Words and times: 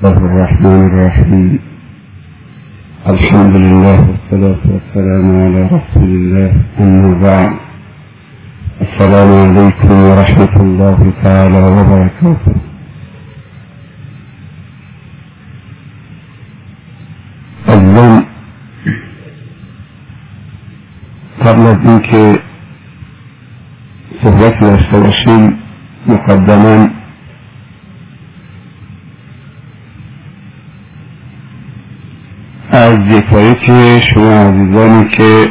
الله 0.00 0.18
الرحمن 0.30 0.80
الرحيم. 0.90 1.60
الحمد 3.06 3.54
لله 3.56 3.98
والصلاة 4.10 4.62
والسلام 4.72 5.26
على 5.44 5.60
رسول 5.76 6.10
الله 6.20 6.50
أما 6.80 7.10
بعد. 7.26 7.52
السلام 8.80 9.30
عليكم 9.44 9.94
ورحمة 10.08 10.54
الله 10.66 10.98
تعالى 11.24 11.60
وبركاته. 11.76 12.54
اول 17.68 18.24
قبل 21.44 21.64
از 21.72 21.86
اینکه 21.86 22.38
صحبت 24.22 24.54
داشته 24.60 25.52
از 32.72 32.98
یکایی 33.10 34.00
شما 34.02 34.48
عزیزانی 34.48 35.08
که 35.08 35.48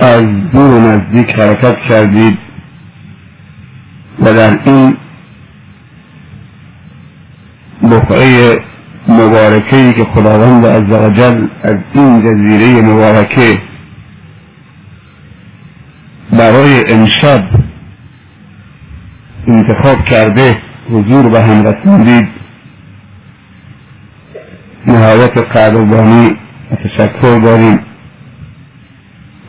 از 0.00 0.22
دور 0.52 0.72
و 0.72 0.80
نزدیک 0.80 1.30
حرکت 1.30 1.76
کردید 1.88 2.38
و 4.18 4.32
در 4.34 4.58
این 4.64 4.96
بقعه 7.82 8.58
مبارکه 9.08 9.92
که 9.92 10.04
خداوند 10.04 10.66
عزوجل 10.66 11.46
از 11.62 11.76
این 11.94 12.22
جزیره 12.22 12.82
مبارکه 12.82 13.62
برای 16.32 16.92
امشب 16.92 17.42
انتخاب 19.46 20.04
کرده 20.04 20.62
حضور 20.90 21.28
به 21.28 21.42
هم 21.42 21.66
رسوندید 21.66 22.39
نهایت 24.86 25.38
قدردانی 25.38 26.36
و 26.70 26.74
تشکر 26.74 27.38
داریم. 27.38 27.80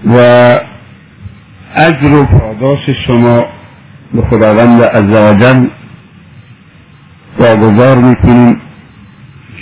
و 0.06 0.16
اجر 1.76 2.14
و 2.14 2.26
پاداش 2.26 2.90
شما 3.08 3.46
به 4.14 4.22
خداوند 4.22 4.84
عزوجل 4.84 5.68
واگذار 7.40 7.98
می‌کنیم 7.98 8.62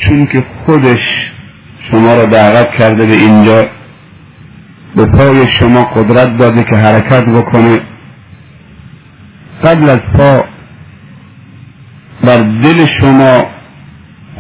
چون 0.02 0.25
که 0.25 0.44
خودش 0.66 1.31
شما 1.92 2.16
را 2.16 2.25
دعوت 2.25 2.70
کرده 2.80 3.06
به 3.06 3.14
اینجا 3.14 3.66
به 4.95 5.06
پای 5.06 5.47
شما 5.47 5.84
قدرت 5.84 6.38
داده 6.38 6.64
که 6.64 6.75
حرکت 6.75 7.23
بکنه. 7.23 7.80
قبل 9.64 9.90
از 9.90 10.00
پا 10.00 10.44
بر 12.23 12.38
دل 12.38 12.86
شما 13.02 13.59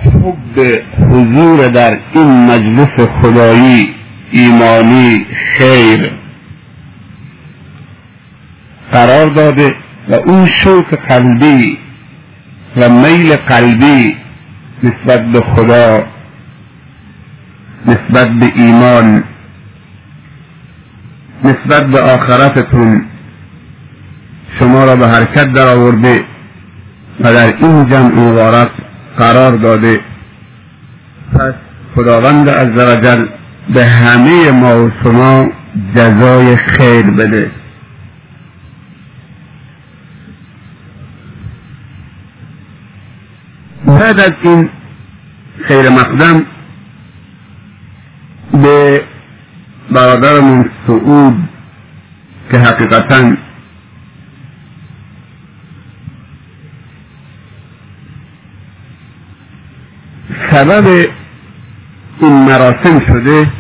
حب 0.03 0.59
حضور 0.99 1.67
در 1.67 1.99
این 2.13 2.45
مجلس 2.45 3.07
خدایی 3.21 3.95
ایمانی 4.31 5.25
خیر. 5.57 6.13
قرار 8.91 9.27
داده 9.27 9.75
و 10.09 10.13
اون 10.13 10.49
شوق 10.63 10.95
قلبی 10.95 11.77
و 12.77 12.89
میل 12.89 13.35
قلبی 13.35 14.15
نسبت 14.83 15.25
به 15.25 15.41
خدا 15.41 16.03
نسبت 17.85 18.29
به 18.29 18.51
ایمان 18.55 19.23
نسبت 21.43 21.85
به 21.85 22.01
آخرتتون 22.01 23.05
شما 24.59 24.83
را 24.85 24.95
به 24.95 25.07
حرکت 25.07 25.51
در 25.51 25.67
آورده 25.67 26.23
و 27.19 27.33
در 27.33 27.57
این 27.57 27.85
جمع 27.85 28.13
مبارک 28.13 28.69
قرار 29.19 29.55
داده. 29.55 29.99
پس 31.33 31.53
خداوند 31.95 32.49
عزوجل 32.49 33.25
به 33.73 33.85
همه 33.85 34.51
ما 34.51 34.85
و 34.85 34.91
شما 35.03 35.51
جزای 35.95 36.55
خیر 36.55 37.05
بده. 37.05 37.51
بعد 43.87 44.19
از 44.19 44.31
این 44.41 44.69
خیر 45.67 45.89
مقدم 45.89 46.45
به 48.53 49.01
برادرمون 49.91 50.69
سعود 50.87 51.49
که 52.51 52.57
حقیقتا 52.59 53.35
سبب 60.51 61.07
این 62.19 62.33
مراسم 62.33 62.99
شده 63.07 63.51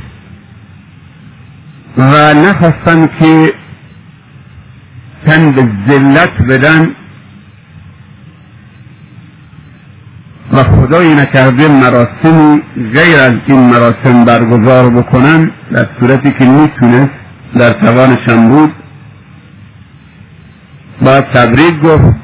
و 1.97 2.33
نخواستن 2.33 3.07
که 3.19 3.53
تن 5.25 5.51
به 5.51 5.69
ذلت 5.87 6.41
بدن 6.49 6.95
و 10.53 10.63
خدایی 10.63 11.15
نکرده 11.15 11.67
مراسمی 11.67 12.61
غیر 12.75 13.15
از 13.19 13.33
این 13.47 13.59
مراسم 13.59 14.25
برگزار 14.25 14.89
بکنن 14.89 15.51
در 15.71 15.87
صورتی 15.99 16.31
که 16.31 16.45
می‌تونست 16.45 17.13
در 17.55 17.73
توانشان 17.73 18.49
بود. 18.49 18.75
با 21.01 21.21
تبریک 21.21 21.79
گفت. 21.79 22.15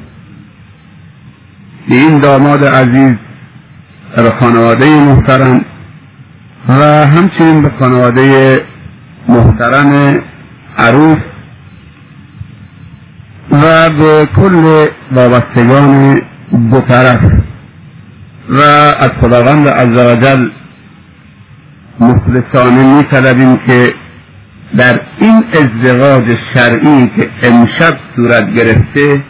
به 1.89 1.95
این 1.95 2.19
داماد 2.19 2.63
عزیز 2.63 3.15
به 4.15 4.33
خانواده 4.39 4.89
محترم 4.89 5.65
و 6.67 6.83
همچنین 7.07 7.61
به 7.61 7.71
خانواده 7.79 8.61
محترم 9.27 10.21
عروس 10.77 11.17
و 13.51 13.89
به 13.89 14.25
کل 14.35 14.85
وابستگان 15.11 16.15
دو 16.71 16.81
طرف 16.81 17.19
و 18.49 18.61
از 18.99 19.09
خداوند 19.21 19.67
عزوجل 19.67 20.49
مخلصانه 21.99 22.95
می 22.97 23.03
طلبیم 23.03 23.57
که 23.57 23.93
در 24.77 25.01
این 25.19 25.43
ازدواج 25.53 26.37
شرعی 26.53 27.07
که 27.07 27.29
امشب 27.43 27.97
صورت 28.15 28.53
گرفته 28.53 29.23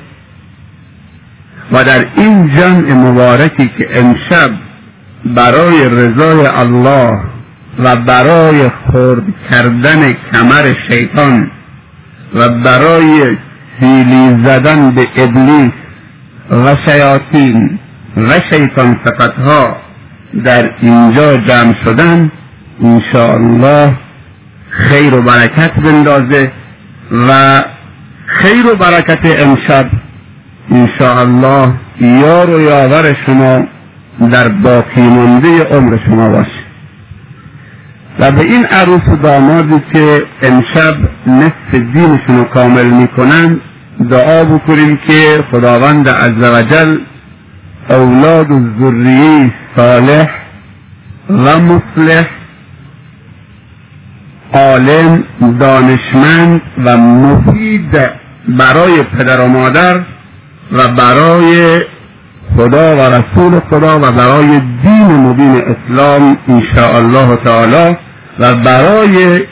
و 1.72 1.84
در 1.84 2.06
این 2.16 2.52
جمع 2.52 2.94
مبارکی 2.94 3.72
که 3.78 4.00
امشب 4.00 4.65
برای 5.26 5.90
رضای 5.90 6.48
الله 6.48 7.20
و 7.80 7.96
برای 7.96 8.70
خرد 8.70 9.24
کردن 9.52 10.14
کمر 10.14 10.74
شیطان 10.90 11.52
و 12.34 12.50
برای 12.50 13.38
سیلی 13.80 14.44
زدن 14.44 14.92
به 14.92 15.08
ابلیس 15.18 15.72
و 16.52 16.76
شیاطین 16.86 17.80
و 18.18 18.40
شیطان 18.52 19.00
ها 19.46 19.78
در 20.44 20.72
اینجا 20.82 21.38
جمع 21.38 21.74
شدن 21.86 22.32
انشاءالله 22.84 23.98
خیر 24.70 25.16
و 25.16 25.22
برکت 25.22 25.74
بندازه 25.74 26.52
و 27.12 27.62
خیر 28.26 28.68
و 28.68 28.76
برکت 28.76 29.42
امشب 29.42 29.86
انشاءالله 30.72 31.74
یار 32.02 32.50
و 32.50 32.60
یاور 32.60 33.16
شما 33.26 33.64
در 34.20 34.48
باقی 34.48 35.02
مانده 35.02 35.64
عمر 35.64 35.98
شما 36.06 36.30
باشه. 36.30 36.66
و 38.20 38.32
به 38.32 38.42
این 38.42 38.66
عروس 38.66 39.02
و 39.08 39.16
دامادی 39.16 39.82
که 39.94 40.24
امشب 40.42 40.96
نصف 41.28 41.76
دینشون 41.94 42.38
رو 42.38 42.44
کامل 42.44 42.88
می‌کنن 42.88 43.60
دعا 44.10 44.44
بکنیم 44.44 44.98
که 45.08 45.44
خداوند 45.52 46.10
عزوجل 46.10 46.98
اولاد 47.90 48.52
و 48.52 48.60
ذریه 48.80 49.54
صالح 49.76 50.30
و 51.30 51.60
مصلح 51.60 52.28
عالم 54.54 55.24
دانشمند 55.60 56.62
و 56.86 56.98
مفید 56.98 58.10
برای 58.48 59.04
پدر 59.04 59.42
و 59.42 59.48
مادر 59.48 59.96
و 60.72 60.88
برای 60.88 61.82
خدا 62.56 62.96
و 62.96 63.00
رسول 63.00 63.60
خدا 63.70 64.00
و 64.00 64.12
برای 64.12 64.62
دین 64.84 65.08
مبین 65.08 65.56
اسلام 65.56 66.38
الله 66.78 67.36
تعالی 67.36 67.98
و 68.40 68.54
برای 68.54 69.44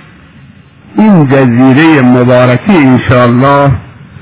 این 0.97 1.27
جزیره 1.27 2.01
مبارکی 2.01 3.00
الله 3.11 3.71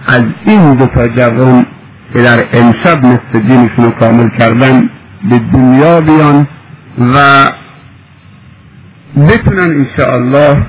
از 0.08 0.24
این 0.46 0.76
دو 0.76 0.86
تا 0.86 1.08
جوان 1.08 1.66
که 2.14 2.22
در 2.22 2.46
امشب 2.54 3.06
مثل 3.06 3.48
دینشون 3.48 3.92
کامل 3.92 4.30
کردن 4.30 4.90
به 5.30 5.40
دنیا 5.54 6.02
بیان 6.02 6.48
و 7.16 7.46
بتونن 9.28 9.88
الله 10.00 10.66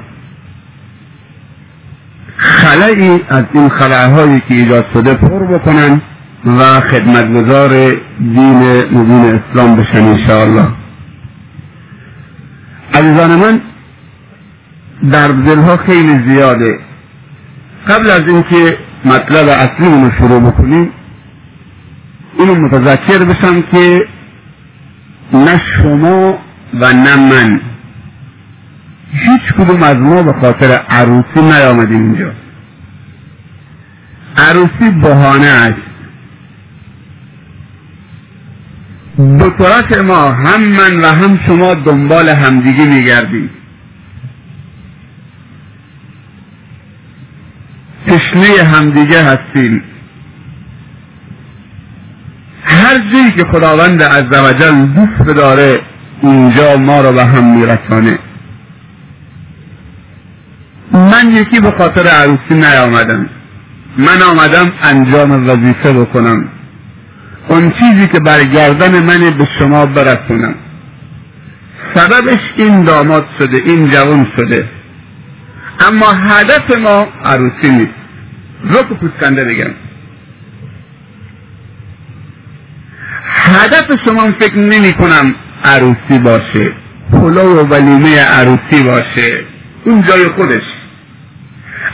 خلعی 2.36 3.20
از 3.28 3.44
این 3.52 3.68
خلعهایی 3.68 4.40
که 4.40 4.54
ایجاد 4.54 4.86
شده 4.94 5.14
پر 5.14 5.46
بکنن. 5.46 6.02
و 6.46 6.80
خدمتگزار 6.80 7.68
دین 8.18 8.84
مبین 8.92 9.40
اسلام 9.40 9.76
بشن 9.76 10.02
انشاءالله. 10.02 10.68
عزیزان 12.94 13.38
من 13.38 13.60
در 15.10 15.28
دلها 15.28 15.76
خیلی 15.76 16.32
زیاده. 16.32 16.78
قبل 17.88 18.10
از 18.10 18.28
اینکه 18.28 18.78
مطلب 19.04 19.48
اصلی 19.48 19.88
رو 19.88 20.10
شروع 20.18 20.40
بکنیم 20.40 20.90
اینو 22.38 22.54
متذکر 22.54 23.24
بشم 23.24 23.62
که 23.62 24.06
نه 25.32 25.60
شما 25.76 26.38
و 26.80 26.92
نه 26.92 27.16
من. 27.16 27.60
هیچ 29.12 29.52
کدوم 29.58 29.82
از 29.82 29.96
ما 29.96 30.22
به 30.22 30.32
خاطر 30.32 30.80
عروسی 30.90 31.40
نیامدیم 31.40 32.02
اینجا. 32.02 32.32
عروسی 34.36 34.90
بهانه 35.02 35.46
است. 35.46 35.91
دو 39.16 39.50
طرف 39.50 39.98
ما 39.98 40.30
هم 40.30 40.60
من 40.64 41.00
و 41.00 41.06
هم 41.06 41.38
شما 41.46 41.74
دنبال 41.74 42.28
همدیگه 42.28 42.84
میگردیم. 42.84 43.50
تشنه 48.06 48.64
همدیگه 48.64 49.22
هستیم. 49.22 49.82
هر 52.64 52.98
جایی 53.12 53.30
که 53.30 53.44
خداوند 53.44 54.02
عزوجل 54.02 54.86
دوست 54.86 55.36
داره 55.36 55.80
اینجا 56.22 56.76
ما 56.76 57.00
رو 57.00 57.12
به 57.12 57.24
هم 57.24 57.56
میرسانه. 57.56 58.18
من 60.92 61.34
یکی 61.34 61.60
به 61.60 61.70
خاطر 61.70 62.06
عروسی 62.06 62.54
نیامدم. 62.54 63.30
من 63.98 64.22
آمدم 64.30 64.72
انجام 64.82 65.48
وظیفه 65.48 65.92
بکنم. 65.92 66.48
اون 67.48 67.70
چیزی 67.70 68.08
که 68.08 68.20
برگردن 68.20 69.02
من 69.02 69.30
به 69.30 69.48
شما 69.58 69.86
برسونم. 69.86 70.54
سببش 71.94 72.40
این 72.56 72.84
داماد 72.84 73.26
شده 73.38 73.56
این 73.56 73.90
جوان 73.90 74.26
شده. 74.36 74.70
اما 75.80 76.06
هدف 76.06 76.76
ما 76.78 77.06
عروسی 77.24 77.70
نیست. 77.70 77.92
رک 78.64 78.86
پوسکنده 78.86 79.44
بگم. 79.44 79.74
هدف 83.26 83.84
شما 84.04 84.30
فکر 84.30 84.58
نمی 84.58 84.92
کنم 84.92 85.34
عروسی 85.64 86.18
باشه. 86.24 86.72
پلو 87.12 87.62
و 87.62 87.68
ولیمه 87.68 88.20
عروسی 88.20 88.82
باشه. 88.82 89.44
اون 89.84 90.02
جای 90.02 90.28
خودش. 90.28 90.62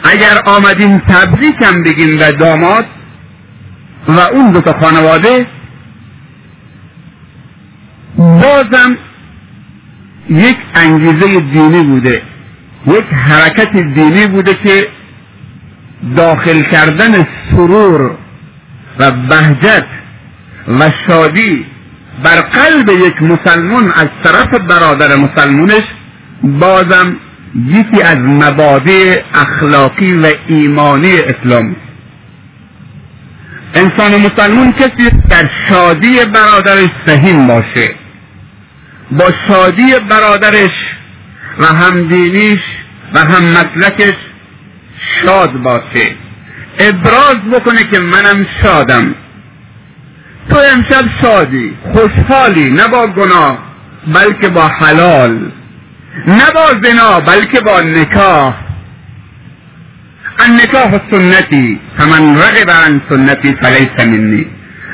اگر 0.04 0.42
آمدیم 0.46 0.98
تبریکم 0.98 1.82
بگیم 1.82 2.20
و 2.20 2.32
داماد 2.32 2.86
و 4.08 4.19
اون 4.20 4.52
دو 4.52 4.60
تا 4.60 4.78
خانواده 4.78 5.46
بازم 8.16 8.96
یک 10.28 10.56
انگیزه 10.75 11.40
دینی 11.40 11.82
بوده 11.82 12.22
یک 12.87 13.05
حرکت 13.05 13.72
دینی 13.76 14.26
بوده 14.26 14.55
که 14.55 14.88
داخل 16.16 16.62
کردن 16.62 17.26
سرور 17.50 18.10
و 18.99 19.10
بهجت 19.10 19.87
و 20.69 20.90
شادی 21.06 21.66
بر 22.25 22.40
قلب 22.40 22.88
یک 22.88 23.22
مسلمان 23.22 23.93
از 23.93 24.08
طرف 24.25 24.49
برادر 24.61 25.16
مسلمانش 25.16 25.82
بازم 26.43 27.16
یکی 27.66 28.02
از 28.02 28.19
مبادع 28.19 29.22
اخلاقی 29.34 30.16
و 30.16 30.26
ایمانی 30.46 31.12
اسلام 31.12 31.76
انسان 33.74 34.16
مسلمان 34.16 34.72
کسی 34.72 35.10
در 35.28 35.50
شادی 35.68 36.24
برادرش 36.34 36.88
سهیم 37.06 37.46
باشه. 37.46 37.94
با 39.10 39.24
شادی 39.48 39.94
برادرش 40.10 40.74
و 41.58 41.66
همدینیش 41.66 42.60
و 43.14 43.18
هم 43.18 43.44
مسلکش 43.44 44.14
شاد 45.22 45.52
باشه. 45.52 46.16
ابراز 46.78 47.36
بکنه 47.52 47.84
که 47.84 47.98
منم 48.00 48.46
شادم. 48.62 49.14
تو 50.50 50.56
امشب 50.74 51.04
شادی 51.20 51.76
خوشحالی 51.92 52.70
نه 52.70 52.88
با 52.88 53.06
گناه 53.06 53.58
بلکه 54.14 54.48
با 54.48 54.68
حلال. 54.68 55.52
نه 56.26 56.50
با 56.54 56.88
زنا 56.88 57.20
بلکه 57.20 57.60
با 57.60 57.80
نکاح. 57.80 58.67
النکاح 60.38 60.90
سنتی 61.11 61.81
فمن 61.99 62.37
رغب 62.37 62.70
عن 62.70 63.00
سنتی 63.08 63.56
فلیس 63.62 64.06
منی. 64.06 64.46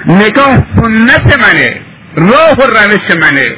نکاح 0.07 0.59
سنت 0.77 1.39
منه 1.43 1.81
راه 2.17 2.55
و 2.59 2.63
روش 2.63 3.17
منه. 3.23 3.57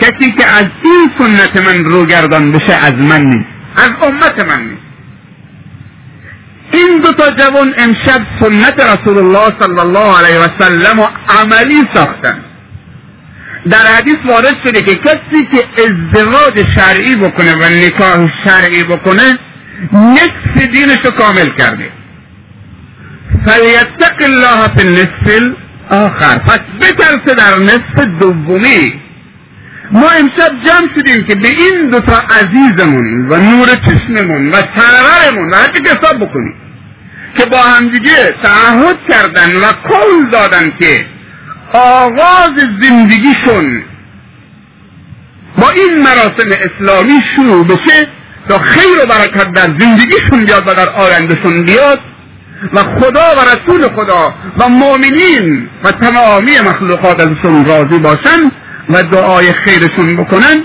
کسی 0.00 0.32
که 0.32 0.46
از 0.46 0.66
این 0.84 1.10
سنت 1.18 1.66
من 1.66 1.84
روگردان 1.84 2.52
بشه 2.52 2.74
از 2.74 2.94
من 2.94 3.22
نیست 3.22 3.46
از 3.76 3.90
امت 4.02 4.44
من 4.44 4.62
نیست. 4.62 4.82
این 6.72 7.00
دو 7.00 7.12
تا 7.12 7.30
جوان 7.30 7.74
امشب 7.78 8.26
سنت 8.40 8.80
رسول 8.80 9.18
الله 9.18 9.52
صلی 9.60 9.78
الله 9.78 10.18
علیه 10.18 10.38
و 10.38 10.48
سلم 10.58 10.98
و 10.98 11.06
عملی 11.28 11.82
ساختن. 11.94 12.44
در 13.70 13.86
حدیث 13.98 14.16
وارد 14.24 14.56
شده 14.64 14.82
که 14.82 14.94
کسی 14.94 15.48
که 15.52 15.82
ازدواج 15.82 16.66
شرعی 16.76 17.16
بکنه 17.16 17.54
و 17.54 17.86
نکاح 17.86 18.30
شرعی 18.44 18.84
بکنه 18.84 19.38
نصف 19.92 20.68
دینش 20.72 20.98
رو 21.04 21.10
کامل 21.10 21.48
کرده 21.58 21.90
فلیتق 23.44 24.22
الله 24.22 24.68
فی 24.76 24.88
النصف 24.88 25.54
آخر 25.90 26.38
پس 26.38 26.58
بترسه 26.80 27.34
در 27.34 27.58
نصف 27.58 28.08
دومی. 28.20 29.02
ما 29.90 30.08
امشب 30.10 30.50
جمع 30.66 30.88
شدیم 30.98 31.26
که 31.26 31.34
به 31.34 31.48
این 31.48 31.86
دوتا 31.90 32.22
عزیزمون 32.30 33.28
و 33.28 33.36
نور 33.36 33.66
چشممون 33.66 34.48
و 34.48 34.52
سرورمون 34.52 35.50
و 35.50 35.56
حتی 35.56 35.82
حساب 35.82 36.16
بکنیم 36.16 36.54
که 37.36 37.44
با 37.44 37.58
همدیگه 37.58 38.34
تعهد 38.42 38.98
کردن 39.08 39.56
و 39.56 39.64
قول 39.64 40.30
دادن 40.32 40.72
که 40.78 41.06
آغاز 41.72 42.52
زندگیشون 42.82 43.82
با 45.58 45.70
این 45.70 46.02
مراسم 46.02 46.50
اسلامی 46.60 47.22
شروع 47.36 47.66
بشه 47.66 48.08
تا 48.48 48.58
خیر 48.58 49.02
و 49.02 49.06
برکت 49.06 49.52
در 49.52 49.68
زندگیشون 49.80 50.44
بیاد 50.44 50.68
و 50.68 50.74
در 50.74 50.88
آیندهشون 50.88 51.62
بیاد 51.62 52.00
و 52.72 52.78
خدا 52.78 53.34
و 53.36 53.40
رسول 53.40 53.88
خدا 53.96 54.34
و 54.58 54.68
مؤمنین 54.68 55.68
و 55.84 55.92
تمامی 55.92 56.60
مخلوقات 56.60 57.20
ازشون 57.20 57.64
راضی 57.64 57.98
باشن 57.98 58.52
و 58.88 59.02
دعای 59.02 59.52
خیرشون 59.52 60.16
بکنن. 60.16 60.62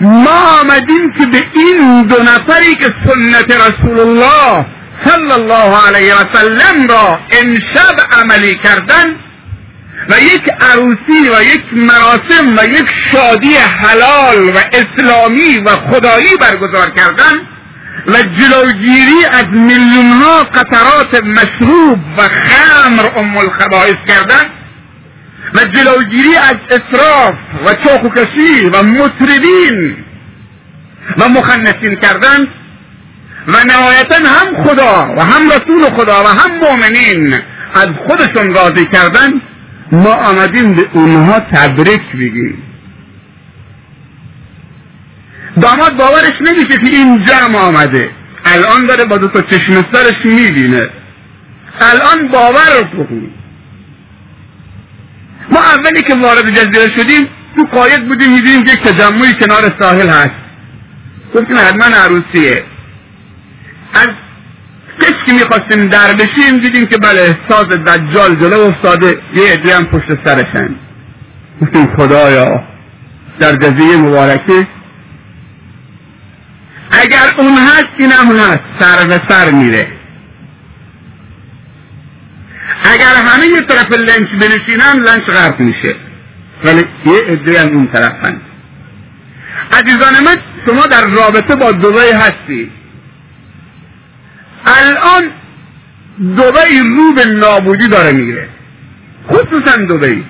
ما 0.00 0.60
آمدیم 0.60 1.12
که 1.12 1.26
به 1.26 1.44
این 1.54 2.02
دو 2.02 2.22
نفری 2.22 2.74
که 2.74 2.94
سنت 3.06 3.56
رسول 3.56 4.00
الله 4.00 4.66
صلی 5.04 5.32
الله 5.32 5.86
علیه 5.86 6.14
و 6.14 6.24
سلم 6.32 6.88
را 6.88 7.20
امشب 7.30 7.96
عملی 8.20 8.54
کردن 8.54 9.16
و 10.08 10.20
یک 10.20 10.42
عروسی 10.60 11.28
و 11.34 11.42
یک 11.42 11.64
مراسم 11.72 12.56
و 12.58 12.64
یک 12.64 12.90
شادی 13.12 13.54
حلال 13.54 14.56
و 14.56 14.58
اسلامی 14.72 15.58
و 15.58 15.68
خدایی 15.68 16.36
برگزار 16.40 16.90
کردن 16.90 17.32
و 18.06 18.22
جلوگیری 18.22 19.24
از 19.32 19.44
میلیون 19.48 20.12
ها 20.12 20.42
قطرات 20.42 21.24
مشروب 21.24 21.98
و 22.16 22.22
خمر 22.22 23.18
ام 23.18 23.36
الخبائث 23.36 23.96
کردن 24.08 24.44
و 25.54 25.64
جلوگیری 25.64 26.36
از 26.36 26.56
اسراف 26.70 27.34
و 27.66 27.74
چاخوکشی 27.84 28.66
و 28.72 28.82
مطربین 28.82 29.96
و 31.18 31.28
مخنثین 31.28 31.96
کردن 31.96 32.48
و 33.48 33.52
نهایتا 33.66 34.16
هم 34.16 34.64
خدا 34.64 35.14
و 35.16 35.20
هم 35.20 35.50
رسول 35.50 35.90
خدا 35.96 36.24
و 36.24 36.26
هم 36.26 36.58
مؤمنین 36.60 37.34
از 37.74 37.88
خودشون 38.06 38.54
راضی 38.54 38.86
کردن 38.86 39.40
ما 39.92 40.14
آمدیم 40.14 40.74
به 40.74 40.88
اونها 40.92 41.40
تبریک 41.40 42.12
بگیم. 42.12 42.62
داماد 45.62 45.96
باورش 45.96 46.32
نمیشه 46.40 46.78
که 46.78 46.96
این 46.96 47.24
جمع 47.24 47.56
آمده. 47.58 48.10
الان 48.44 48.86
داره 48.86 49.04
با 49.04 49.18
دو 49.18 49.28
تا 49.28 49.42
چشم 49.42 49.84
سرش 49.92 50.24
می‌بینه. 50.24 50.86
الان 51.80 52.28
باور 52.28 52.82
بکن 52.92 53.30
ما 55.50 55.60
اولی 55.60 56.02
که 56.02 56.14
وارد 56.14 56.50
جزیره 56.50 56.94
شدیم 56.96 57.28
تو 57.56 57.64
قایق 57.64 58.08
بودیم 58.08 58.32
می‌دیدیم 58.32 58.60
یک 58.60 58.80
تجمعی 58.80 59.32
کنار 59.32 59.74
ساحل 59.80 60.08
هست. 60.08 60.34
گفتیم 61.34 61.56
حتما 61.56 61.84
عروسیه. 61.84 62.64
از 63.94 64.08
که 65.26 65.32
می‌خواستیم 65.32 65.88
در 65.88 66.14
بشیم 66.14 66.58
دیدیم 66.58 66.86
که 66.86 66.98
بله 66.98 67.38
ساز 67.48 67.64
دجال 67.64 68.34
جلو 68.34 68.60
افتاده 68.60 69.18
یه 69.34 69.52
عده 69.52 69.76
هم 69.76 69.84
پشت 69.84 70.24
سرشن. 70.24 70.76
گفتیم 71.62 71.86
خدایا 71.96 72.64
در 73.38 73.52
جزیره 73.52 73.96
مبارکه. 73.96 74.68
اگر 76.90 77.34
اون 77.38 77.58
هست 77.58 77.88
این 77.96 78.12
هم 78.12 78.36
هست 78.36 78.60
سر 78.78 79.06
به 79.06 79.20
سر 79.28 79.50
میره. 79.50 79.86
اگر 82.84 83.14
همه 83.26 83.46
یه 83.46 83.60
طرف 83.60 83.92
لنچ 83.92 84.28
بنشینن 84.40 85.02
لنچ 85.04 85.22
غرق 85.22 85.60
میشه. 85.60 85.94
ولی 86.64 86.84
یه 87.06 87.22
عده 87.28 87.60
هم 87.60 87.68
اون 87.68 87.88
طرفن. 87.88 88.40
عزیزان 89.72 90.24
من 90.24 90.36
شما 90.66 90.86
در 90.86 91.06
رابطه 91.06 91.56
با 91.56 91.72
دوبی 91.72 91.98
هستی. 91.98 92.70
الان 94.66 95.30
دوبی 96.36 96.78
رو 96.96 97.12
به 97.12 97.24
نابودی 97.24 97.88
داره 97.88 98.12
میره. 98.12 98.48
خصوصا 99.28 99.76
دوبی 99.76 100.24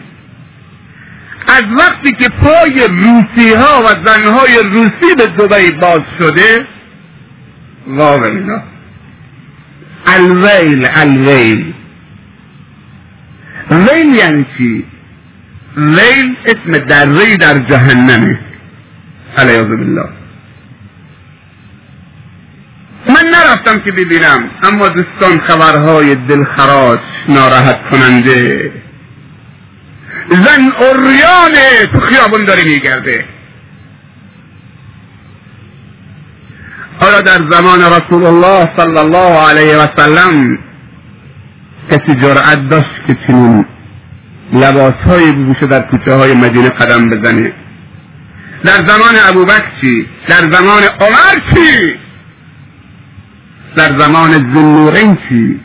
از 1.49 1.65
وقتی 1.79 2.12
که 2.12 2.29
پای 2.29 2.89
روسی 2.89 3.55
ها 3.55 3.83
و 3.83 3.89
زنهای 4.07 4.59
روسی 4.65 5.15
به 5.19 5.27
دوبی 5.27 5.73
باز 5.81 6.01
شده 6.19 6.67
واقعا 7.87 8.62
الویل 10.07 10.89
الویل. 10.95 11.75
ویل 13.71 14.15
یعنی 14.15 14.47
چی؟ 14.59 14.85
ویل 15.77 16.37
اسم 16.45 16.79
دره 16.79 17.37
در 17.37 17.59
جهنمه. 17.59 18.41
علیه 19.39 19.62
بالله. 19.62 20.22
من 23.09 23.30
نرفتم 23.35 23.80
که 23.80 23.92
ببینم 23.92 24.50
اما 24.62 24.88
دوستان 24.88 25.40
خبرهای 25.40 26.14
دلخراش 26.14 26.99
ناراحت 27.28 27.80
کننده. 27.90 28.73
زن 30.28 30.73
اوریانه 30.80 31.87
تو 31.92 32.00
خیابون 32.00 32.44
داره 32.44 32.64
میگرده. 32.64 33.25
آیا 37.00 37.21
در 37.21 37.50
زمان 37.50 37.80
رسول 37.80 38.25
الله 38.25 38.71
صلی 38.76 38.99
الله 38.99 39.49
علیه 39.49 39.76
و 39.76 39.87
سلم 39.97 40.59
کسی 41.90 42.14
جرأت 42.21 42.68
داشت 42.68 43.06
که 43.06 43.16
چنین 43.26 43.66
لباس 44.52 44.94
های 44.94 45.32
بپوشه 45.32 45.66
در 45.66 45.80
کوچه 45.80 46.14
های 46.14 46.35
مدینه 46.35 46.68
قدم 46.68 47.11
بزنه. 47.11 47.52
در 48.64 48.87
زمان 48.87 49.14
ابوبکر 49.28 49.71
چی؟ 49.80 50.09
در 50.28 50.52
زمان 50.52 50.82
عمر 51.00 51.54
چی؟ 51.54 51.94
در 53.76 53.99
زمان 53.99 54.31
ذنورین 54.31 55.19
چی؟ 55.29 55.61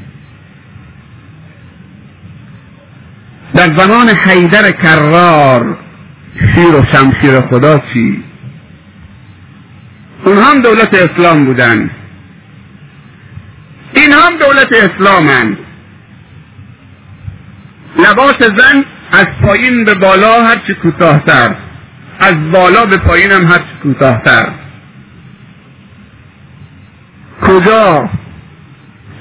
در 3.54 3.76
زمان 3.76 4.10
حیدر 4.10 4.72
کرار 4.72 5.78
شیر 6.54 6.76
و 6.76 6.86
شمشیر 6.92 7.42
خدا 7.42 7.80
چی؟ 7.94 8.24
اون 10.26 10.38
هم 10.38 10.62
دولت 10.62 10.94
اسلام 10.94 11.46
بودن. 11.46 11.92
این 13.94 14.14
هم 14.14 14.38
دولت 14.38 14.74
اسلامن. 14.74 15.58
لباس 17.98 18.38
زن 18.40 18.86
از 19.12 19.28
پایین 19.44 19.84
به 19.84 19.94
بالا 19.94 20.44
هرچی 20.44 20.74
کوتاهتر. 20.74 21.56
از 22.20 22.36
بالا 22.52 22.86
به 22.86 22.98
پایین 22.98 23.32
هم 23.32 23.46
هرچی 23.46 23.74
کوتاهتر. 23.84 24.52
کجا 27.41 28.10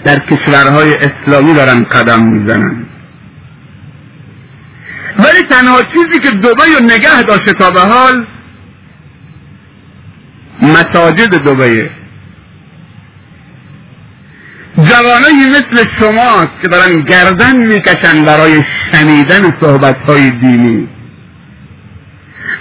در 0.04 0.18
کشورهای 0.18 0.94
اسلامی 0.94 1.54
دارن 1.54 1.84
قدم 1.84 2.22
می‌زنن؟ 2.22 2.86
ولی 5.18 5.42
تنها 5.50 5.82
چیزی 5.82 6.18
که 6.22 6.30
دوبی 6.30 6.74
و 6.80 6.80
نگه 6.80 7.22
داشته 7.22 7.52
تا 7.52 7.70
به 7.70 7.80
حال 7.80 8.26
مساجد 10.62 11.34
دوبیه 11.34 11.90
جوانایی 14.78 15.50
مثل 15.50 15.84
شما 16.00 16.46
که 16.62 16.68
دارن 16.68 17.00
گردن 17.00 17.56
می‌کشن 17.56 18.24
برای 18.24 18.64
شنیدن 18.92 19.56
صحبت 19.60 19.96
های 19.96 20.30
دینی. 20.30 20.88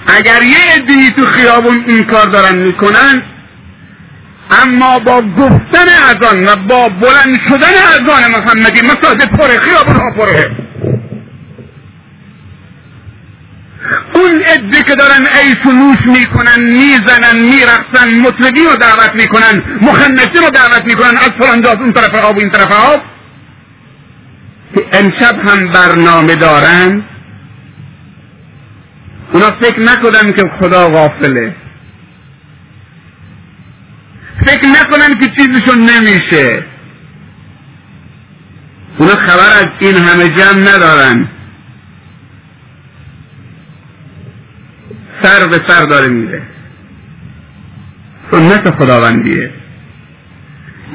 اگر 0.07 0.43
یه 0.43 0.57
عدی 0.75 1.11
تو 1.11 1.25
خیابون 1.25 1.83
این 1.87 2.03
کار 2.03 2.25
دارن 2.25 2.55
می‌کنن 2.55 3.21
اما 4.51 4.99
با 4.99 5.21
گفتن 5.21 5.85
اذان 6.09 6.47
و 6.47 6.55
با 6.55 6.89
بلند 6.89 7.39
شدن 7.49 7.73
اذان 7.93 8.31
محمدی 8.31 8.81
مساجد 8.81 9.37
پره 9.37 9.57
خیابون 9.57 9.95
ها 9.95 10.11
پره 10.17 10.51
اون 14.13 14.41
عده 14.41 14.83
که 14.83 14.95
دارن 14.95 15.27
عیش 15.33 15.57
و 15.65 15.71
نوش 15.71 15.97
می‌کنن 16.05 16.61
می‌زنن 16.61 17.39
میرقصن 17.39 18.19
مطلقی 18.21 18.63
رو 18.63 18.75
دعوت 18.75 19.11
می‌کنن 19.15 19.63
مخنثی 19.81 20.39
رو 20.39 20.49
دعوت 20.49 20.85
می‌کنن 20.85 21.17
از 21.17 21.29
فلان 21.39 21.61
جاز 21.61 21.75
اون 21.75 21.93
طرف 21.93 22.15
آب 22.15 22.37
این 22.37 22.49
طرف 22.49 22.71
آب. 22.71 23.01
که 24.75 24.85
امشب 24.91 25.39
هم 25.39 25.69
برنامه 25.69 26.35
دارن. 26.35 27.03
اونا 29.33 29.51
فکر 29.61 29.79
نکنن 29.79 30.33
که 30.33 30.51
خدا 30.59 30.89
غافله. 30.89 31.55
فکر 34.39 34.67
نکنن 34.67 35.19
که 35.19 35.31
چیزشون 35.37 35.89
نمیشه. 35.89 36.65
اونا 38.97 39.15
خبر 39.15 39.49
از 39.59 39.67
این 39.79 39.95
همه 39.95 40.29
جمع 40.29 40.75
ندارن. 40.75 41.29
سر 45.21 45.47
به 45.47 45.59
سر 45.67 45.85
داره 45.85 46.07
میره. 46.07 46.43
سنت 48.31 48.75
خداوندیه. 48.75 49.53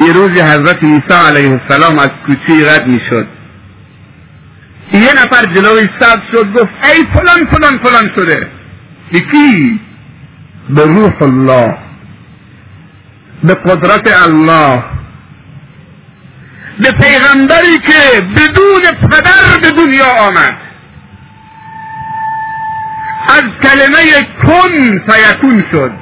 یه 0.01 0.13
روزی 0.13 0.41
حضرت 0.41 0.85
عیسی 0.85 1.15
علیه 1.29 1.51
السلام 1.51 1.99
از 1.99 2.11
کوچه 2.27 2.75
رد 2.75 2.87
می‌شد. 2.87 3.27
یه 4.93 5.13
نفر 5.13 5.47
جلوی 5.47 5.89
سب 6.01 6.23
شد 6.33 6.53
گفت 6.53 6.71
ای 6.85 7.05
فلان 7.13 7.47
فلان 7.51 7.79
فلان 7.79 8.15
شده. 8.17 8.51
یکی 9.13 9.81
به 10.69 10.85
روح 10.85 11.23
الله. 11.23 11.90
به 13.45 13.55
قدرت 13.55 14.23
الله. 14.29 14.83
به 16.79 16.93
پیغمبری 16.93 17.79
که 17.87 18.21
بدون 18.21 19.09
پدر 19.11 19.61
به 19.63 19.71
دنیا 19.71 20.07
آمد. 20.21 20.57
از 23.29 23.43
کلمه 23.63 24.23
کن 24.43 24.99
فیکون 25.13 25.63
شد. 25.73 25.93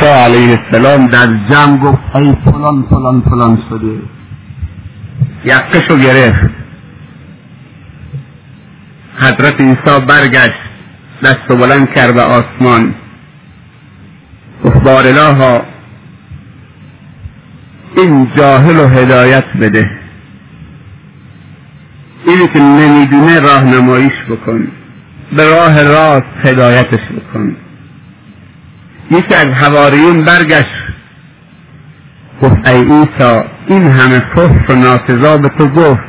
شاه 0.00 0.24
علیه 0.24 0.58
السلام 0.58 1.06
در 1.06 1.26
جمع 1.50 1.78
گفت 1.78 2.16
ای 2.16 2.36
فلان 2.44 2.86
فلان 2.90 3.22
فلان 3.30 3.62
شده. 3.70 3.98
یقشو 5.44 5.96
گرفت. 5.96 6.50
حضرت 9.16 9.60
عیسی 9.60 10.00
برگشت 10.08 10.60
دست 11.22 11.50
و 11.50 11.56
بلند 11.56 11.92
کرد 11.92 12.14
به 12.14 12.22
آسمان. 12.22 12.94
گفت 14.64 14.82
بارالها 14.82 15.62
این 18.00 18.32
جاهل 18.36 18.76
و 18.76 18.86
هدایت 18.88 19.44
بده. 19.60 19.90
اینی 22.26 22.48
که 22.48 22.58
نمی‌دونه 22.58 23.40
راهنماییش 23.40 24.24
بکن. 24.30 24.68
به 25.36 25.44
راه 25.50 25.82
راست 25.82 26.26
هدایتش 26.44 27.00
بکن. 27.00 27.56
یکی 29.10 29.34
از 29.34 29.46
حواریون 29.46 30.24
برگشت. 30.24 30.90
گفت 32.42 32.68
ای 32.68 32.82
عیسی 32.82 33.42
این 33.66 33.90
همه 33.90 34.22
فحش 34.34 34.70
و 34.70 34.74
ناسزا 34.74 35.38
به 35.38 35.48
تو 35.48 35.68
گفت. 35.68 36.02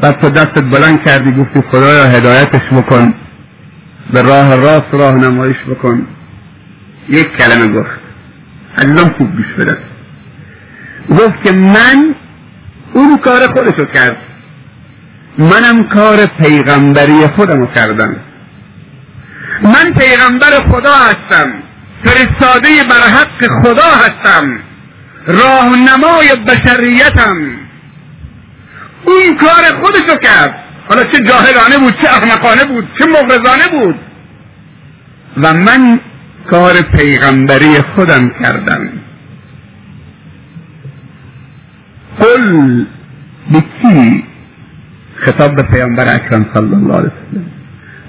بعد 0.00 0.20
تو 0.20 0.30
دستت 0.30 0.62
بلند 0.62 1.04
کردی 1.04 1.32
گفتی 1.32 1.60
خدایا 1.60 2.04
هدایتش 2.04 2.72
بکن. 2.72 3.14
به 4.12 4.22
راه 4.22 4.56
راست 4.56 4.88
راهنماییش 4.92 5.56
بکن. 5.68 6.06
یک 7.08 7.36
کلمه 7.36 7.68
گفت. 7.68 7.90
عزیزم 8.78 9.14
خوب 9.18 9.36
گوش 9.36 9.52
بده 9.52 9.78
گفت 11.10 11.44
که 11.44 11.52
من 11.52 12.14
اون 12.92 13.18
کار 13.18 13.46
خودشو 13.46 13.84
کرد 13.84 14.16
منم 15.38 15.84
کار 15.84 16.26
پیغمبری 16.26 17.26
خودمو 17.36 17.66
کردم. 17.66 18.16
من 19.62 19.92
پیغمبر 19.98 20.50
خدا 20.70 20.94
هستم. 20.94 21.52
فرستاده 22.04 22.68
بر 22.90 23.00
حق 23.00 23.62
خدا 23.64 23.90
هستم. 23.90 24.58
راهنمای 25.26 26.28
بشریتم. 26.46 27.36
اون 29.04 29.36
کار 29.36 29.80
خودشو 29.82 30.18
کرد. 30.22 30.54
حالا 30.88 31.04
چه 31.04 31.24
جاهلانه 31.24 31.78
بود 31.78 31.94
چه 32.02 32.08
احمقانه 32.08 32.64
بود 32.64 32.88
چه 32.98 33.06
مغرضانه 33.06 33.68
بود. 33.70 34.00
و 35.36 35.54
من 35.54 36.00
کار 36.50 36.82
پیغمبری 36.82 37.80
خودم 37.94 38.30
کردم. 38.42 39.03
قل 42.20 42.86
بکی 43.54 44.24
خطاب 45.16 45.54
به 45.54 45.62
پیامبر 45.62 46.14
اکرم 46.14 46.46
صلی 46.54 46.74
الله 46.74 46.96
علیه 46.96 47.12
وسلم. 47.12 47.46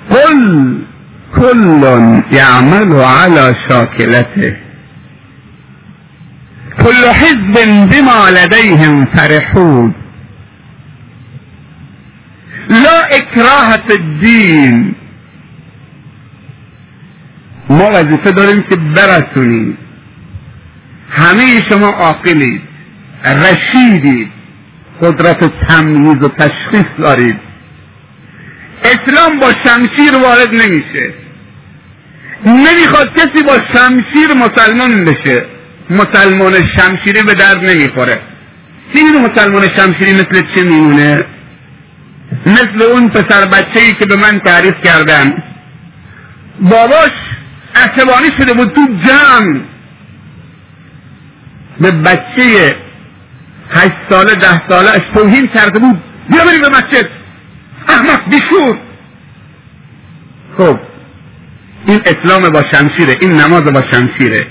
قل 0.10 0.82
كل 1.36 1.84
يعمل 2.32 2.94
على 2.94 3.56
شاكلته. 3.70 4.58
كل 6.84 7.04
حزب 7.14 7.56
بما 7.92 8.32
لديهم 8.32 9.06
فرحون. 9.06 9.96
لا 12.70 13.06
اکراه 13.16 13.80
الدین 13.90 14.96
ما 17.70 17.90
وظیفه 17.94 18.32
داریم 18.32 18.62
که 18.62 18.76
برسونیم 18.76 19.78
همه 21.10 21.62
شما 21.70 21.88
عاقلید 21.88 22.75
رشیدید. 23.25 24.32
قدرت 25.01 25.67
تمییز 25.67 26.24
و 26.24 26.29
تشخیص 26.29 26.86
دارید. 26.98 27.39
اسلام 28.84 29.39
با 29.39 29.51
شمشیر 29.65 30.15
وارد 30.24 30.50
نمیشه. 30.50 31.13
نمی‌خواد 32.46 33.13
کسی 33.13 33.44
با 33.44 33.58
شمشیر 33.74 34.34
مسلمان 34.34 35.05
بشه. 35.05 35.46
مسلمان 35.89 36.53
شمشیری 36.53 37.24
به 37.24 37.34
درد 37.34 37.63
نمی‌خوره. 37.63 38.22
این 38.94 39.25
مسلمان 39.25 39.62
شمشیری 39.75 40.13
مثل 40.13 40.41
چه 40.55 40.63
میمونه؟ 40.63 41.25
مثل 42.46 42.82
اون 42.91 43.10
پسر 43.10 43.46
بچه 43.46 43.79
ای 43.79 43.94
که 43.94 44.05
به 44.05 44.15
من 44.15 44.39
تعریف 44.39 44.75
کردن. 44.84 45.44
باباش 46.60 47.12
عصبانی 47.75 48.27
شده 48.39 48.53
بود 48.53 48.74
تو 48.74 48.88
جمع 49.05 49.62
به 51.82 51.91
بچه 51.91 52.75
هشت 53.69 53.93
ساله 54.10 54.36
ده 54.36 54.67
ساله 54.69 54.89
اش 54.89 55.01
توهین 55.13 55.48
کرده 55.48 55.79
بود. 55.79 56.01
بیا 56.29 56.45
بریم 56.45 56.62
به 56.62 56.69
مسجد. 56.69 57.10
احمق 57.88 58.29
بیشور. 58.29 58.77
خب 60.57 60.79
این 61.86 62.01
اسلام 62.05 62.50
با 62.50 62.63
شمشیره 62.72 63.15
این 63.22 63.31
نماز 63.31 63.62
با 63.63 63.81
شمشیره. 63.91 64.48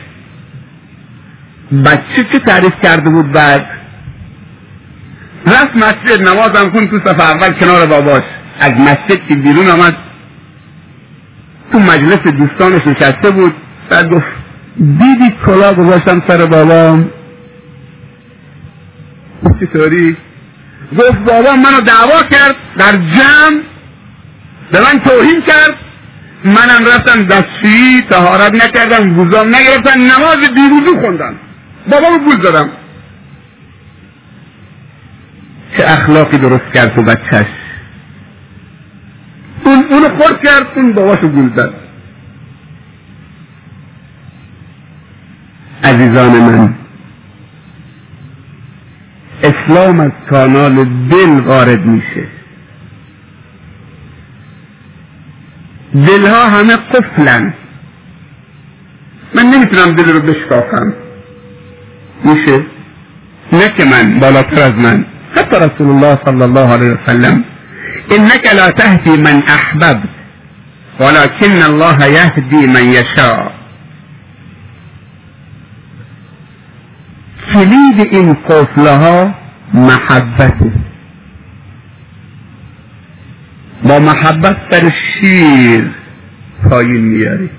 بچه 1.86 2.28
چه 2.32 2.38
تعریف 2.38 2.72
کرده 2.82 3.10
بود 3.10 3.32
بعد؟ 3.32 3.66
رفت 5.46 5.76
مسجد 5.76 6.28
نمازم 6.28 6.70
کن 6.70 6.86
تو 6.86 6.98
صف 6.98 7.20
اول 7.20 7.50
کنار 7.50 7.86
باباش. 7.86 8.22
از 8.60 8.72
مسجد 8.72 9.26
که 9.28 9.34
بیرون 9.34 9.70
آمد 9.70 9.96
تو 11.72 11.78
مجلس 11.78 12.22
دوستانش 12.22 12.86
نشسته 12.86 13.30
بود. 13.30 13.54
بعد 13.90 14.10
گفت 14.10 14.26
دیدی 14.78 15.34
کلا 15.46 15.74
گذاشتم 15.74 16.20
سر 16.28 16.46
بابام؟ 16.46 17.10
چطوری 19.60 20.16
گفت 20.98 21.18
بابا 21.18 21.56
منو 21.56 21.80
دعوا 21.80 22.22
کرد 22.22 22.56
در 22.76 22.92
جمع 22.92 23.62
به 24.72 24.80
من 24.80 25.00
توهین 25.04 25.42
کرد. 25.42 25.78
منم 26.44 26.86
رفتم 26.86 27.22
دستشویی 27.22 28.02
تهارت 28.10 28.54
نکردم 28.54 29.14
گوزام 29.14 29.48
نگرفتم 29.48 30.00
نماز 30.00 30.50
بیروزو 30.54 31.00
خوندم. 31.00 31.34
بابا 31.90 32.08
رو 32.08 32.18
گول 32.18 32.36
دادم. 32.36 32.70
چه 35.76 35.84
اخلاقی 35.86 36.38
درست 36.38 36.74
کرد 36.74 36.94
تو 36.94 37.02
بچهش. 37.02 37.46
اون 39.64 39.84
اونو 39.90 40.08
خورد 40.08 40.42
کرد 40.44 40.66
اون 40.76 40.92
باباشو 40.92 41.28
گول 41.28 41.48
داد 41.48 41.74
عزیزان 45.84 46.30
من 46.30 46.74
اسلام 49.44 50.00
از 50.00 50.12
کانال 50.30 50.74
دل 50.84 51.40
وارد 51.40 51.86
میشه. 51.86 52.28
دلها 55.94 56.48
همه 56.48 56.76
قفلن. 56.76 57.54
من 59.34 59.42
نمی‌تونم 59.42 59.94
دل 59.94 60.12
رو 60.12 60.20
بشکافم. 60.20 60.92
میشه؟ 62.24 62.66
نه 63.52 63.68
که 63.68 63.84
من 63.84 64.18
بالاتر 64.20 64.62
از 64.62 64.72
من. 64.72 65.06
حتی 65.36 65.56
رسول 65.56 65.88
الله 65.88 66.18
صلی 66.24 66.42
الله 66.42 66.72
علیه 66.72 66.90
وسلم 66.90 67.44
انك 68.10 68.54
لا 68.54 68.70
تهدی 68.70 69.16
من 69.16 69.42
احببت 69.46 70.08
ولكن 71.00 71.62
الله 71.62 72.06
يهدي 72.06 72.66
من 72.66 72.90
يشاء 72.90 73.50
کلید 77.54 78.14
این 78.14 78.34
قفله 78.34 79.34
محبته 79.74 80.72
با 83.88 83.98
محبت 83.98 84.68
در 84.70 84.90
شیر 84.90 85.90
پایین 86.70 87.00
میاری. 87.00 87.50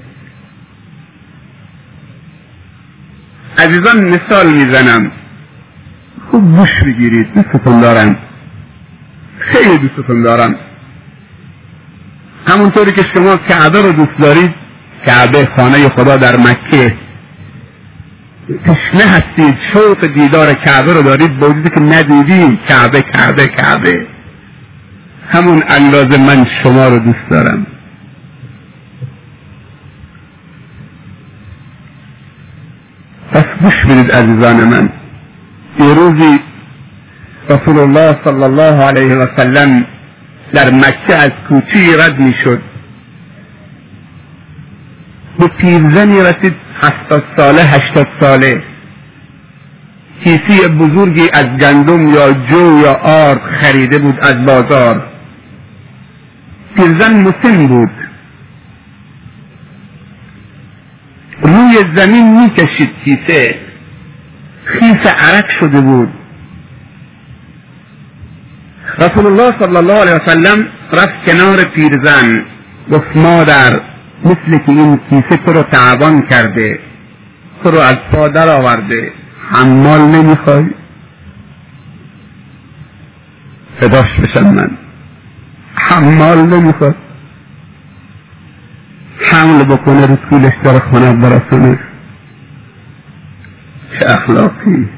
عزیزان 3.58 4.06
مثال 4.06 4.54
می‌زنم. 4.54 5.12
خوب 6.32 6.58
گوش 6.58 6.84
بگیرید 6.86 7.34
دوستتون 7.34 7.82
دارم. 7.82 8.17
خیلی 9.38 9.78
دوستتون 9.78 10.21
دارم. 10.21 10.56
همونطوری 12.47 12.91
که 12.91 13.06
شما 13.13 13.38
کعبه 13.38 13.82
رو 13.82 13.91
دوست 13.91 14.19
دارید 14.19 14.56
کعبه 15.06 15.47
خانه 15.58 15.89
خدا 15.89 16.17
در 16.17 16.38
مکه. 16.38 17.04
تشنه 18.47 19.03
هستید. 19.03 19.58
شوق 19.73 20.05
دیدار 20.05 20.53
کعبه 20.53 20.93
رو 20.93 21.01
دارید. 21.01 21.39
با 21.39 21.53
که 21.75 21.79
ندیدیم 21.79 22.60
کعبه 22.67 23.01
کعبه 23.01 23.47
کعبه. 23.47 24.08
همون 25.29 25.63
اندازه 25.67 26.17
من 26.17 26.45
شما 26.63 26.88
رو 26.88 26.99
دوست 26.99 27.29
دارم. 27.29 27.67
پس 33.31 33.45
گوش 33.62 33.86
بدید 33.86 34.12
عزیزان 34.12 34.63
من. 34.63 34.89
یه 35.79 35.93
روزی 35.93 36.39
رسول 37.49 37.79
الله 37.79 38.17
صلی 38.23 38.43
الله 38.43 38.84
علیه 38.84 39.15
و 39.15 39.27
سلم 39.38 39.86
در 40.51 40.71
مکه 40.71 41.15
از 41.15 41.31
کوچی 41.49 41.95
رد 41.99 42.19
می 42.19 42.34
شد 42.43 42.62
به 45.39 45.47
پیرزنی 45.47 46.21
رسید 46.21 46.55
هفتاد 46.81 47.23
ساله 47.37 47.61
هشتاد 47.61 48.07
ساله. 48.19 48.63
کیسی 50.23 50.67
بزرگی 50.67 51.29
از 51.33 51.45
گندم 51.45 52.07
یا 52.07 52.33
جو 52.33 52.79
یا 52.79 52.93
آرد 52.93 53.41
خریده 53.41 53.99
بود 53.99 54.19
از 54.21 54.45
بازار. 54.45 55.11
پیرزن 56.75 57.21
مسن 57.21 57.67
بود. 57.67 57.91
روی 61.41 61.75
زمین 61.95 62.41
می‌کشید 62.41 62.89
کیسه. 63.05 63.59
خیس 64.63 65.07
عرق 65.07 65.49
شده 65.59 65.81
بود. 65.81 66.09
رسول 68.99 69.25
الله 69.25 69.59
صلی 69.59 69.75
الله 69.75 69.93
علیه 69.93 70.15
وسلم 70.15 70.67
رفت 70.91 71.25
کنار 71.25 71.63
پیرزن. 71.63 72.45
گفت 72.91 73.17
مادر 73.17 73.94
مثل 74.23 74.58
که 74.58 74.71
این 74.71 74.97
کیسه 75.10 75.38
تو 75.38 75.54
رو 75.54 75.63
تعبان 75.63 76.21
کرده 76.21 76.80
تو 77.63 77.71
رو 77.71 77.80
از 77.80 77.95
پا 78.12 78.28
در 78.28 78.56
آورده 78.56 79.12
حمال 79.51 80.01
نمی‌خوای؟ 80.01 80.69
فداش 83.80 84.19
بشم 84.23 84.54
من. 84.54 84.78
حمال 85.75 86.38
نمی‌خواد 86.38 86.95
حمل 89.17 89.63
بکنه 89.63 90.06
رو 90.06 90.15
طولش 90.15 90.54
داره 90.63 90.80
خونه 90.80 91.13
برسونه 91.13 91.80
چه 93.99 94.06
اخلاقی. 94.12 94.89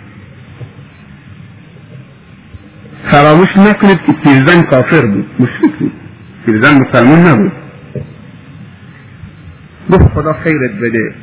فراموش 3.04 3.58
نکنید 3.58 4.02
که 4.06 4.14
پیرزن 4.14 4.62
کافر 4.62 5.06
بود 5.06 5.30
مشرک 5.40 5.80
بود. 5.80 5.94
پیرزن 6.46 6.82
مسلمان 6.82 7.28
نبود. 7.28 7.52
گفت 9.92 10.14
خدا 10.14 10.34
خیرت 10.34 10.72
بده. 10.72 11.16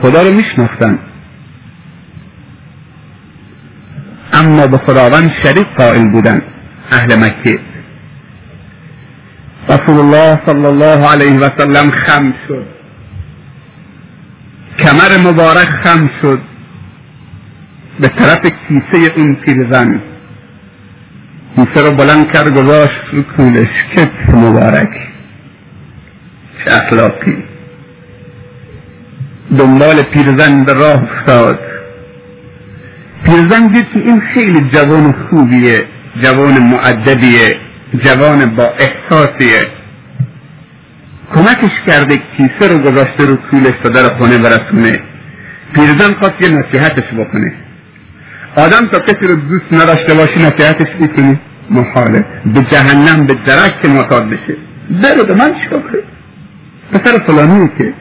خدا 0.00 0.22
رو 0.22 0.32
میشناختن. 0.32 0.98
اما 4.32 4.66
به 4.66 4.78
خداوند 4.78 5.32
شریک 5.42 5.66
قائل 5.76 6.10
بودن 6.10 6.42
اهل 6.90 7.16
مکه. 7.16 7.58
رسول 9.68 10.00
الله 10.00 10.40
صلی 10.46 10.66
الله 10.66 11.06
علیه 11.08 11.38
و 11.38 11.48
سلم 11.58 11.90
خم 11.90 12.34
شد. 12.48 12.66
کمر 14.78 15.30
مبارک 15.30 15.68
خم 15.68 16.10
شد. 16.22 16.40
به 18.00 18.08
طرف 18.08 18.40
کیسه 18.68 19.12
اون 19.16 19.34
پیرزن 19.34 20.02
کیسه 21.56 21.88
رو 21.88 21.96
بلند 21.96 22.32
کرد 22.32 22.54
گذاشت 22.54 23.04
رو 23.12 23.22
کولش. 23.22 23.84
کتف 23.96 24.34
مبارک. 24.34 25.15
چه 26.64 26.72
اخلاقی. 26.72 27.44
دنبال 29.58 30.02
پیرزن 30.02 30.64
به 30.64 30.72
راه 30.72 31.02
افتاد. 31.02 31.58
پیرزن 33.24 33.66
دید 33.66 33.88
که 33.92 33.98
این 33.98 34.20
خیلی 34.34 34.60
جوان 34.60 35.14
خوبیه 35.30 35.84
جوان 36.22 36.62
معدبیه 36.62 37.56
جوان 38.04 38.54
با 38.54 38.64
احساسیه. 38.64 39.62
کمکش 41.34 41.80
کرده 41.86 42.16
کیسه 42.36 42.72
رو 42.72 42.78
گذاشته 42.78 43.26
رو 43.26 43.36
طولش 43.36 43.74
تا 43.82 43.88
در 43.88 44.08
خونه 44.08 44.38
برسونه. 44.38 45.00
پیرزن 45.74 46.12
خواست 46.12 46.34
یه 46.40 46.48
نصیحتش 46.48 47.14
بکنه. 47.14 47.52
آدم 48.56 48.86
تا 48.86 48.98
کسی 48.98 49.26
رو 49.26 49.36
دوست 49.36 49.72
نداشته 49.72 50.14
باشی 50.14 50.42
نصیحتش 50.42 51.00
می‌کنی. 51.00 51.40
محاله. 51.70 52.24
به 52.54 52.60
جهنم 52.70 53.26
به 53.26 53.34
درک 53.34 53.84
معتاد 53.84 54.28
بشه. 54.28 54.56
بره 55.02 55.34
من 55.34 55.54
چیکار 55.62 55.82
پسر 56.92 57.18
فلانیه 57.26 57.70
که 57.78 57.94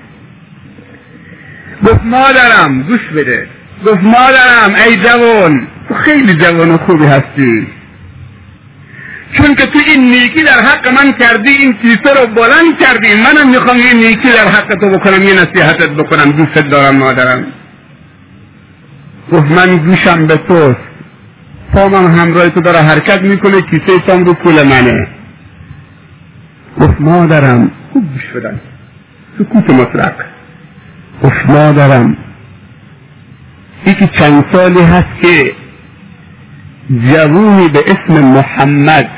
گفت 1.84 2.02
مادرم 2.04 2.82
گوش 2.84 3.00
بده. 3.15 3.48
گفت 3.86 4.04
مادرم 4.04 4.76
ای 4.88 4.95
جوان 4.95 5.67
تو 5.88 5.93
خیلی 5.93 6.34
جوان 6.34 6.71
و 6.71 6.78
خوبی 6.78 7.06
هستی. 7.06 7.67
چون 9.34 9.56
که 9.56 9.65
تو 9.65 9.80
این 9.88 10.10
نیکی 10.10 10.43
در 10.43 10.60
حق 10.60 10.88
من 10.88 11.12
کردی 11.12 11.50
این 11.50 11.74
کیسه 11.74 12.13
رو 12.21 12.28
بلند 12.28 12.80
کردی. 12.80 13.08
منم 13.13 13.50
می‌خوام 13.50 13.78
این 13.78 13.98
نیکی 13.98 14.30
در 14.30 14.48
حق 14.48 14.76
تو 14.76 14.89
بکنم 14.89 15.24
یه 15.24 15.34
نصیحتت 15.34 15.89
بکنم. 15.89 16.32
دوست 16.32 16.67
دارم 16.67 16.95
مادرم. 16.98 17.54
گفت 19.32 19.52
من 19.52 19.78
گوشم 19.78 20.28
به 20.28 20.36
توست. 20.36 20.80
پامم 21.74 22.15
همراه 22.15 22.50
تو 22.50 22.62
داره 22.62 22.80
حرکت 22.80 23.21
می‌کنه 23.21 23.62
کیسه 23.62 24.00
تام 24.08 24.26
رو 24.26 24.34
پول 24.34 24.63
منه. 24.63 25.08
گفت 26.82 27.02
مادرم 27.02 27.71
خوب 27.93 28.04
گوش 28.13 28.26
بدن. 28.36 28.62
سکوت 29.39 29.69
مطلق. 29.69 30.13
گفت 31.24 31.50
مادرم 31.50 32.17
یکی 33.86 34.08
چند 34.19 34.45
سالی 34.54 34.82
هست 34.82 35.21
که 35.21 35.52
جوونی 36.89 37.67
به 37.67 37.80
اسم 37.88 38.26
محمد. 38.26 39.10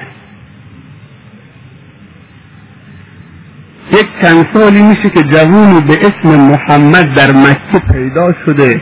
یک 3.91 4.08
چند 4.21 4.45
سالی 4.53 4.82
میشه 4.82 5.10
که 5.10 5.23
جوونی 5.23 5.82
به 5.82 5.97
اسم 6.08 6.36
محمد 6.36 7.13
در 7.13 7.32
مکه 7.32 7.80
پیدا 7.93 8.34
شده. 8.45 8.82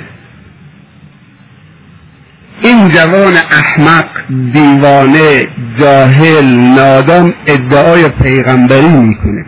این 2.62 2.89
جوان 2.89 3.34
احمق 3.52 4.08
دیوانه 4.54 5.43
جاهل 5.80 6.45
نادان 6.45 7.34
ادعای 7.48 8.10
پیغمبری 8.10 8.89
می‌کنه. 8.89 9.45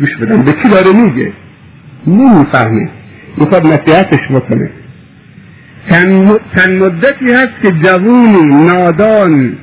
گوش 0.00 0.16
بدم. 0.16 0.42
به 0.42 0.52
کی 0.52 0.68
داره 0.68 0.92
میگه؟ 0.92 1.32
نمی‌فهمه. 2.06 2.90
می‌خواد 3.36 3.66
نصیحتش 3.66 4.28
بکنه. 4.30 4.70
چند 6.56 6.82
مدتی 6.82 7.32
هست 7.32 7.62
که 7.62 7.70
جوونی 7.72 8.64
نادان 8.66 9.58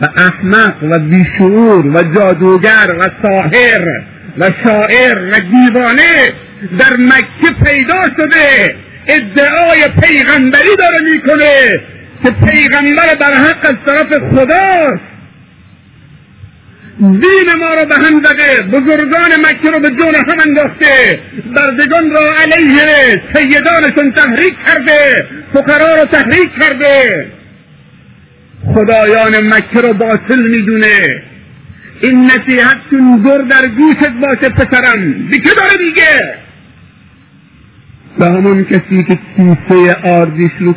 و 0.00 0.08
احمق 0.16 0.74
و 0.82 0.98
بیشعور 0.98 1.86
و 1.86 2.02
جادوگر 2.14 2.96
و 3.00 3.10
ساحر 3.22 3.84
و 4.38 4.50
شاعر 4.64 5.18
و 5.32 5.40
دیوانه 5.40 6.32
در 6.78 6.96
مکه 6.98 7.64
پیدا 7.64 8.02
شده. 8.16 8.76
ادعای 9.06 9.88
پیغمبری 10.02 10.76
داره 10.78 10.98
می‌کنه 11.14 11.80
که 12.22 12.30
پیغمبر 12.30 13.14
بر 13.20 13.32
حق 13.34 13.70
از 13.70 13.76
طرف 13.86 14.18
خداست 14.30 15.15
دین 17.00 17.54
ما 17.58 17.74
رو 17.74 17.86
به 17.86 17.94
هم 17.94 18.22
زده. 18.24 18.62
بزرگان 18.62 19.30
مکه 19.40 19.70
رو 19.70 19.80
به 19.80 19.90
جون 19.90 20.14
هم 20.14 20.36
انداخته. 20.46 21.20
بردگان 21.56 22.10
را 22.10 22.32
علیه 22.42 23.22
سیدانشون 23.34 24.12
تحریک 24.12 24.54
کرده. 24.66 25.28
فقرا 25.52 25.96
رو 25.96 26.04
تحریک 26.04 26.50
کرده. 26.60 27.26
خدایان 28.74 29.54
مکه 29.54 29.80
رو 29.80 29.94
باطل 29.94 30.42
می‌دونه. 30.42 31.22
این 32.00 32.24
نصیحت 32.24 32.78
چون 32.90 33.22
در 33.50 33.68
گوشت 33.68 34.10
باشه 34.20 34.48
پسرم. 34.48 35.26
دیگه 35.28 35.50
داره 35.52 35.86
میگه؟ 35.86 36.38
به 38.18 38.24
همون 38.24 38.64
کسی 38.64 39.04
که 39.04 39.18
کیسه 39.36 39.96
آردیش 40.04 40.52
رو 40.60 40.72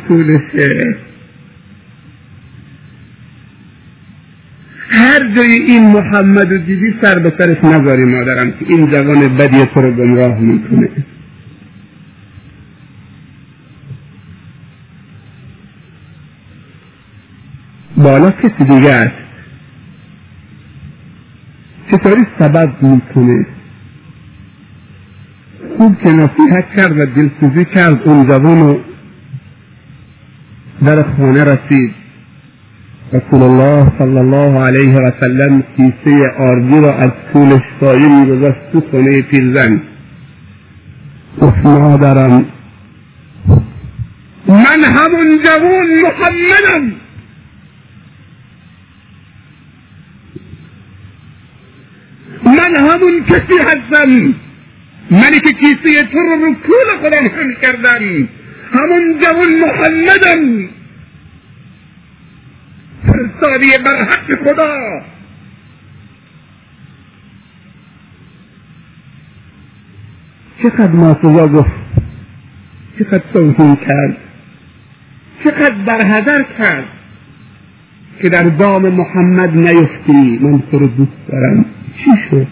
هر 4.92 5.34
جای 5.36 5.52
این 5.52 5.86
محمد 5.86 6.52
رو 6.52 6.58
دیدی 6.58 6.94
سر 7.02 7.18
به 7.18 7.32
سرش 7.38 7.64
نذاری 7.64 8.04
مادرم. 8.04 8.50
که 8.50 8.66
این 8.68 8.90
جوان 8.90 9.36
بدی 9.36 9.64
تو 9.64 9.82
رو 9.82 9.92
گمراه 9.92 10.40
می‌کنه. 10.40 10.88
بالا 17.96 18.30
کسی 18.30 18.64
دیگه 18.64 18.92
است 18.92 19.14
چطوری 21.90 22.26
سبب 22.38 22.82
می‌کنه؟ 22.82 23.46
خوب 25.76 25.98
که 25.98 26.08
نصیحت 26.08 26.74
کرد 26.76 26.98
و 26.98 27.06
دلسوزی 27.06 27.64
کرد. 27.64 28.08
اون 28.08 28.26
جوان 28.26 28.76
در 30.84 31.02
خانه 31.02 31.44
رسید. 31.44 31.99
رسول 33.12 33.42
الله 33.42 33.92
صلی 33.98 34.18
الله 34.18 34.64
علیه 34.66 34.94
و 34.98 35.10
سلم 35.20 35.62
کیسه 35.76 36.30
آردی 36.38 36.80
را 36.80 36.94
از 36.94 37.10
طولش 37.32 37.62
سایه 37.80 38.20
میگذاشت 38.20 38.58
تو 38.72 38.80
خانه 38.92 39.22
پیرزن 39.22 39.82
گفت 41.40 41.66
مادرم 41.66 42.46
من 44.48 44.84
همون 44.84 45.38
جوان 45.44 45.86
محمدم 46.02 46.92
من 52.44 52.76
همون 52.76 53.24
کسی 53.24 53.58
هستم 53.58 54.34
منی 55.10 55.40
که 55.40 55.52
کیسه 55.52 56.04
تو 56.04 56.18
رو 56.18 56.44
رو 56.44 56.54
کول 56.54 57.00
خودم 57.00 57.26
هم 57.26 57.54
کردم 57.62 58.28
همون 58.72 59.18
جوان 59.18 59.48
محمدم 59.60 60.68
فرستادی 63.12 63.66
بر 63.84 64.04
حق 64.04 64.44
خدا. 64.44 64.76
چقدر 70.62 70.92
ناسزا 70.92 71.48
گفت؟ 71.48 71.70
چقدر 72.98 73.24
توهین 73.32 73.76
کرد؟ 73.76 74.16
چقدر 75.44 75.84
برهدر 75.86 76.42
کرد؟ 76.58 76.84
که 78.22 78.28
در 78.28 78.42
دام 78.42 78.88
محمد 78.88 79.56
نیفتی 79.56 80.38
من 80.42 80.62
تو 80.70 80.78
رو 80.78 80.86
دوست 80.86 81.26
دارم. 81.28 81.64
چی 81.96 82.10
شد؟ 82.30 82.46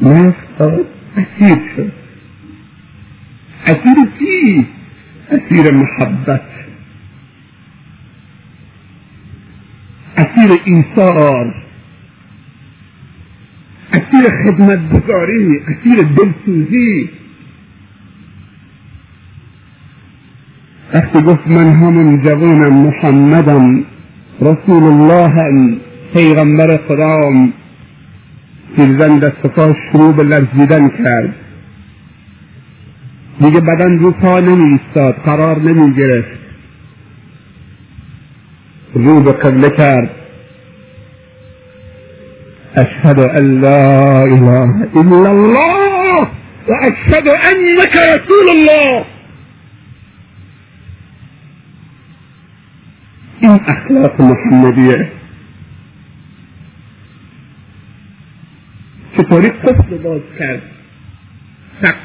نیفتاد 0.00 0.86
اسیر 1.16 1.56
شد. 1.76 1.92
اسیر 3.66 3.94
چی؟ 4.18 4.66
اسیر 5.30 5.70
محبت. 5.70 6.42
اسیر 10.18 10.50
ایثار 10.64 11.54
اسیر 13.92 14.24
خدمتگزاری 14.44 15.60
اسیر 15.68 16.02
دلسوزی. 16.02 17.10
وقتی 20.94 21.20
گفت 21.20 21.46
من 21.46 21.72
همون 21.72 22.22
جوانم 22.22 22.74
محمدم 22.74 23.84
رسول 24.40 24.82
اللهم 24.82 25.76
پیغمبر 26.12 26.76
خدام 26.76 27.52
پیرزن 28.76 29.18
دست 29.18 29.46
پا 29.46 29.74
شروع 29.92 30.12
به 30.16 30.22
لرزیدن 30.22 30.88
کرد. 30.88 31.34
دیگه 33.40 33.60
بدن 33.60 33.98
رو 33.98 34.10
پا 34.10 34.40
نمی 34.40 34.78
ایستاد 34.78 35.14
قرار 35.14 35.58
نمی 35.58 35.94
گرفت 35.94 36.38
وجوب 38.96 39.28
قبلتان 39.28 40.08
أشهد 42.76 43.18
أن 43.18 43.60
لا 43.60 44.24
إله 44.24 44.84
إلا 44.84 45.30
الله 45.30 46.30
وأشهد 46.68 47.28
أنك 47.28 47.96
رسول 47.96 48.48
الله. 48.56 49.04
إن 53.44 53.50
أخلاق 53.68 54.20
محمدية. 54.20 55.12
في 59.16 59.22
طريق 59.22 59.62
طفل 59.66 59.98
باز 60.02 60.20
کرد 60.38 60.62
حق 61.84 62.00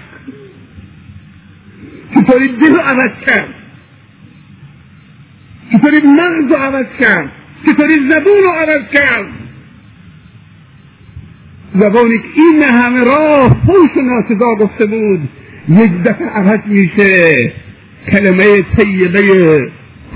في 2.14 2.22
طريق 2.32 2.60
دل 2.60 2.80
عوض 2.80 3.12
کرد 3.26 3.63
چطوری 5.72 5.98
مغز 5.98 6.52
رو 6.52 6.56
عوض 6.56 6.86
کرد؟ 7.00 7.32
چطوری 7.66 7.96
زبون 7.96 8.44
رو 8.44 8.50
عوض 8.50 8.82
کرد؟ 8.94 9.28
زبانی 11.76 12.18
که 12.18 12.26
این 12.36 12.64
همه 12.64 13.04
راه 13.04 13.50
خوش 13.66 13.90
و 14.42 14.56
گفته 14.56 14.86
بود 14.86 15.30
یک 15.70 16.04
دفعه 16.04 16.28
عوض 16.28 16.60
میشه. 16.66 17.54
کلمه 18.12 18.62
طیبه 18.62 19.22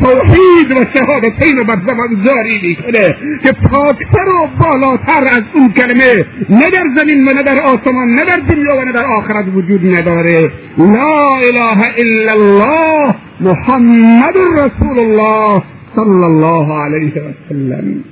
توحید 0.03 0.71
و 0.71 0.85
شهادتین 0.97 1.63
بر 1.63 1.75
زبان 1.87 2.23
جاری 2.25 2.59
می‌کنه 2.61 3.15
که 3.43 3.51
پاکتر 3.51 4.29
و 4.29 4.47
بالاتر 4.59 5.27
از 5.27 5.43
اون 5.53 5.73
کلمه 5.73 6.25
نه 6.49 6.69
در 6.69 6.83
زمین 6.95 7.27
و 7.27 7.33
نه 7.33 7.43
در 7.43 7.61
آسمان 7.61 8.07
نه 8.07 8.25
در 8.25 8.37
دنیا 8.37 8.75
و 8.77 8.85
نه 8.85 8.91
در 8.91 9.05
آخرت 9.05 9.45
وجود 9.55 9.95
نداره. 9.95 10.51
لا 10.77 11.35
اله 11.35 11.93
الا 11.97 12.31
الله. 12.31 13.15
محمد 13.41 14.37
رسول 14.57 14.99
الله 14.99 15.63
صلی 15.95 16.23
الله 16.23 16.73
علیه 16.73 17.13
و 17.21 17.33
سلم 17.49 18.03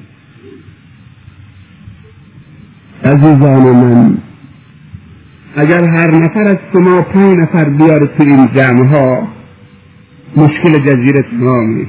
عزیزان 3.04 3.62
من 3.62 4.18
اگر 5.56 5.88
هر 5.88 6.12
نفر 6.12 6.48
از 6.48 6.58
شما 6.74 7.02
پنج 7.02 7.38
نفر 7.38 7.70
بیاره 7.70 8.06
تو 8.06 8.24
این 8.24 8.50
جمع 8.56 8.86
ها 8.86 9.28
مشکل 10.38 10.80
جزیره 10.80 11.22
تمامی 11.22 11.88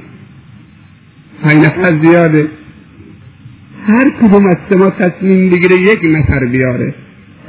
پنج 1.43 1.65
نفر 1.67 1.93
زیاده. 2.03 2.51
هر 3.87 4.11
کدوم 4.11 4.47
از 4.47 4.57
شما 4.71 4.91
تصمیم 4.91 5.51
بگیره 5.51 5.77
یک 5.77 6.01
نفر 6.05 6.45
بیاره. 6.45 6.95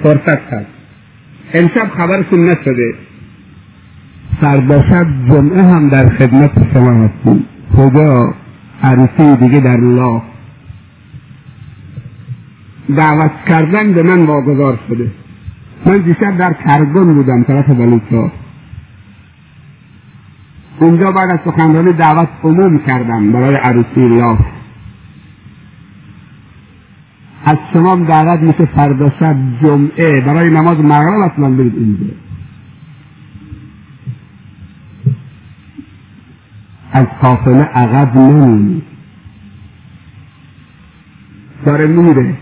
فرصت 0.04 0.54
هست. 0.54 0.72
امشب 1.54 1.90
خبرتون 1.98 2.40
نشده. 2.40 3.07
فردا 4.42 4.82
شب 4.90 5.08
جمعه 5.30 5.64
هم 5.64 5.90
در 5.90 6.18
خدمت 6.18 6.74
شما 6.74 6.92
هستیم. 6.92 7.46
خدا 7.72 8.34
عروسی 8.84 9.36
دیگه 9.36 9.60
در 9.60 9.74
الله. 9.74 10.22
دعوت 12.98 13.32
کردن 13.48 13.94
به 13.94 14.04
من 14.04 14.26
واگذار 14.26 14.80
شده. 14.88 15.12
من 15.86 15.98
دیشب 15.98 16.38
در 16.38 16.54
کرگون 16.54 17.14
بودم 17.14 17.44
طرف 17.44 17.70
بلوچا 17.70 18.32
اونجا 20.80 21.12
بعد 21.12 21.30
از 21.30 21.40
سخنرانی 21.46 21.94
دعوت 21.94 22.30
عموم 22.44 22.80
کردم 22.80 23.32
برای 23.32 23.56
عروسی 23.56 24.02
الله. 24.02 24.38
از 27.46 27.58
شما 27.74 27.96
دعوت 27.96 28.40
میشه 28.40 28.66
فردا 28.66 29.12
شب 29.20 29.36
جمعه. 29.62 30.22
برای 30.22 30.50
نماز 30.50 30.78
مغرب 30.78 31.32
اصلا 31.32 31.50
برید 31.50 31.76
اینجا. 31.76 32.27
از 36.92 37.06
قافله 37.22 37.64
عقب 37.64 38.18
نمونی. 38.18 38.84
داره 41.66 41.88
میره 41.88 42.38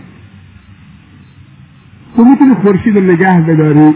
تو 2.16 2.24
می‌تونی 2.24 2.54
خورشید 2.54 2.96
رو 2.96 3.02
نگه 3.02 3.40
بداری؟ 3.40 3.94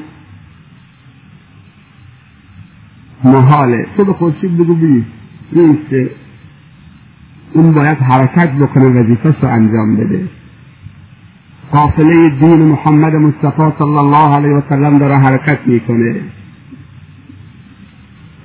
محاله. 3.25 3.87
تو 3.97 4.05
به 4.05 4.13
خورشید 4.13 4.59
بگو 4.59 4.75
بی 4.75 5.07
نیسته 5.53 6.11
اون 7.55 7.73
باید 7.73 7.99
حرکت 7.99 8.53
بکنه 8.53 8.85
وظیفه 8.85 9.37
رو 9.41 9.49
انجام 9.49 9.97
بده. 9.97 10.29
قافله 11.73 12.29
دین 12.29 12.63
محمد 12.63 13.15
مصطفی 13.15 13.73
صلی 13.79 13.97
الله 13.97 14.35
علیه 14.35 14.55
و 14.55 14.61
سلم 14.69 14.99
داره 14.99 15.17
حرکت 15.17 15.59
می‌کنه. 15.67 16.23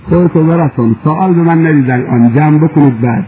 خودتو 0.10 0.44
برسون 0.44 0.96
سوال 1.04 1.34
به 1.34 1.42
من 1.42 1.68
ندیدن 1.68 2.08
آن 2.08 2.34
جمع 2.34 2.58
بکنید 2.58 3.00
بعد. 3.00 3.26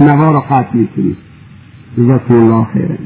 نوا 0.00 0.30
رو 0.30 0.40
قطع 0.40 0.76
می‌کنید. 0.76 1.16
جزاکم 1.96 2.34
الله 2.34 2.66
خیرا 2.72 2.96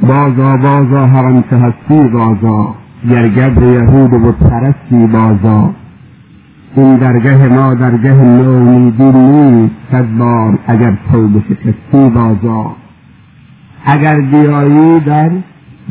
بازا 0.00 0.56
بازا 0.56 1.06
هر 1.06 1.24
آنچه 1.24 1.56
هستی 1.56 2.08
بازا. 2.08 2.74
گر 3.10 3.24
یهود 3.62 4.12
و 4.12 4.32
پرستی 4.32 5.06
بازا. 5.06 5.74
این 6.76 6.96
درگه 6.96 7.48
ما 7.48 7.74
درگه 7.74 8.14
نومیدی 8.14 9.04
نیست. 9.04 9.74
صد 9.90 10.08
بار 10.18 10.58
اگر 10.66 10.98
توبه 11.12 11.40
شکستی 11.40 12.10
بازا. 12.10 12.76
اگر 13.84 14.20
بیایی 14.20 15.00
در 15.00 15.30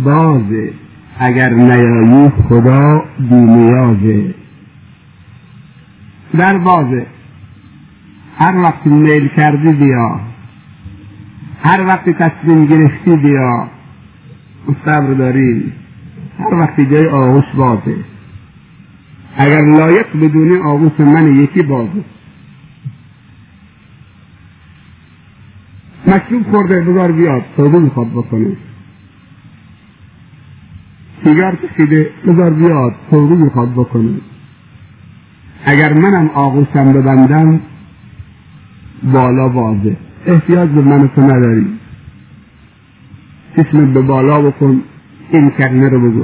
بازه. 0.03 0.73
اگر 1.19 1.49
نیایی 1.49 2.29
خدا 2.29 3.03
بینیازه 3.19 4.35
در 6.37 6.57
بازه. 6.57 7.07
هر 8.37 8.55
وقت 8.57 8.87
میل 8.87 9.27
کردی 9.27 9.73
بیا. 9.73 10.19
هر 11.59 11.81
وقت 11.87 12.09
تصمیم 12.09 12.65
گرفتی 12.65 13.15
بیا. 13.15 13.69
صبر 14.85 15.13
داری. 15.13 15.73
هر 16.39 16.53
وقت 16.53 16.81
جای 16.81 17.07
آغوش 17.07 17.45
بازه. 17.57 17.97
اگر 19.37 19.61
لایق 19.61 20.07
بدونی 20.21 20.57
آغوش 20.57 20.99
من 20.99 21.35
یکی 21.35 21.63
بازه. 21.63 22.03
مشروب 26.07 26.51
خورده 26.51 26.81
بذار 26.81 27.11
بیاد. 27.11 27.43
توبه 27.57 27.79
می‌خواد 27.79 28.07
بکنه. 28.11 28.57
سیگار 31.23 31.55
کشیده 31.55 32.09
بذار 32.27 32.53
بیاد 32.53 32.95
توبه 33.11 33.35
می‌خواد 33.35 33.71
بکنه 33.71 34.21
اگر 35.65 35.93
منم 35.93 36.29
آغوشم 36.33 36.93
ببندم 36.93 37.59
بالا 39.13 39.49
بازه. 39.49 39.97
احتیاج 40.25 40.69
به 40.69 40.81
من 40.81 41.07
تو 41.07 41.21
نداری 41.21 41.67
چشم 43.55 43.93
به 43.93 44.01
بالا 44.01 44.41
بکن 44.41 44.81
این 45.29 45.49
کلمه 45.49 45.89
رو 45.89 45.99
بگو. 45.99 46.23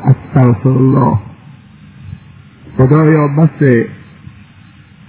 الله 0.65 1.19
خدایا 2.77 3.27
بس 3.27 3.85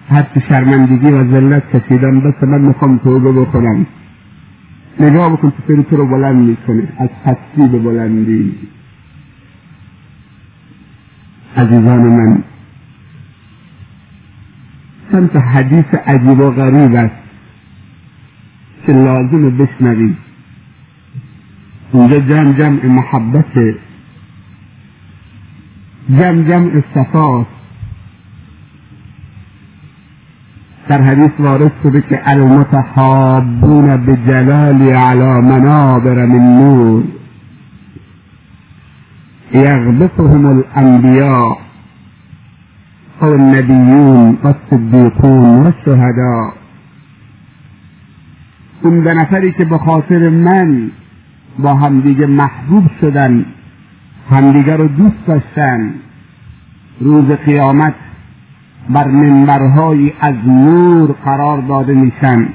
هر 0.09 0.27
شرمندگی 0.49 1.11
و 1.11 1.31
ذلت 1.33 1.77
کشیدم 1.77 2.21
بس 2.21 2.43
من 2.43 2.61
می‌خوام 2.61 2.99
توبه 2.99 3.33
بکنم. 3.33 3.87
نگاه 5.01 5.33
بکن 5.33 5.51
چطوری 5.51 5.83
تو 5.83 5.97
رو 5.97 6.07
بلند 6.07 6.49
می‌کنه. 6.49 6.93
از 6.99 7.09
پستی 7.25 7.69
به 7.69 7.79
بلندی. 7.79 8.55
عزیزان 11.57 12.09
من؟ 12.09 12.43
چند 15.13 15.37
حدیث 15.37 15.95
عجیب 16.07 16.41
و 16.41 16.51
غریب 16.51 16.95
است. 16.95 17.21
که 18.87 18.93
لازم 18.93 19.51
بشنوید 19.51 20.17
اینجا 21.93 22.19
جمع 22.19 22.53
جمع 22.53 22.87
محبت. 22.87 23.75
جمع 26.09 26.43
جمع 26.43 26.83
صفاست 26.95 27.51
در 30.89 31.03
حدیث 31.03 31.31
وارد 31.39 31.73
شده 31.83 32.01
که 32.01 32.21
المتحابون 32.25 33.97
بجلالی 33.97 34.91
علی 34.91 35.41
منابر 35.41 36.27
من 36.27 36.59
نور. 36.59 37.20
یغبطهم 39.53 40.47
الانبیاء 40.47 41.57
او 43.21 43.29
النبیون 43.29 44.39
و 44.43 44.47
الصدیقون 44.47 45.63
و 45.63 45.67
الشهداء 45.67 46.53
اون 48.83 49.01
دو 49.01 49.11
نفری 49.11 49.53
که 49.53 49.65
به 49.65 49.79
خاطر 49.79 50.29
من 50.29 50.91
با 51.59 51.75
همدیگه 51.75 52.27
محبوب 52.27 52.85
شدن 53.01 53.47
همدیگه 54.31 54.77
رو 54.77 54.89
دوست 54.89 55.27
داشتن 55.27 55.95
روز 57.01 57.25
قیامت 57.25 57.95
بر 58.95 59.09
منبرهایی 59.09 60.13
از 60.21 60.35
نور 60.47 61.11
قرار 61.25 61.61
داده 61.61 61.95
میشن. 61.95 62.49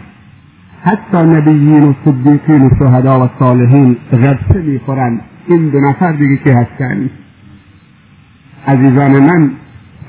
حتی 0.84 1.17
نبیین 1.17 1.84
و 1.84 1.93
صدیقین 2.05 2.62
و 2.62 2.69
شهدا 2.79 3.25
و 3.25 3.29
صالحین 3.39 3.97
غرسه 4.12 4.62
می‌خورن. 4.62 5.21
این 5.47 5.69
دو 5.69 5.79
نفر 5.79 6.12
دیگه 6.12 6.38
که 6.38 6.53
هستن. 6.53 7.10
عزیزان 8.67 9.19
من 9.19 9.51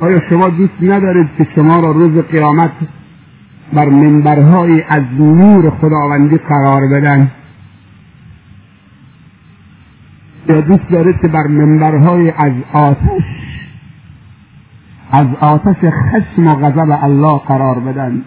آیا 0.01 0.21
شما 0.31 0.49
دوست 0.49 0.83
ندارید 0.83 1.31
که 1.39 1.47
شما 1.55 1.81
را 1.81 1.91
روز 1.91 2.23
قیامت 2.23 2.73
بر 3.73 3.89
منبرهایی 3.89 4.83
از 4.89 5.03
نور 5.19 5.71
خداوندی 5.71 6.39
قرار 6.39 6.89
بدن؟ 6.89 7.31
یا 10.49 10.61
دوست 10.61 10.91
دارید 10.91 11.21
که 11.21 11.29
بر 11.29 11.47
منبرهای 11.47 12.31
از 12.31 12.53
آتش 12.73 13.23
از 15.11 15.27
آتش 15.41 15.77
خشم 15.85 16.47
و 16.47 16.55
غضب 16.55 16.99
الله 17.03 17.39
قرار 17.39 17.81
بدن؟ 17.81 18.25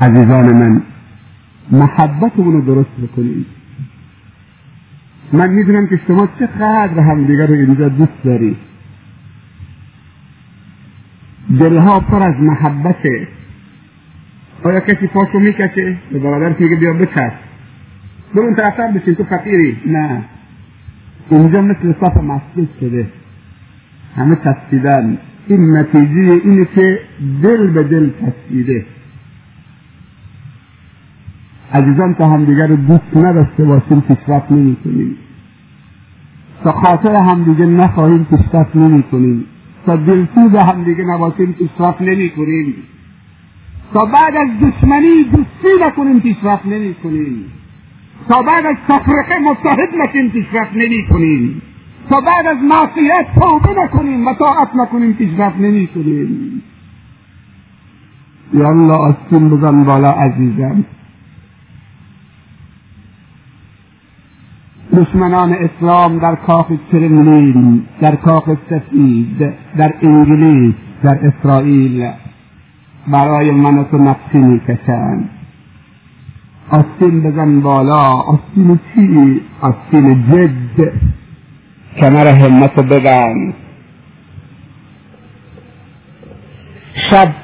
عزیزان 0.00 0.52
من 0.52 0.82
محبت 1.72 2.32
رو 2.36 2.60
درست 2.60 2.90
بکنید 3.02 3.46
من 5.32 5.50
می‌دونم 5.50 5.86
که 5.86 6.00
شما 6.08 6.28
چقدر 6.38 7.00
همدیگر 7.00 7.46
رو 7.46 7.54
اینجا 7.54 7.88
دوست 7.88 8.22
دارید. 8.24 8.56
دلها 11.58 12.00
پر 12.00 12.22
از 12.22 12.34
محبته 12.40 13.28
آیا 14.62 14.80
کسی 14.80 15.06
پاشو 15.06 15.38
می‌کشه؟ 15.38 15.98
به 16.12 16.18
برادرش 16.18 16.60
میگه 16.60 16.76
بیا 16.76 16.92
بچست 16.92 17.36
برون 18.34 18.54
طرفتر 18.54 18.92
بشین 18.92 19.14
تو 19.14 19.24
فقیری. 19.24 19.76
نه. 19.86 20.24
اینجا 21.30 21.62
مثل 21.62 21.94
صف 22.00 22.16
مسجد 22.16 22.68
شده. 22.80 23.12
همه 24.16 24.34
تسبیدن 24.34 25.18
این 25.46 25.76
نتیجه 25.76 26.40
اینه 26.44 26.64
که 26.64 27.00
دل 27.42 27.70
به 27.70 27.82
دل 27.82 28.10
تسبیده 28.10 28.86
عزیزان 31.72 32.14
تا 32.14 32.28
همدیگر 32.28 32.66
رو 32.66 32.76
دوست 32.76 33.16
نداشته 33.16 33.64
باشیم 33.64 34.00
پیشرفت 34.00 34.52
نمی 34.52 34.76
کنیم 34.84 35.16
تا 36.64 36.72
خاطر 36.72 37.16
همدیگه 37.16 37.66
نخواهیم 37.66 38.24
پیشرفت 38.24 38.76
نمی 38.76 39.02
کنیم 39.02 39.44
تا 39.86 39.96
دلسوز 39.96 40.56
هم 40.56 40.84
دیگه 40.84 41.04
نباشیم 41.04 41.52
پیشرفت 41.52 42.02
نمی 42.02 42.30
کنیم 42.30 42.74
تا 43.94 44.04
بعد 44.04 44.36
از 44.36 44.48
دشمنی 44.60 45.24
دوستی 45.24 45.86
نکنیم 45.86 46.20
پیشرفت 46.20 46.66
نمی 46.66 46.94
کنیم 46.94 47.44
تا 48.28 48.42
بعد 48.42 48.66
از 48.66 48.76
تفرقه 48.88 49.38
متحد 49.38 49.88
نشیم 49.98 50.30
پیشرفت 50.30 50.72
نمی 50.74 51.06
کنیم 51.06 51.62
تا 52.10 52.20
بعد 52.20 52.46
از 52.46 52.56
معصیت 52.56 53.26
توبه 53.40 53.82
نکنیم 53.82 54.26
و 54.26 54.34
طاعت 54.34 54.68
نکنیم 54.74 55.12
پیشرفت 55.12 55.56
نمی 55.56 55.86
کنیم 55.86 56.62
یا 58.54 58.68
الله 58.68 58.92
آستین 58.92 59.48
بزن 59.48 59.84
بالا 59.84 60.10
عزیزم. 60.10 60.84
دشمنان 64.96 65.52
اسلام 65.52 66.18
در 66.18 66.34
کاخ 66.34 66.72
کرملین 66.92 67.86
در 68.00 68.16
کاخ 68.16 68.50
سفید 68.70 69.54
در 69.78 69.94
انگلیس 70.02 70.74
در 71.02 71.18
اسرائیل. 71.22 72.10
برای 73.12 73.50
من 73.50 73.84
تو 73.84 73.98
نقشی 73.98 74.38
می‌کشند 74.38 75.30
آستین 76.70 77.22
بزن 77.22 77.60
بالا. 77.60 78.12
آستین 78.12 78.80
چی؟ 78.94 79.40
آستین 79.60 80.24
جد. 80.30 80.92
کمر 81.96 82.26
همت 82.26 82.80
ببند. 82.80 83.54
شب 87.10 87.34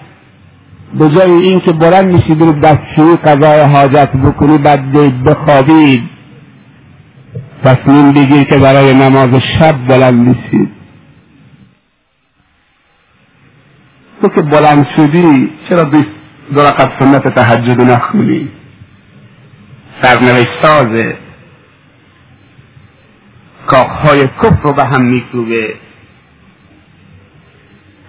به 0.99 1.09
جای 1.09 1.31
این 1.31 1.61
که 1.61 1.73
بلند 1.73 2.15
میشید 2.15 2.43
رو 2.43 2.53
دستشوی 2.53 3.17
قضای 3.17 3.61
حاجت 3.61 4.13
بکنی 4.17 4.59
بعد 4.59 4.93
بخوابید. 5.25 6.14
تصمیم 7.63 8.13
بگیر 8.13 8.45
که 8.45 8.59
برای 8.59 8.95
نماز 8.95 9.31
شب 9.59 9.87
بلند 9.87 10.29
میشید 10.29 10.75
تو 14.23 14.29
که 14.29 14.43
بلند 14.43 14.87
شدی 14.97 15.53
چرا 15.69 15.83
دو 16.55 16.63
رقب 16.63 16.99
سنت 16.99 17.29
تهجد 17.29 17.81
نخونی؟ 17.81 18.51
سرنوشت 20.03 20.63
سازه. 20.63 21.17
کاخهای 23.67 24.27
کفر 24.27 24.63
رو 24.63 24.73
به 24.73 24.85
هم 24.85 25.03
میکوبه. 25.03 25.75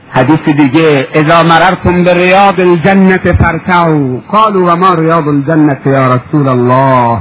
حدیث 0.09 0.39
دیگه 0.39 1.07
اذا 1.13 1.43
مررتم 1.43 2.03
به 2.03 2.13
ریاض 2.13 2.59
الجنت 2.59 3.33
فرتعوا 3.33 4.17
قالوا 4.31 4.73
وما 4.73 4.93
ریاض 4.93 5.27
الجنت 5.27 5.87
یا 5.87 6.07
رسول 6.07 6.47
الله؟ 6.47 7.19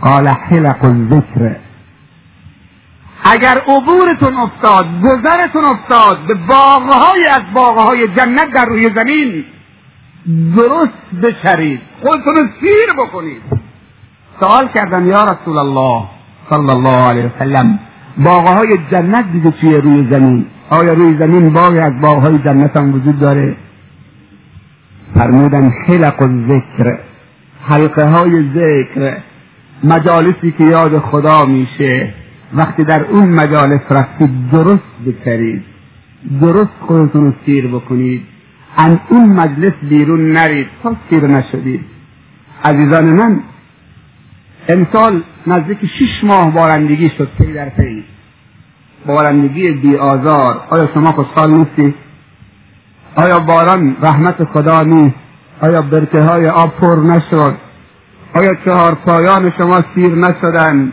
قال 0.00 0.28
حلق 0.28 0.84
الذکر. 0.84 1.56
اگر 3.24 3.58
عبورتون 3.68 4.34
افتاد 4.34 4.86
گذرتون 5.00 5.64
افتاد 5.64 6.26
به 6.26 6.34
باغهای 6.34 7.26
از 7.26 7.42
باغهای 7.54 8.08
جنت 8.08 8.52
در 8.54 8.64
روی 8.64 8.90
زمین 8.94 9.44
درست 10.56 11.22
بشرید 11.22 11.80
خودتون 12.02 12.50
سیر 12.60 12.92
بکنید. 12.98 13.42
سوال 14.40 14.68
کردن 14.68 15.06
یا 15.06 15.24
رسول 15.24 15.58
الله 15.58 16.08
صلی 16.50 16.70
الله 16.70 17.08
علیه 17.08 17.32
وسلم 17.34 17.78
باغهای 18.24 18.78
جنت 18.90 19.32
دیگه 19.32 19.52
چیه 19.60 19.80
روی 19.80 20.10
زمین 20.10 20.46
آیا 20.70 20.92
روی 20.92 21.18
زمین 21.18 21.52
باغی 21.52 21.78
از 21.78 22.00
باغهای 22.00 22.38
جنت 22.38 22.76
هم 22.76 22.94
وجود 22.94 23.18
داره؟ 23.18 23.56
فرمودن 25.14 25.72
خلق 25.86 26.22
الذکر. 26.22 26.98
حلقه 27.62 28.08
های 28.08 28.50
ذکر. 28.50 29.16
مجالسی 29.84 30.52
که 30.52 30.64
یاد 30.64 30.98
خدا 30.98 31.44
میشه 31.44 32.14
وقتی 32.54 32.84
در 32.84 33.04
اون 33.04 33.28
مجالس 33.28 33.80
رفتید 33.90 34.50
درست 34.50 34.84
بکرید 35.06 35.64
درست 36.40 36.72
خودتون 36.80 37.24
رو 37.24 37.32
سیر 37.46 37.66
بکنید 37.66 38.22
از 38.76 39.00
اون 39.08 39.28
مجلس 39.28 39.72
بیرون 39.88 40.32
نرید 40.32 40.66
تا 40.82 40.96
سیر 41.10 41.26
نشدید 41.26 41.84
عزیزان 42.64 43.04
من 43.04 43.40
امسال 44.68 45.22
نزدیک 45.46 45.78
شش 45.86 46.24
ماه 46.24 46.50
بارندگی 46.50 47.08
شد 47.18 47.30
پی 47.38 47.52
در 47.52 47.68
پی 47.68 48.04
بارندگی 49.06 49.72
بی 49.72 49.96
آزار 49.96 50.60
آیا 50.70 50.88
شما 50.94 51.12
خوشحال 51.12 51.50
نیستی؟ 51.50 51.94
آیا 53.14 53.40
باران 53.40 53.96
رحمت 54.02 54.44
خدا 54.44 54.82
نیست؟ 54.82 55.14
آیا 55.60 55.82
برکه 55.82 56.20
های 56.20 56.48
آب 56.48 56.76
پر 56.76 56.96
نشد؟ 56.96 57.67
آیا 58.34 58.54
چهار 58.64 58.94
پایان 58.94 59.52
شما 59.58 59.80
سیر 59.94 60.14
نشدن؟ 60.14 60.92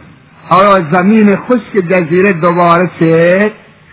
آیا 0.49 0.91
زمین 0.91 1.35
خشک 1.35 1.87
جزیره 1.89 2.33
دوباره 2.33 2.89
چه؟ 2.99 3.51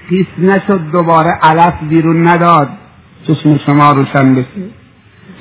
خیس 0.09 0.27
نشد 0.39 0.81
دوباره 0.93 1.31
علف 1.43 1.75
بیرون 1.89 2.29
نداد 2.29 2.69
چشم 3.27 3.59
شما 3.67 3.93
روشن 3.93 4.35
بشه 4.35 4.71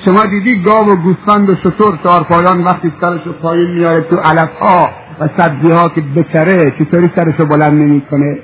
شما 0.04 0.26
دیدی 0.26 0.62
گاو 0.62 0.88
و 0.88 0.96
گوسفند 0.96 1.50
و 1.50 1.54
شطور 1.54 1.98
چهار 2.02 2.22
پایان 2.22 2.64
وقتی 2.64 2.92
سرشو 3.00 3.32
پایین 3.32 3.70
میاره 3.70 4.00
تو 4.00 4.16
علف 4.16 4.52
ها 4.60 4.90
و 5.20 5.28
سبزی 5.36 5.70
ها 5.70 5.88
که 5.88 6.00
بکره 6.00 6.70
چطوری 6.70 7.10
سرشو 7.16 7.46
بلند 7.46 7.82
نمی‌کنه 7.82 8.38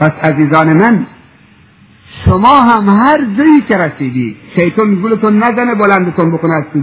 پس 0.00 0.12
عزیزان 0.22 0.72
من 0.72 1.06
شما 2.24 2.60
هم 2.60 2.88
هر 2.88 3.18
جایی 3.38 3.60
که 3.68 3.76
رسیدی 3.76 4.36
شیطان 4.54 4.94
گولتون 4.94 5.36
نزنه 5.36 5.74
بلندتون 5.74 6.32
بکنه 6.32 6.54
از 6.54 6.64
تو 6.72 6.80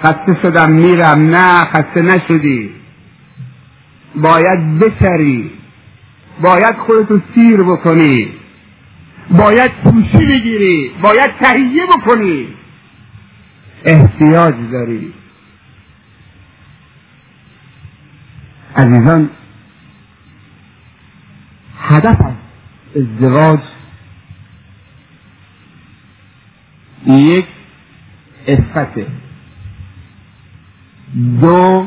خسته 0.00 0.38
شدم 0.42 0.72
میرم. 0.72 1.18
نه 1.18 1.64
خسته 1.64 2.02
نشدی. 2.02 2.70
باید 4.14 4.78
بچری 4.78 5.50
باید 6.42 6.76
خودتو 6.76 7.20
سیر 7.34 7.62
بکنی. 7.62 8.32
باید 9.30 9.70
پوشی 9.82 10.26
بگیری. 10.26 10.90
باید 11.02 11.30
تهیه 11.40 11.86
بکنی. 11.86 12.48
احتیاج 13.84 14.54
داری. 14.72 15.14
عزیزان 18.76 19.30
هدف 21.78 22.20
از 22.20 22.32
ازدواج 22.96 23.60
یک 27.06 27.46
افته 28.48 29.06
دو 31.14 31.86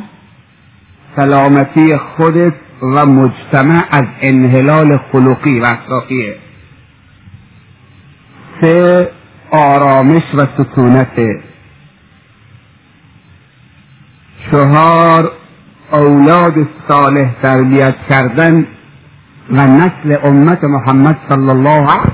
سلامتی 1.15 1.97
خودت 1.97 2.53
و 2.81 3.05
مجتمع 3.05 3.83
از 3.91 4.05
انحلال 4.21 4.97
خلقی 4.97 5.59
و 5.59 5.65
اخلاقیه. 5.65 6.35
سه 8.61 9.11
آرامش 9.51 10.23
و 10.33 10.45
سکونت. 10.57 11.19
چهار 14.51 15.31
اولاد 15.91 16.53
صالح 16.87 17.41
تربیت 17.41 17.95
کردن 18.09 18.67
و 19.49 19.67
نسل 19.67 20.17
امت 20.23 20.63
محمد 20.63 21.19
صلی 21.29 21.49
الله 21.49 21.91
علیه 21.91 22.13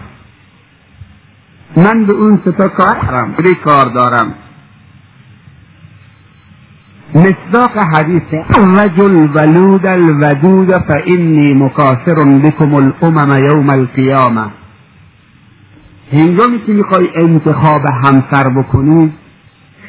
من 1.78 2.06
به 2.06 2.14
اون 2.14 2.42
ستا 2.46 2.68
کارم 2.68 3.36
کار 3.64 3.86
دارم. 3.86 4.34
مصداق 7.16 7.78
حدیث 7.78 8.34
الرجل 8.58 9.30
ولود 9.36 9.86
الودود 9.86 10.72
فإني 10.72 11.54
مکاثر 11.54 12.24
بكم 12.44 12.76
الامم 12.76 13.44
یوم 13.44 13.70
القیامه 13.70 14.52
هنگامی 16.14 16.60
که 16.66 16.74
می‌خوای 16.74 17.08
انتخاب 17.16 17.82
همسر 18.04 18.50
بکنی 18.50 19.14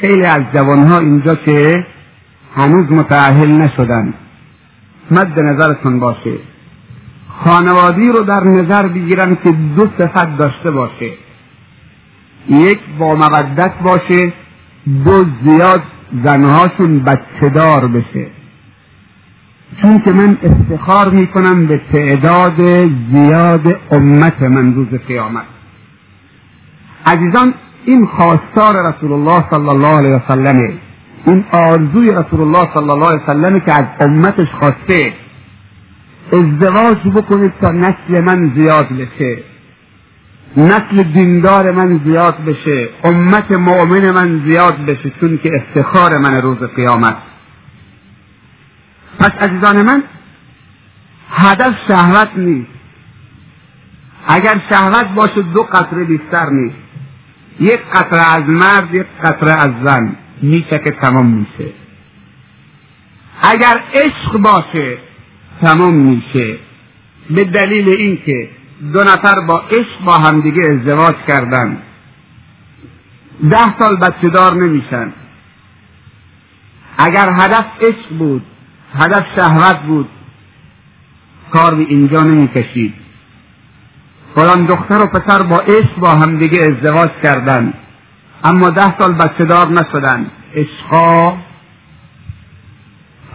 خیلی 0.00 0.24
از 0.24 0.42
جوانها 0.54 0.98
اینجا 0.98 1.34
که 1.34 1.86
هنوز 2.56 2.92
متعهل 2.92 3.50
نشدن. 3.50 4.14
مد 5.10 5.40
نظرتون 5.40 6.00
باشه. 6.00 6.38
خانوادی 7.44 8.08
رو 8.08 8.20
در 8.20 8.44
نظر 8.44 8.88
بگیرن 8.88 9.36
که 9.44 9.52
دو 9.52 9.86
صفت 9.98 10.36
داشته 10.36 10.70
باشه. 10.70 11.10
یک 12.48 12.80
با 12.98 13.14
مودت 13.14 13.72
باشه 13.84 14.32
دو 15.04 15.24
زیاد 15.44 15.82
زنهاشون 16.24 16.98
بچه 16.98 17.48
دار 17.48 17.86
بشه. 17.86 18.26
چون 19.82 19.98
که 19.98 20.12
من 20.12 20.38
افتخار 20.42 21.10
می‌کنم 21.10 21.66
به 21.66 21.80
تعداد 21.92 22.56
زیاد 23.12 23.80
امت 23.90 24.42
من 24.42 24.74
روز 24.74 24.88
قیامت. 24.88 25.44
عزیزان 27.06 27.54
این 27.84 28.06
خواستار 28.06 28.74
رسول 28.88 29.12
الله 29.12 29.44
صلی 29.50 29.68
الله 29.68 29.88
علیه 29.88 30.16
وسلمه 30.16 30.72
این 31.26 31.44
آرزوی 31.52 32.10
رسول 32.10 32.40
الله 32.40 32.68
صلی 32.74 32.90
الله 32.90 33.06
علیه 33.06 33.22
وسلمه 33.22 33.60
که 33.60 33.72
از 33.72 33.84
امتش 34.00 34.48
خواسته 34.60 35.12
ازدواج 36.32 36.98
بکنید 37.14 37.52
تا 37.60 37.70
نسل 37.70 38.24
من 38.24 38.52
زیاد 38.54 38.88
بشه. 38.88 39.51
نسل 40.56 41.02
دیندار 41.02 41.70
من 41.70 42.00
زیاد 42.04 42.44
بشه 42.44 42.88
امت 43.04 43.50
مؤمن 43.52 44.10
من 44.10 44.42
زیاد 44.46 44.76
بشه 44.76 45.10
چون 45.20 45.38
که 45.38 45.52
افتخار 45.56 46.18
من 46.18 46.40
روز 46.40 46.58
قیامت. 46.58 47.16
پس 49.18 49.30
عزیزان 49.30 49.82
من 49.82 50.02
هدف 51.28 51.74
شهوت 51.88 52.30
نیست. 52.36 52.68
اگر 54.26 54.62
شهوت 54.68 55.08
باشه 55.08 55.42
دو 55.42 55.62
قطره 55.62 56.04
بیشتر 56.04 56.50
نیست. 56.50 56.76
یک 57.60 57.80
قطره 57.94 58.32
از 58.32 58.48
مرد 58.48 58.94
یک 58.94 59.06
قطره 59.22 59.50
از 59.52 59.70
زن. 59.82 60.16
میچکه 60.42 60.90
تمام 60.90 61.26
میشه. 61.26 61.72
اگر 63.42 63.80
عشق 63.94 64.38
باشه 64.38 64.98
تمام 65.60 65.94
میشه. 65.94 66.58
به 67.30 67.44
دلیل 67.44 67.88
اینکه 67.88 68.50
دو 68.82 69.04
نفر 69.04 69.40
با 69.40 69.60
عشق 69.60 70.04
با 70.04 70.18
همدیگه 70.18 70.62
ازدواج 70.62 71.14
کردن. 71.28 71.82
ده 73.50 73.78
سال 73.78 73.96
بچه 73.96 74.28
دار 74.28 74.54
نمیشن. 74.54 75.12
اگر 76.98 77.28
هدف 77.28 77.66
عشق 77.80 78.08
بود 78.18 78.42
هدف 78.94 79.24
شهوت 79.36 79.82
بود 79.82 80.08
کار 81.50 81.74
به 81.74 81.82
اینجا 81.82 82.22
نمی‌کشید. 82.22 82.94
فلان 84.34 84.64
دختر 84.64 85.02
و 85.02 85.06
پسر 85.06 85.42
با 85.42 85.56
عشق 85.56 85.96
با 85.96 86.10
همدیگه 86.10 86.58
ازدواج 86.62 87.10
کردن. 87.22 87.74
اما 88.44 88.70
ده 88.70 88.98
سال 88.98 89.12
بچه 89.12 89.44
دار 89.44 89.68
نشدن. 89.68 90.30
عشقا 90.54 91.38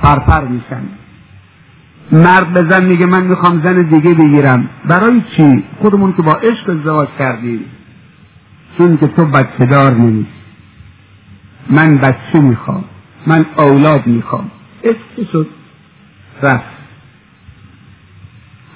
فرفر 0.01 0.47
میشن. 0.47 0.89
مرد 2.11 2.53
به 2.53 2.63
زن 2.69 2.85
میگه 2.85 3.05
من 3.05 3.23
می‌خوام 3.23 3.59
زن 3.59 3.81
دیگه 3.81 4.13
بگیرم. 4.13 4.69
برای 4.85 5.21
چی؟ 5.37 5.63
خودمون 5.79 6.13
که 6.13 6.21
با 6.21 6.33
عشق 6.33 6.69
ازدواج 6.69 7.07
کردیم. 7.19 7.65
چون 8.77 8.97
که 8.97 9.07
تو 9.07 9.25
بچه 9.25 9.65
دار 9.65 9.93
نیست 9.93 10.29
من 11.69 11.97
بچه 11.97 12.39
می‌خوام. 12.39 12.83
من 13.27 13.45
اولاد 13.57 14.07
می‌خوام. 14.07 14.51
عشق 14.83 15.31
شد؟ 15.31 15.49
رفت. 16.41 16.77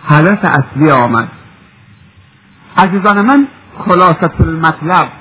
حالت 0.04 0.46
اصلی 0.46 0.92
آمد. 0.92 1.32
عزیزان 2.78 3.22
من 3.22 3.48
خلاصت 3.78 4.42
المطلب. 4.42 5.12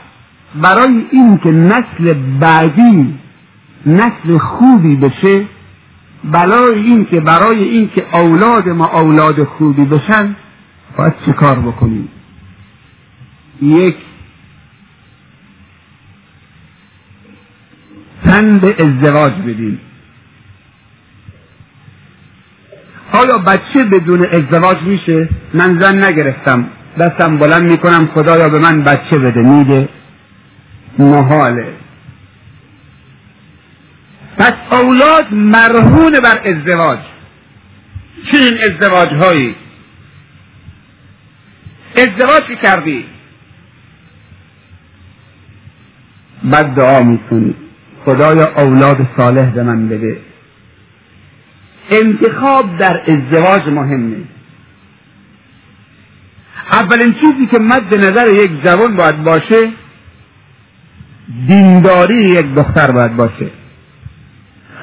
برای 0.63 1.07
اینکه 1.11 1.53
نسل 1.53 2.13
بعدی 2.41 3.19
نسل 3.87 4.39
خوبی 4.39 4.97
بشه 4.97 5.47
بلای 6.25 6.79
این 6.79 7.05
که 7.05 7.21
برای 7.21 7.63
اینکه 7.63 8.17
اولاد 8.17 8.69
ما 8.69 8.87
اولاد 8.87 9.45
خوبی 9.45 9.85
بشن 9.85 10.37
باید 10.97 11.15
چه 11.27 11.33
کار 11.33 11.61
بکنیم؟ 11.61 12.09
یک 13.63 13.97
تن 18.25 18.59
به 18.59 18.75
ازدواج 18.79 19.33
بدیم. 19.33 19.81
آیا 23.13 23.39
بچه 23.39 23.85
بدون 23.85 24.27
ازدواج 24.27 24.83
میشه؟ 24.83 25.29
من 25.55 25.81
زن 25.81 26.05
نگرفتم. 26.05 26.69
دستم 26.99 27.37
بلند 27.39 27.63
می‌کنم 27.63 28.07
خدایا 28.15 28.49
به 28.49 28.59
من 28.59 28.83
بچه 28.83 29.19
بده. 29.19 29.43
میده. 29.43 29.89
محاله 30.99 31.80
پس 34.41 34.53
اولاد 34.71 35.33
مرهون 35.33 36.21
بر 36.21 36.41
ازدواج. 36.45 36.99
چه 38.33 38.39
این 38.39 38.59
ازدواج 38.59 39.09
هایی 39.09 39.55
ازدواج 41.97 42.43
که 42.43 42.57
کردی؟ 42.57 43.07
بعد 46.45 46.75
دعا 46.75 47.03
می‌کنی. 47.03 47.55
خدایا 48.05 48.53
اولاد 48.57 49.09
صالح 49.17 49.51
به 49.51 49.63
من 49.63 49.89
بده. 49.89 50.21
انتخاب 51.91 52.77
در 52.77 53.01
ازدواج 53.01 53.69
مهمه. 53.69 54.25
اولین 56.73 57.13
چیزی 57.13 57.47
که 57.47 57.59
مد 57.59 57.95
نظر 57.95 58.27
یک 58.33 58.63
جوان 58.63 58.97
باید 58.97 59.25
باشه 59.25 59.73
دینداری 61.47 62.23
یک 62.23 62.55
دختر 62.55 62.91
باید 62.91 63.17
باشه. 63.17 63.60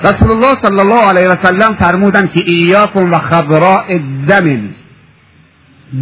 رسول 0.03 0.31
الله 0.31 0.57
صلی 0.61 0.79
الله 0.79 1.09
علیه 1.09 1.29
و 1.29 1.35
سلم 1.43 1.75
فرمودن 1.79 2.27
که 2.27 2.43
ایاکم 2.45 3.13
و 3.13 3.17
خضراء 3.17 3.99
دم 4.27 4.69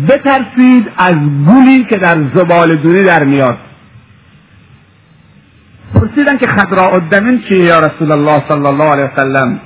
بترسید 0.09 0.91
از 0.97 1.15
گلی 1.47 1.83
که 1.83 1.97
در 1.97 2.17
زبال 2.33 2.75
دونی 2.75 3.03
در 3.03 3.23
میاد. 3.23 3.57
پرسیدن 5.93 6.37
که 6.37 6.47
خضراء 6.47 6.93
الدمن 6.93 7.41
چیه 7.49 7.59
یا 7.59 7.79
رسول 7.79 8.11
الله 8.11 8.43
صلی 8.49 8.65
الله 8.65 8.91
علیه 8.91 9.05
و 9.05 9.15
سلم 9.15 9.59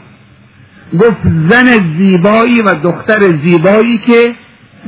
گفت 0.93 1.21
زن 1.49 1.97
زیبایی 1.97 2.61
و 2.61 2.73
دختر 2.73 3.19
زیبایی 3.19 3.97
که 3.97 4.35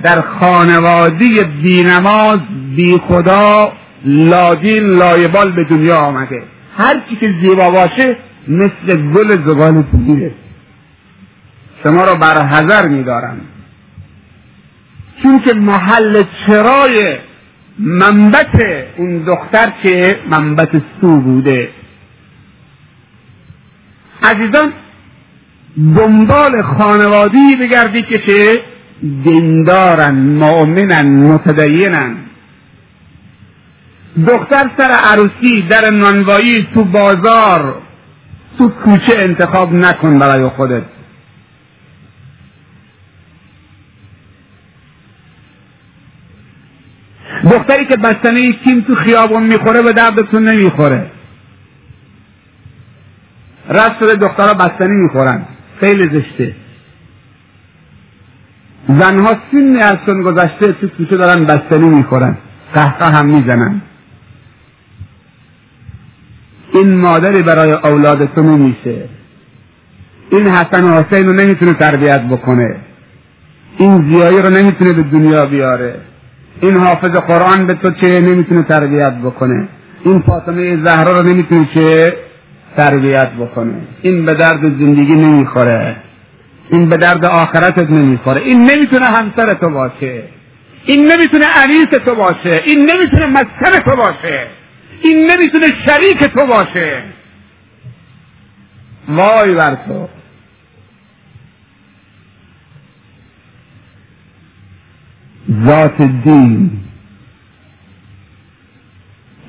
در 0.03 0.21
خانواده 0.21 1.43
بینماز 1.43 2.39
بی 2.75 2.97
خدا 3.07 3.73
لادین 4.05 4.83
لایبال 4.83 5.51
به 5.51 5.63
دنیا 5.63 5.97
آمده. 5.97 6.43
هر 6.77 6.93
کی 7.09 7.15
که 7.19 7.35
زیبا 7.41 7.71
باشه 7.71 8.17
مثل 8.47 9.11
گل 9.13 9.43
زبان 9.45 9.81
دیگه 9.81 10.35
شما 11.83 12.05
را 12.05 12.15
بر 12.15 12.45
حذر 12.45 12.87
میدارم. 12.87 13.41
چون 15.23 15.39
که 15.39 15.53
محل 15.53 16.23
چرای 16.47 17.17
منبت 17.79 18.65
اون 18.97 19.23
دختر 19.23 19.73
که 19.83 20.19
منبت 20.29 20.83
سو 21.01 21.21
بوده. 21.21 21.69
عزیزان 24.23 24.73
دنبال 25.95 26.61
خانوادی 26.61 27.55
بگردی 27.55 28.01
که 28.01 28.17
چه؟ 28.17 28.63
دیندارن 29.23 30.15
مؤمنن 30.15 31.23
متدینن. 31.23 32.17
دختر 34.27 34.69
سر 34.77 34.91
عروسی 34.91 35.61
در 35.61 35.89
نانوایی 35.89 36.67
تو 36.73 36.83
بازار 36.83 37.81
تو 38.57 38.69
کوچه 38.69 39.13
انتخاب 39.17 39.73
نکن 39.73 40.19
برای 40.19 40.47
خودت. 40.47 40.83
دختری 47.43 47.85
که 47.85 47.97
بستنه 47.97 48.53
کیم 48.53 48.81
تو 48.81 48.95
خیابون 48.95 49.43
می‌خوره 49.43 49.81
به 49.81 49.93
دردتون 49.93 50.43
نمی‌خوره. 50.43 51.11
رست 53.69 53.99
شده 53.99 54.15
دخترها 54.15 54.53
بستنی 54.53 54.93
می‌خورن. 54.93 55.47
خیلی 55.79 56.03
زشته. 56.03 56.55
زنها 58.87 59.33
سن 59.51 59.75
از 59.81 59.97
گذشته 60.05 60.71
تو 60.71 60.87
کوچه 60.87 61.17
دارن 61.17 61.45
بستنی 61.45 61.89
می‌خورن. 61.89 62.37
قهقه 62.73 63.17
هم 63.17 63.25
می‌زنن. 63.25 63.81
این 66.73 66.97
مادری 66.97 67.43
برای 67.43 67.71
اولاد 67.71 68.25
تو 68.25 68.41
نمیشه. 68.43 69.09
این 70.29 70.47
حسن 70.47 70.83
و 70.83 71.01
حسین 71.01 71.27
رو 71.27 71.33
نمی‌تونه 71.33 71.73
تربیت 71.73 72.21
بکنه. 72.21 72.75
این 73.77 74.09
زیایی 74.09 74.41
رو 74.41 74.49
نمی‌تونه 74.49 74.93
به 74.93 75.03
دنیا 75.03 75.45
بیاره. 75.45 75.95
این 76.61 76.77
حافظ 76.77 77.09
قرآن 77.09 77.65
به 77.65 77.73
تو 77.73 77.91
چه 77.91 78.21
نمی‌تونه 78.21 78.63
تربیت 78.63 79.13
بکنه. 79.13 79.69
این 80.03 80.19
فاطمه 80.19 80.83
زهرا 80.83 81.19
رو 81.19 81.27
نمی‌تونه 81.27 81.69
چه 81.73 82.13
تربیت 82.77 83.29
بکنه. 83.29 83.73
این 84.01 84.25
به 84.25 84.33
درد 84.33 84.61
زندگی 84.61 85.15
نمی‌خوره. 85.15 85.95
این 86.69 86.89
به 86.89 86.97
درد 86.97 87.25
آخرتت 87.25 87.89
نمی‌خوره. 87.89 88.41
این 88.41 88.71
نمی‌تونه 88.71 89.05
همسر 89.05 89.53
تو 89.53 89.69
باشه. 89.69 90.23
این 90.85 91.11
نمی‌تونه 91.11 91.45
انیس 91.63 91.87
تو 92.05 92.15
باشه. 92.15 92.61
این 92.65 92.91
نمی‌تونه 92.91 93.25
مسکن 93.25 93.91
تو 93.91 93.97
باشه. 93.97 94.47
این 95.01 95.31
نمی‌تونه 95.31 95.67
شریک 95.85 96.23
تو 96.23 96.45
باشه. 96.45 97.03
وای 99.07 99.55
بر 99.55 99.75
تو. 99.75 100.09
ذات 105.65 106.01
دین. 106.01 106.71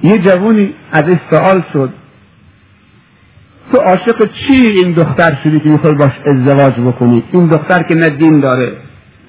یه 0.03 0.18
جوونی 0.18 0.74
از 0.92 1.05
سوال 1.30 1.64
شد. 1.72 1.94
تو 3.72 3.78
عاشق 3.78 4.30
چی 4.32 4.55
این 4.55 4.92
دختر 4.92 5.38
شدی 5.44 5.61
که 5.61 5.68
می‌خوای 5.68 5.94
باش 5.94 6.12
ازدواج 6.26 6.72
بکنی؟ 6.72 7.24
این 7.32 7.46
دختر 7.46 7.82
که 7.82 7.94
نه 7.94 8.11
دین 8.11 8.40
داره 8.40 8.76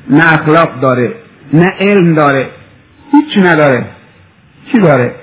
نه 0.09 0.33
اخلاق 0.33 0.79
داره 0.79 1.15
نه 1.53 1.71
علم 1.79 2.13
داره. 2.13 2.49
هیچی 3.11 3.41
نداره. 3.41 3.89
چی 4.71 4.79
داره؟ 4.79 5.15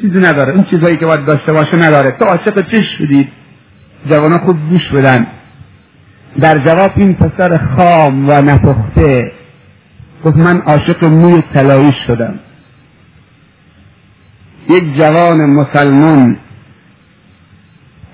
چیزی 0.00 0.20
نداره. 0.20 0.54
این 0.54 0.64
چیزهایی 0.64 0.96
که 0.96 1.06
باید 1.06 1.24
داشته 1.24 1.52
باشه 1.52 1.76
نداره. 1.76 2.10
تو 2.10 2.24
عاشق 2.24 2.70
چی 2.70 2.84
شدید 2.98 3.28
جوانا 4.06 4.38
خوب 4.38 4.56
گوش 4.68 4.88
بدن. 4.88 5.26
در 6.40 6.58
جواب 6.58 6.92
این 6.96 7.14
پسر 7.14 7.60
خام 7.76 8.28
و 8.28 8.42
نپخته 8.42 9.32
گفت 10.24 10.36
من 10.36 10.60
عاشق 10.60 11.04
موی 11.04 11.42
طلایی 11.42 11.92
شدم. 12.06 12.38
یک 14.68 14.94
جوان 14.98 15.46
مسلمان 15.46 16.38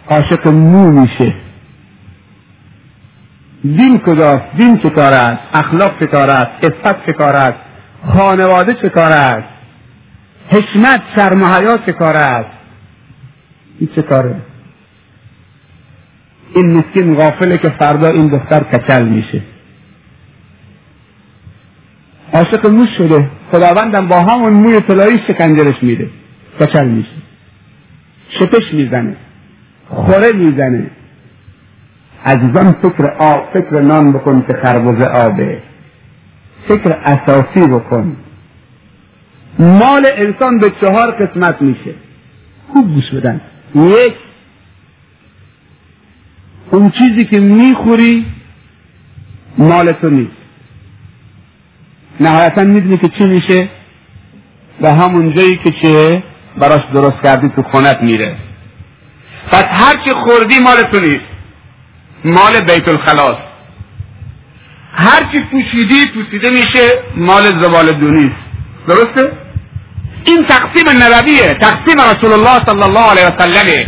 عاشق 0.09 0.49
مو 0.49 1.01
میشه. 1.01 1.35
دین 3.63 3.99
کجاست؟ 3.99 4.45
دین 4.57 4.79
چه 4.79 4.91
کار 4.91 5.13
است؟ 5.13 5.41
اخلاق 5.53 5.99
چه 5.99 6.07
کار 6.07 6.31
است؟ 6.31 6.65
عفت 6.65 7.07
چه 7.07 7.13
کار 7.13 7.37
است؟ 7.37 7.57
خانواده 8.07 8.75
چه 8.75 8.89
کار 8.89 9.13
است؟ 9.13 9.54
حشمت 10.49 11.03
شرم 11.17 11.79
چه 11.87 11.93
کار 11.93 12.17
است. 12.17 12.51
این 13.79 13.89
چه 13.97 14.03
کاره؟ 14.03 14.37
این 16.55 16.77
مسکین 16.77 17.15
غافله 17.15 17.59
که 17.59 17.69
فردا 17.69 18.09
این 18.09 18.29
دختر 18.29 18.61
کچل 18.63 19.09
میشه. 19.09 19.43
عاشق 22.33 22.67
موش 22.67 22.89
شده. 22.97 23.31
خداوندم 23.51 24.07
با 24.07 24.21
همون 24.21 24.53
موی 24.53 24.81
طلایی 24.81 25.19
شکنجرش 25.19 25.83
میده. 25.83 26.11
کچل 26.61 26.89
میشه. 26.89 27.17
شپش 28.29 28.75
می‌زنه. 28.75 29.17
خوره 29.87 30.33
می‌زنه. 30.33 30.91
عزیزان 32.25 32.73
فکر 32.73 33.07
آب 33.19 33.49
فکر 33.53 33.81
نان 33.81 34.13
بکن 34.13 34.45
که 34.47 34.53
خربزه 34.53 35.05
آبه. 35.05 35.63
فکر 36.69 36.99
اساسی 37.05 37.67
بکن. 37.67 38.17
مال 39.59 40.07
انسان 40.17 40.59
به 40.59 40.73
چهار 40.81 41.11
قسمت 41.11 41.63
میشه. 41.63 41.95
خوب 42.69 42.95
گوش 42.95 43.11
بدن. 43.11 43.41
یک 43.75 44.15
اون 46.71 46.91
چیزی 46.91 47.25
که 47.25 47.41
می‌خوری 47.41 48.27
مال 49.59 49.93
تو 49.93 50.11
نیست. 50.11 50.33
نهایتا 52.21 52.63
می‌دونی 52.63 52.97
که 52.99 53.09
چی 53.19 53.25
میشه 53.25 53.69
و 54.81 54.95
همون 54.95 55.35
جایی 55.35 55.57
که 55.57 55.71
چه 55.71 56.23
براش 56.59 56.83
درست 56.93 57.23
کردی 57.23 57.49
تو 57.49 57.63
خونت 57.63 58.03
میره. 58.03 58.37
پس 59.49 59.65
هر 59.65 60.05
چی 60.05 60.11
خوردی 60.11 60.59
مال 60.59 60.83
تو 60.83 61.01
نیست. 61.01 61.25
مال 62.25 62.61
بیت 62.61 62.89
الخلاص. 62.89 63.37
هر 64.93 65.21
چی 65.33 65.45
پوشیدی 65.51 66.07
پوشیده 66.15 66.51
میشه 66.51 66.89
مال 67.17 67.61
زبال 67.61 67.93
دونیست. 67.93 68.35
درسته؟ 68.87 69.44
این 70.25 70.45
تقسیم 70.45 71.03
نبویه 71.03 71.55
تقسیم 71.55 72.01
رسول 72.01 72.33
الله 72.33 72.65
صلی 72.67 72.83
الله 72.83 73.11
علیه 73.11 73.27
وسلمه 73.27 73.87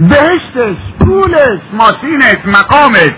بهشتش 0.00 0.76
پولش 0.98 1.60
ماشینش 1.72 2.36
مقامش. 2.46 3.12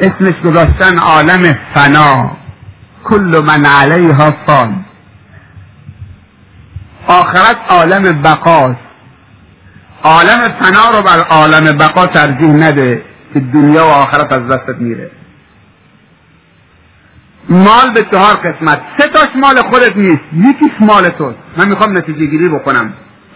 اسمش 0.00 0.34
گذاشتن 0.44 0.98
عالم 0.98 1.54
فنا. 1.74 2.36
کل 3.04 3.42
من 3.46 3.66
علیها 3.66 4.30
فان. 4.46 4.84
آخرت 7.06 7.56
عالم 7.68 8.22
بقاست 8.22 8.76
عالم 10.02 10.44
فنا 10.60 10.90
رو 10.90 11.02
بر 11.02 11.18
عالم 11.18 11.78
بقا 11.78 12.06
ترجیح 12.06 12.50
نده 12.50 13.04
که 13.34 13.40
دنیا 13.40 13.84
و 13.86 13.90
آخرت 13.90 14.32
از 14.32 14.48
دستت 14.48 14.76
میره. 14.78 15.10
مال 17.50 17.90
به 17.94 18.04
چهار 18.12 18.34
قسمت. 18.34 18.82
سه 18.98 19.08
تاش 19.08 19.28
مال 19.34 19.62
خودت 19.62 19.96
نیست. 19.96 20.20
یکیش 20.32 20.72
مال 20.80 21.08
توست. 21.08 21.38
من 21.56 21.68
می‌خوام 21.68 21.98
نتیجه 21.98 22.26
گیری 22.26 22.48
بکنم. 22.48 22.94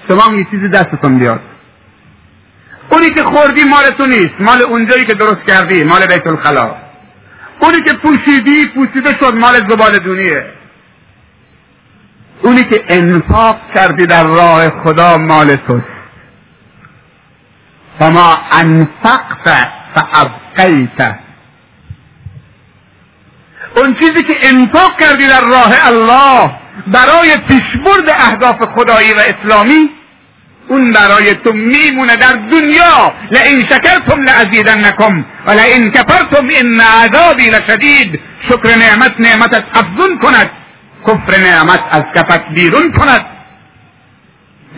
شما 0.08 0.36
یه 0.36 0.46
چیزی 0.50 0.68
دستتون 0.68 1.18
بیاد. 1.18 1.40
اونی 2.90 3.10
که 3.10 3.22
خوردی 3.22 3.64
مال 3.64 3.84
تو 3.84 4.06
نیست. 4.06 4.34
مال 4.40 4.62
اونجایی 4.62 5.04
که 5.04 5.14
درست 5.14 5.42
کردی 5.46 5.84
مال 5.84 6.06
بیت 6.06 6.26
الخلا 6.26 6.74
اونی 7.60 7.82
که 7.82 7.92
پوشیدی 7.92 8.66
پوشیده 8.74 9.16
شد 9.20 9.34
مال 9.34 9.54
زبال 9.68 9.98
دونیه. 9.98 10.46
اونی 12.42 12.64
که 12.64 12.84
انفاق 12.88 13.56
کردی 13.74 14.06
در 14.06 14.24
راه 14.24 14.82
خدا 14.82 15.18
مال 15.18 15.56
توست. 15.56 15.92
فما 17.98 18.36
انفقت 18.52 19.72
فابقیت. 19.94 21.23
اون 23.76 23.96
چیزی 24.00 24.22
که 24.22 24.36
انفاق 24.42 25.00
کردی 25.00 25.26
در 25.26 25.40
راه 25.40 25.86
الله 25.86 26.50
برای 26.86 27.36
پیشبرد 27.36 28.08
اهداف 28.08 28.56
خدایی 28.76 29.12
و 29.12 29.18
اسلامی 29.18 29.90
اون 30.68 30.92
برای 30.92 31.34
تو 31.34 31.52
میمونه 31.52 32.16
در 32.16 32.32
دنیا. 32.32 33.12
لئن 33.30 33.60
شکرتم 33.60 34.22
لازیدنکم 34.22 35.24
و 35.46 35.50
لئن 35.50 35.90
کفرتم 35.90 36.48
ان 36.54 36.80
عذابی 36.80 37.50
لشدید. 37.50 38.20
شکر 38.48 38.76
نعمت 38.78 39.14
نعمتت 39.18 39.64
افزون 39.74 40.18
کند. 40.18 40.50
کفر 41.06 41.38
نعمت 41.38 41.80
از 41.90 42.02
کفت 42.14 42.48
بیرون 42.54 42.92
کند. 42.92 43.26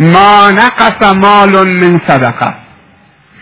ما 0.01 0.51
نقص 0.51 1.03
مال 1.03 1.69
من 1.69 2.01
صدقه. 2.09 2.55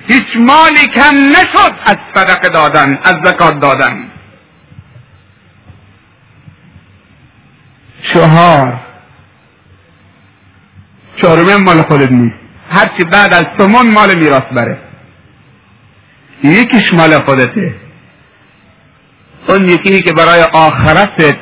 هیچ 0.09 0.27
مالی 0.37 0.87
کم 0.97 1.17
نشد 1.17 1.75
از 1.85 1.97
صدقه 2.15 2.49
دادن 2.49 2.99
از 3.05 3.15
زکات 3.25 3.61
دادن. 3.61 4.11
چهار 8.13 8.81
چهارم 11.17 11.63
مال 11.63 11.83
خودت 11.83 12.11
نیست 12.13 12.35
هرچی 12.71 13.05
بعد 13.13 13.35
از 13.35 13.45
سمون 13.59 13.91
مال 13.91 14.15
میراث 14.15 14.43
بره. 14.53 14.79
یکیش 16.43 16.93
مال 16.93 17.19
خودته. 17.19 17.75
اون 19.49 19.65
یکی 19.65 20.03
که 20.03 20.13
برای 20.13 20.43
آخرتت 20.43 21.37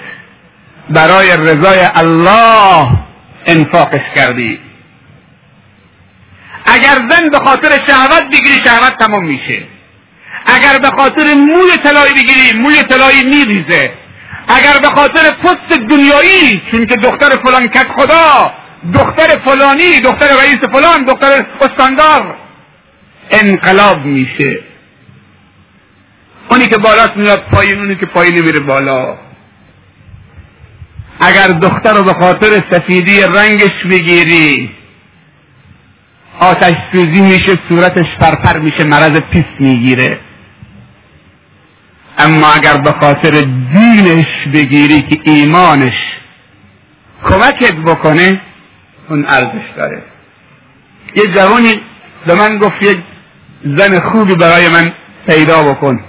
برای 0.90 1.36
رضای 1.36 1.88
الله 1.94 2.98
انفاقش 3.46 4.14
کردی. 4.14 4.60
اگر 6.66 7.08
زن 7.10 7.28
به 7.28 7.38
خاطر 7.38 7.70
شهوت 7.86 8.24
بگیری 8.32 8.64
شهوت 8.64 8.98
تمام 8.98 9.24
میشه. 9.24 9.66
اگر 10.46 10.78
به 10.78 10.90
خاطر 10.98 11.34
موی 11.34 11.76
طلایی 11.84 12.14
بگیری 12.14 12.58
موی 12.58 12.82
طلایی 12.82 13.24
میریزه. 13.24 14.01
اگر 14.48 14.78
به 14.82 14.88
خاطر 14.88 15.30
پست 15.30 15.80
دنیایی 15.90 16.62
چون 16.70 16.86
که 16.86 16.96
دختر 16.96 17.30
فلان 17.44 17.68
کت 17.68 17.86
خدا 17.96 18.52
دختر 18.94 19.38
فلانی 19.44 20.00
دختر 20.00 20.26
رئیس 20.26 20.58
فلان 20.72 21.04
دختر 21.04 21.46
استاندار 21.60 22.36
انقلاب 23.30 24.04
میشه. 24.04 24.60
اونی 26.50 26.66
که 26.66 26.78
بالاست 26.78 27.16
میاد 27.16 27.44
پایین 27.52 27.78
اونی 27.78 27.94
که 27.94 28.06
پایین 28.06 28.44
میره 28.44 28.60
بالا. 28.60 29.18
اگر 31.20 31.48
دختر 31.48 31.92
رو 31.92 32.04
به 32.04 32.12
خاطر 32.12 32.62
سفیدی 32.70 33.20
رنگش 33.22 33.86
بگیری 33.90 34.70
آتش 36.38 36.74
سوزی 36.92 37.20
میشه 37.20 37.58
صورتش 37.68 38.06
پرپر 38.20 38.58
میشه 38.58 38.84
مرض 38.84 39.20
پیس 39.20 39.44
می‌گیره. 39.58 40.20
اما 42.24 42.46
اگر 42.52 42.76
به 42.76 42.90
خاطر 43.00 43.30
دینش 43.72 44.26
بگیری 44.52 45.02
که 45.02 45.20
ایمانش 45.22 45.94
کمکت 47.24 47.74
بکنه 47.86 48.40
اون 49.08 49.24
ارزش 49.28 49.66
داره. 49.76 50.02
یه 51.14 51.26
جوانی 51.26 51.80
به 52.26 52.34
من 52.34 52.58
گفت 52.58 52.82
یک 52.82 52.98
زن 53.64 54.00
خوبی 54.00 54.34
برای 54.34 54.68
من 54.68 54.92
پیدا 55.26 55.62
بکن 55.62 56.00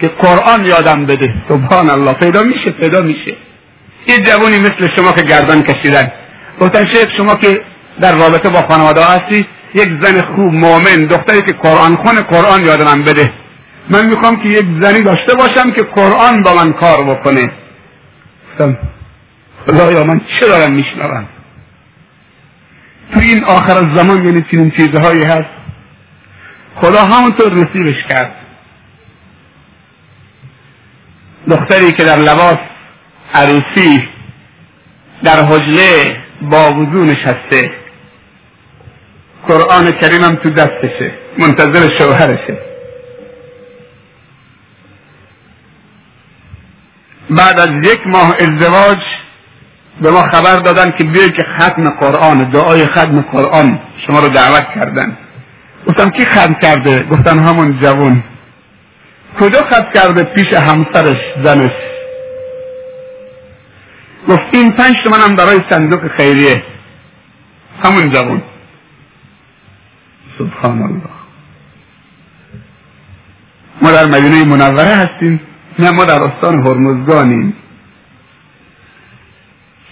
که 0.00 0.08
قرآن 0.08 0.66
یادم 0.66 1.06
بده. 1.06 1.34
سبحان 1.48 1.90
الله 1.90 2.12
پیدا 2.12 2.42
میشه 2.42 2.70
پیدا 2.70 3.00
میشه. 3.00 3.36
یه 4.06 4.18
جوانی 4.18 4.58
مثل 4.58 4.88
شما 4.96 5.12
که 5.12 5.22
گردن 5.22 5.62
کشیدن. 5.62 6.12
گفتن 6.60 6.86
شیخ 6.86 7.16
شما 7.16 7.34
که 7.34 7.60
در 8.00 8.14
رابطه 8.14 8.48
با 8.48 8.62
خانواده 8.62 9.04
هستی 9.04 9.46
یک 9.74 9.88
زن 10.00 10.20
خوب 10.22 10.54
مؤمن 10.54 11.06
دختری 11.06 11.42
که 11.42 11.52
قرآن 11.52 11.96
خونه 11.96 12.20
قرآن 12.20 12.66
یاد 12.66 12.82
من 12.82 13.02
بده. 13.02 13.32
من 13.90 14.06
می‌خوام 14.06 14.42
که 14.42 14.48
یک 14.48 14.66
زنی 14.80 15.02
داشته 15.02 15.34
باشم 15.34 15.70
که 15.70 15.82
قرآن 15.82 16.42
با 16.42 16.54
من 16.54 16.72
کار 16.72 17.04
بکنه. 17.04 17.52
گفتم 18.52 18.78
خدایا 19.66 20.04
من 20.04 20.20
چه 20.20 20.46
دارم 20.46 20.72
میشنوم؟ 20.72 21.26
تو 23.12 23.20
این 23.20 23.44
آخر 23.44 23.94
زمان 23.94 24.24
یعنی 24.24 24.44
چنین 24.50 24.70
چیزهایی 24.70 25.22
هست. 25.22 25.48
خدا 26.74 27.04
همونطور 27.04 27.52
نصیبش 27.52 28.04
کرد. 28.08 28.34
دختری 31.50 31.92
که 31.92 32.04
در 32.04 32.16
لباس 32.16 32.58
عروسی 33.34 34.08
در 35.22 35.44
حجله 35.44 36.16
با 36.42 36.72
وضو 36.72 37.04
نشسته. 37.04 37.70
قرآن 39.48 39.90
کریم 39.90 40.22
هم 40.22 40.34
تو 40.34 40.50
دستشه 40.50 41.14
منتظر 41.38 41.94
شوهرشه. 41.98 42.65
بعد 47.30 47.60
از 47.60 47.68
یک 47.68 48.06
ماه 48.06 48.34
ازدواج 48.38 48.98
به 50.00 50.10
ما 50.10 50.22
خبر 50.22 50.56
دادن 50.56 50.90
که 50.90 51.04
بیای 51.04 51.30
که 51.30 51.42
ختم 51.42 51.90
قرآن 51.90 52.50
دعای 52.50 52.86
ختم 52.86 53.20
قرآن 53.20 53.80
شما 54.06 54.20
رو 54.20 54.28
دعوت 54.28 54.66
کردن. 54.74 55.18
گفتم 55.86 56.10
کی 56.10 56.24
ختم 56.24 56.54
کرده؟ 56.54 57.02
گفتن 57.02 57.38
همون 57.38 57.78
جوان 57.82 58.24
کجا 59.40 59.58
ختم 59.58 59.90
کرده 59.94 60.24
پیش 60.24 60.52
همسرش 60.52 61.20
زنش؟ 61.42 61.72
گفت 64.28 64.42
این 64.52 64.72
پنج 64.72 64.94
تومن 65.04 65.20
هم 65.20 65.34
برای 65.34 65.60
صندوق 65.70 66.08
خیریه. 66.16 66.62
همون 67.84 68.10
جوان 68.10 68.42
سبحان 70.38 70.82
الله. 70.82 71.16
ما 73.82 73.90
در 73.90 74.04
مدینه 74.04 74.44
منوره 74.44 74.94
هستیم. 74.94 75.40
نه 75.78 75.90
ما 75.90 76.04
در 76.04 76.22
آستان 76.22 76.66
هرمزگانیم. 76.66 77.54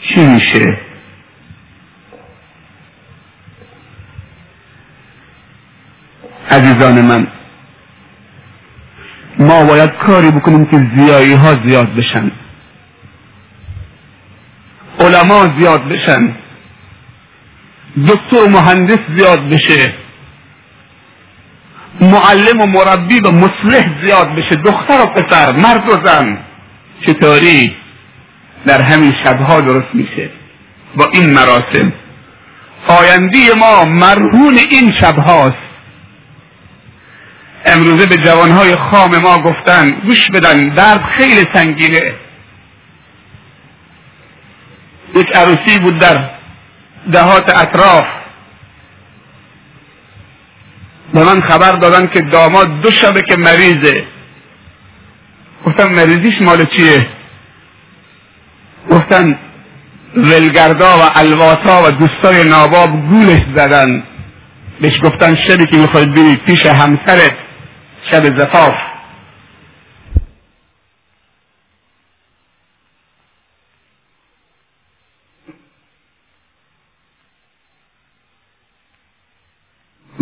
چی 0.01 0.27
میشه؟ 0.27 0.79
عزیزان 6.51 7.03
من 7.03 7.27
ما 9.39 9.65
باید 9.65 9.91
کاری 9.91 10.31
بکنیم 10.31 10.67
که 10.67 10.91
زیایی 10.97 11.33
ها 11.33 11.55
زیاد 11.67 11.95
بشن. 11.95 12.33
علما 14.99 15.59
زیاد 15.59 15.89
بشن. 15.89 16.37
دکتر 18.09 18.49
مهندس 18.51 18.99
زیاد 19.17 19.49
بشه. 19.49 20.04
معلم 22.01 22.61
و 22.61 22.67
مربی 22.67 23.21
و 23.21 23.31
مصلح 23.31 24.03
زیاد 24.03 24.29
بشه. 24.37 24.57
دختر 24.57 25.03
و 25.03 25.07
پسر 25.07 25.53
مرد 25.53 25.89
و 25.89 26.07
زن. 26.07 26.39
چطوری؟ 27.07 27.77
در 28.67 28.81
همین 28.81 29.15
شبها 29.25 29.61
درست 29.61 29.95
میشه. 29.95 30.31
با 30.97 31.09
این 31.13 31.31
مراسم. 31.31 31.93
آیندی 32.89 33.47
ما 33.59 33.85
مرهون 33.85 34.59
این 34.71 34.93
شبهاست. 35.01 35.65
امروزه 37.67 38.07
به 38.07 38.17
جوانهای 38.17 38.77
خام 38.77 39.19
ما 39.19 39.39
گفتن 39.39 39.91
گوش 39.91 40.31
بدن 40.31 40.69
درد 40.69 41.03
خیلی 41.03 41.47
سنگینه. 41.55 42.15
یک 45.15 45.37
عروسی 45.37 45.79
بود 45.79 45.99
در 45.99 46.31
دهات 47.13 47.59
اطراف. 47.59 48.05
به 51.15 51.25
من 51.25 51.41
خبر 51.41 51.73
دادن 51.73 52.07
که 52.07 52.21
داماد 52.21 52.81
دو 52.81 52.91
شبه 52.91 53.23
که 53.23 53.37
مریضه. 53.37 54.05
گفتم 55.67 55.93
مریضیش 55.93 56.43
مال 56.43 56.65
چیه؟ 56.65 57.07
گفتن 58.91 59.39
ولگردا 60.17 60.99
و 60.99 61.11
الواسا 61.15 61.83
و 61.83 61.91
دوستای 61.91 62.49
ناباب 62.49 62.91
گولش 62.91 63.43
زدن. 63.55 64.03
بهش 64.81 65.01
گفتن 65.03 65.37
شبی 65.49 65.67
که 65.67 65.77
می‌خواید 65.77 66.13
برید 66.13 66.43
پیش 66.43 66.67
همسرت 66.67 67.37
شب 68.11 68.37
زفاف. 68.39 68.75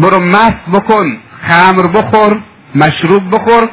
برو 0.03 0.18
مست 0.20 0.64
بکن 0.72 1.20
خمر 1.42 1.86
بخور 1.86 2.42
مشروب 2.74 3.34
بخور. 3.34 3.70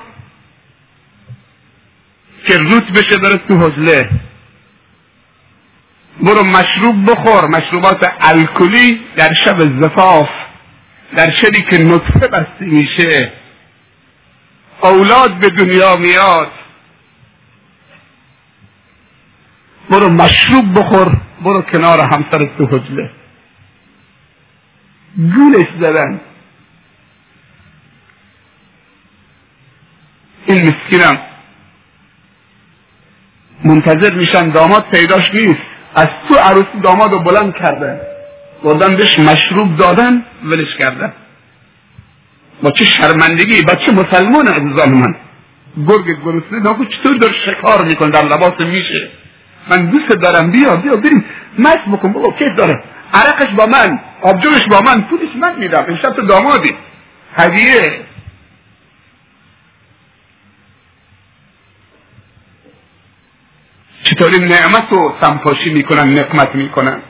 که 2.47 2.57
روت 2.57 2.91
بشه 2.91 3.17
بره 3.17 3.37
تو 3.37 3.57
حجله 3.57 4.09
برو 6.21 6.43
مشروب 6.43 7.11
بخور 7.11 7.47
مشروبات 7.47 8.11
الکلی 8.21 9.01
در 9.15 9.33
شب 9.45 9.79
زفاف 9.81 10.29
در 11.15 11.31
شبی 11.31 11.61
که 11.61 11.77
نطفه 11.77 12.27
بسته 12.27 12.65
میشه. 12.65 13.33
اولاد 14.81 15.39
به 15.39 15.49
دنیا 15.49 15.95
میاد. 15.95 16.51
برو 19.89 20.09
مشروب 20.09 20.79
بخور 20.79 21.21
برو 21.43 21.61
کنار 21.61 21.99
همسر 21.99 22.45
تو 22.57 22.65
حجله 22.65 23.18
گولش 25.17 25.67
زدن. 25.79 26.21
این 30.45 30.67
مسکینم 30.67 31.19
منتظر 33.65 34.13
میشن 34.13 34.49
داماد 34.49 34.85
پیداش 34.91 35.33
نیست. 35.33 35.59
از 35.95 36.07
تو 36.27 36.35
عروسی 36.35 36.79
داماد 36.83 37.11
رو 37.11 37.19
بلند 37.19 37.55
کردن. 37.55 37.99
بردن 38.63 38.95
بهش 38.95 39.19
مشروب 39.19 39.77
دادن 39.77 40.25
ولش 40.43 40.75
کردن. 40.75 41.13
با 42.63 42.71
چه 42.71 42.85
شرمندگی 42.85 43.61
بچه 43.61 43.91
مسلمان 43.91 44.47
عزیزان 44.47 44.93
من. 44.93 45.15
گرگ 45.87 46.05
گرسنه 46.25 46.59
ناگو 46.63 46.85
چطور 46.85 47.17
در 47.17 47.31
شکار 47.45 47.85
میکن 47.85 48.09
در 48.09 48.25
لباس 48.25 48.61
میشه. 48.61 49.11
من 49.69 49.85
دوست 49.85 50.07
دارم 50.07 50.51
بیا 50.51 50.75
بیا 50.75 50.95
بریم. 50.95 51.25
مست 51.59 51.85
بکن 51.91 52.13
بابا 52.13 52.31
کیف 52.31 52.55
داره؟ 52.55 52.83
عرقش 53.13 53.53
با 53.55 53.65
من 53.65 53.99
آبجوش 54.21 54.67
با 54.69 54.81
من 54.81 55.01
پولش 55.01 55.35
من 55.41 55.59
میدم 55.59 55.85
این 55.87 55.97
شب 55.97 56.13
تو 56.13 56.21
دامادی. 56.21 56.75
هدیه. 57.35 58.05
چطوری 64.03 64.39
نعمت 64.39 64.87
رو 64.91 65.15
سمپاشی 65.21 65.73
می‌کنن 65.73 66.19
نقمت 66.19 66.55
می‌کنن؟ 66.55 67.01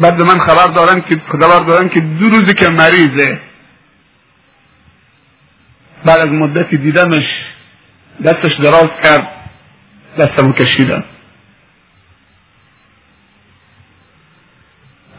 بعد 0.00 0.22
من 0.22 0.38
خبر 0.38 0.66
دارن 0.66 1.00
که 1.00 1.22
خبر 1.32 1.60
دارن 1.60 1.88
که 1.88 2.00
دو 2.00 2.28
روزی 2.28 2.54
که 2.54 2.68
مریضه. 2.68 3.40
بعد 6.04 6.20
از 6.20 6.32
مدتی 6.32 6.76
دیدمش 6.76 7.24
دستش 8.24 8.54
دراز 8.54 8.88
کرد 9.02 9.28
دستمو 10.18 10.52
کشیدم. 10.52 11.04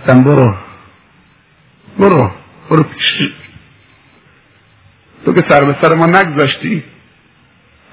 گفتم 0.05 0.23
برو 0.23 0.57
برو 1.99 2.31
برو 2.69 2.83
پیشی 2.83 3.33
تو 5.25 5.33
که 5.33 5.43
سر 5.49 5.63
به 5.63 5.75
سر 5.81 5.93
ما 5.93 6.05
نگذاشتی 6.05 6.83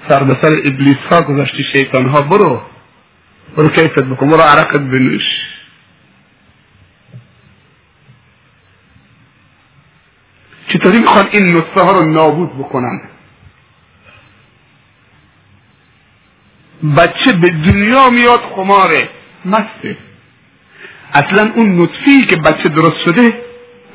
سر 0.08 0.24
به 0.24 0.38
سر 0.42 0.52
ابلیس 0.52 0.96
ها 0.96 1.22
گذاشتی 1.22 1.64
شیطان 1.72 2.08
ها 2.08 2.22
برو 2.22 2.62
برو 3.56 3.68
کیفت 3.68 4.04
بکن 4.04 4.30
برو 4.30 4.40
عرقت 4.40 4.80
بنوش 4.80 5.24
چطوری 10.66 10.98
می‌خوان 10.98 11.28
این 11.32 11.56
نطفه 11.56 11.80
ها 11.80 11.92
رو 11.92 12.12
نابود 12.12 12.58
بکنن 12.58 13.00
بچه 16.96 17.32
به 17.32 17.50
دنیا 17.50 18.10
میاد 18.10 18.40
خماره 18.40 19.08
مسته 19.44 20.11
اصلا 21.14 21.52
اون 21.54 21.80
نطفی 21.80 22.26
که 22.26 22.36
بچه 22.36 22.68
درست 22.68 23.00
شده 23.04 23.42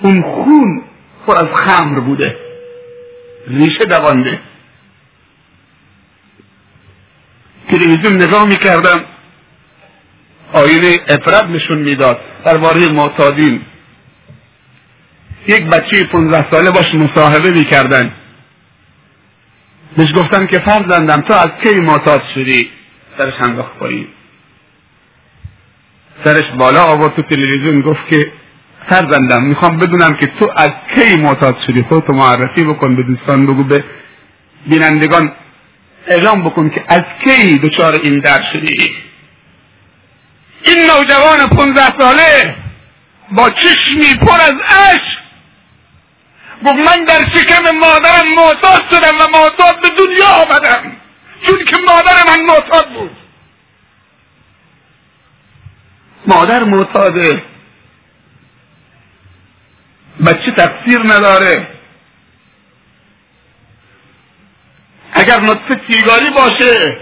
اون 0.02 0.22
خون 0.22 0.84
پر 1.28 1.38
از 1.38 1.48
خمر 1.56 2.00
بوده. 2.00 2.38
ریشه 3.48 3.86
دوانده. 3.86 4.40
تلویزیون 7.70 8.16
نگاه 8.16 8.46
می‌کردم. 8.46 9.06
آینه 10.54 11.00
افراد 11.08 11.52
نشون 11.52 11.78
می‌داد. 11.78 12.22
درباره 12.46 12.88
معتادین. 12.88 13.62
یک 15.48 15.68
بچه 15.68 16.04
15 16.04 16.52
ساله 16.52 16.72
باش 16.72 16.96
مصاحبه 16.96 17.52
می‌کردن. 17.52 18.14
بهش 19.98 20.14
گفتن 20.16 20.48
که 20.48 20.60
فرزندم 20.60 21.22
تو 21.22 21.34
از 21.34 21.50
کی 21.64 21.82
معتاد 21.82 22.24
شدی؟ 22.36 22.70
سرش 23.18 23.42
انداخت 23.42 23.78
پایین. 23.80 24.08
سرش 26.24 26.46
بالا 26.52 26.84
آورد 26.84 27.16
تو 27.16 27.22
تلویزیون 27.22 27.82
گفت 27.82 28.10
که 28.10 28.32
فرزندم 28.90 29.44
می‌خوام 29.44 29.78
بدونم 29.78 30.16
که 30.16 30.26
تو 30.26 30.52
از 30.56 30.70
کی 30.96 31.16
معتاد 31.16 31.60
شدی 31.60 31.82
خودتو 31.82 32.14
معرفی 32.14 32.64
بکن 32.64 32.96
به 32.96 33.04
دوستان 33.04 33.46
بگو 33.46 33.64
به 33.64 33.84
بینندگان 34.68 35.36
اعلام 36.08 36.44
بکن 36.44 36.70
که 36.70 36.84
از 36.88 37.04
کی 37.24 37.60
دچار 37.60 37.94
این 37.94 38.20
در 38.20 38.42
شدی. 38.54 38.96
این 40.64 40.78
نوجوان 40.90 41.50
پونزده 41.50 42.00
ساله 42.00 42.56
با 43.32 43.50
چشمی 43.50 44.16
پر 44.16 44.42
از 44.42 44.56
عشق 44.70 45.18
گفت 46.66 46.88
من 46.88 47.06
در 47.06 47.30
شکم 47.34 47.72
مادرم 47.72 48.28
معتاد 48.36 48.84
شدم 48.92 49.16
و 49.20 49.28
معتاد 49.38 49.82
به 49.82 49.90
دنیا 49.90 50.28
آمدم. 50.28 50.98
چون 51.48 51.66
که 51.66 51.78
مادر 51.88 52.28
من 52.28 52.42
معتاد 52.46 52.94
بود. 52.94 53.17
مادر 56.28 56.64
معتاده. 56.64 57.44
بچه 60.26 60.52
تقصیر 60.52 61.00
نداره. 61.00 61.68
اگر 65.14 65.42
نطفه 65.42 65.82
سیگاری 65.90 66.30
باشه 66.30 66.98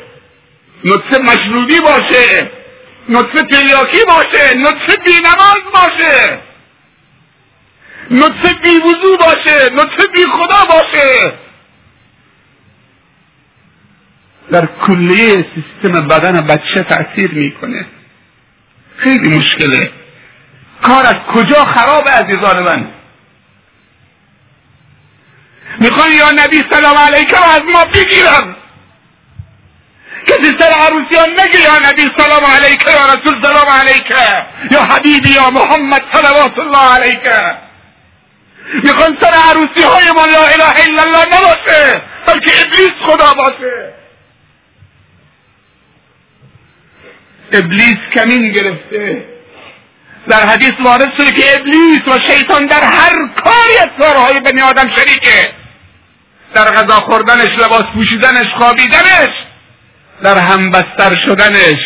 نطفه 0.83 1.17
مشروبی 1.17 1.79
باشه 1.79 2.51
نطفه 3.09 3.41
تریاکی 3.41 4.05
باشه 4.07 4.53
نطفه 4.57 4.97
بینماز 5.05 5.61
باشه 5.73 6.39
نطفه 8.11 8.53
بی 8.53 8.77
وضو 8.77 9.17
باشه 9.17 9.69
نطفه 9.73 10.07
بی 10.13 10.25
خدا 10.25 10.65
باشه. 10.69 11.33
در 14.51 14.65
کلیه 14.65 15.45
سیستم 15.55 16.07
بدن 16.07 16.41
بچه 16.41 16.83
تاثیر 16.83 17.33
می‌کنه. 17.33 17.85
خیلی 18.97 19.37
مشکله. 19.37 19.91
کار 20.81 21.05
از 21.05 21.19
کجا 21.19 21.65
خراب 21.65 22.09
عزیزان 22.09 22.63
من؟ 22.63 22.91
می‌خوان 25.79 26.11
یا 26.11 26.31
نبی 26.31 26.63
سلام 26.69 26.97
علیکم 26.97 27.43
از 27.43 27.61
ما 27.73 27.85
بگیرن. 27.85 28.55
کسی 30.27 30.57
سر 30.59 30.71
عروسی 30.71 31.15
ها 31.15 31.25
نگه 31.25 31.61
یا 31.61 31.89
نبی 31.89 32.11
سلام 32.17 32.45
علیکه 32.45 32.91
یا 32.91 33.05
رسول 33.05 33.43
سلام 33.43 33.69
علیکه 33.69 34.45
یا 34.71 34.81
حبیبی 34.81 35.29
یا 35.29 35.49
محمد 35.49 36.01
صلوات 36.13 36.59
الله 36.59 36.93
علیکه 36.95 37.57
می‌خوان 38.83 39.17
سر 39.21 39.33
عروسی 39.33 39.83
های 39.83 40.11
ما 40.11 40.25
لا 40.25 40.47
اله 40.47 40.85
الا 40.87 41.01
الله 41.01 41.25
نباشه 41.37 42.01
بلکه 42.27 42.51
ابلیس 42.61 42.91
خدا 43.05 43.33
باشه. 43.33 43.94
ابلیس 47.51 47.97
کمین 48.13 48.51
گرفته. 48.51 49.25
در 50.27 50.47
حدیث 50.47 50.71
وارد 50.85 51.15
شده 51.17 51.31
که 51.31 51.43
ابلیس 51.59 52.07
و 52.07 52.19
شیطان 52.29 52.65
در 52.65 52.83
هر 52.83 53.27
کاری 53.27 53.77
از 53.79 53.87
کارهای 53.99 54.39
بنی 54.39 54.61
آدم 54.61 54.89
شریکه. 54.89 55.53
در 56.53 56.65
غذا 56.65 56.93
خوردنش 56.93 57.49
لباس 57.59 57.83
پوشیدنش 57.93 58.47
خوابیدنش 58.57 59.33
در 60.23 60.37
همبستر 60.37 61.15
شدنش. 61.25 61.79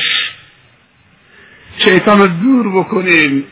شیطان 1.86 2.20
رو 2.20 2.28
دور 2.28 2.82
بکنیم 2.82 3.47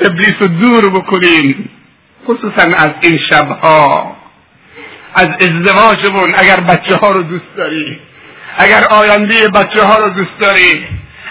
ابلیس 0.00 0.34
رو 0.40 0.48
دور 0.48 0.90
بکنیم 0.90 1.70
خصوصا 2.26 2.62
از 2.76 2.90
این 3.00 3.18
شبها. 3.30 4.16
از 5.14 5.28
ازدواجمون 5.28 6.34
اگر 6.34 6.60
بچه 6.60 6.96
ها 6.96 7.12
رو 7.12 7.22
دوست 7.22 7.56
داری. 7.56 8.00
اگر 8.58 8.84
آینده 8.90 9.48
بچه 9.48 9.82
ها 9.82 9.96
رو 9.96 10.10
دوست 10.10 10.38
داری 10.40 10.86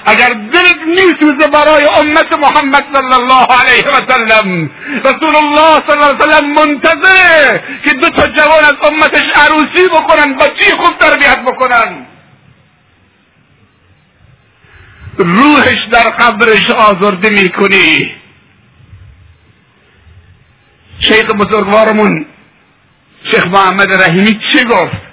اگر 0.05 0.29
دلت 0.29 0.81
میسوزه 0.87 1.47
برای 1.47 1.85
امت 1.85 2.33
محمد 2.39 2.85
صلی 2.93 3.13
الله 3.13 3.47
علیه 3.59 3.87
و 3.87 4.11
سلم 4.11 4.69
رسول 5.03 5.35
الله 5.35 5.81
صلی 5.87 5.91
الله 5.91 6.05
علیه 6.05 6.25
و 6.25 6.31
سلم 6.31 6.53
منتظره 6.53 7.63
که 7.85 7.91
دو 7.91 8.09
تا 8.09 8.27
جوان 8.27 8.65
از 8.65 8.75
امتش 8.83 9.23
عروسی 9.35 9.87
بکنن 9.87 10.35
بچه 10.35 10.75
خوب 10.77 10.97
تربیت 10.97 11.39
بکنن؟ 11.39 12.07
روحش 15.17 15.85
در 15.91 16.09
قبرش 16.09 16.69
آزرده 16.69 17.29
می‌کنی. 17.29 18.15
شیخ 20.99 21.29
بزرگوارمون 21.29 22.25
شیخ 23.31 23.45
محمد 23.47 23.91
رحیمی 23.91 24.39
چه 24.53 24.63
گفت؟ 24.63 25.07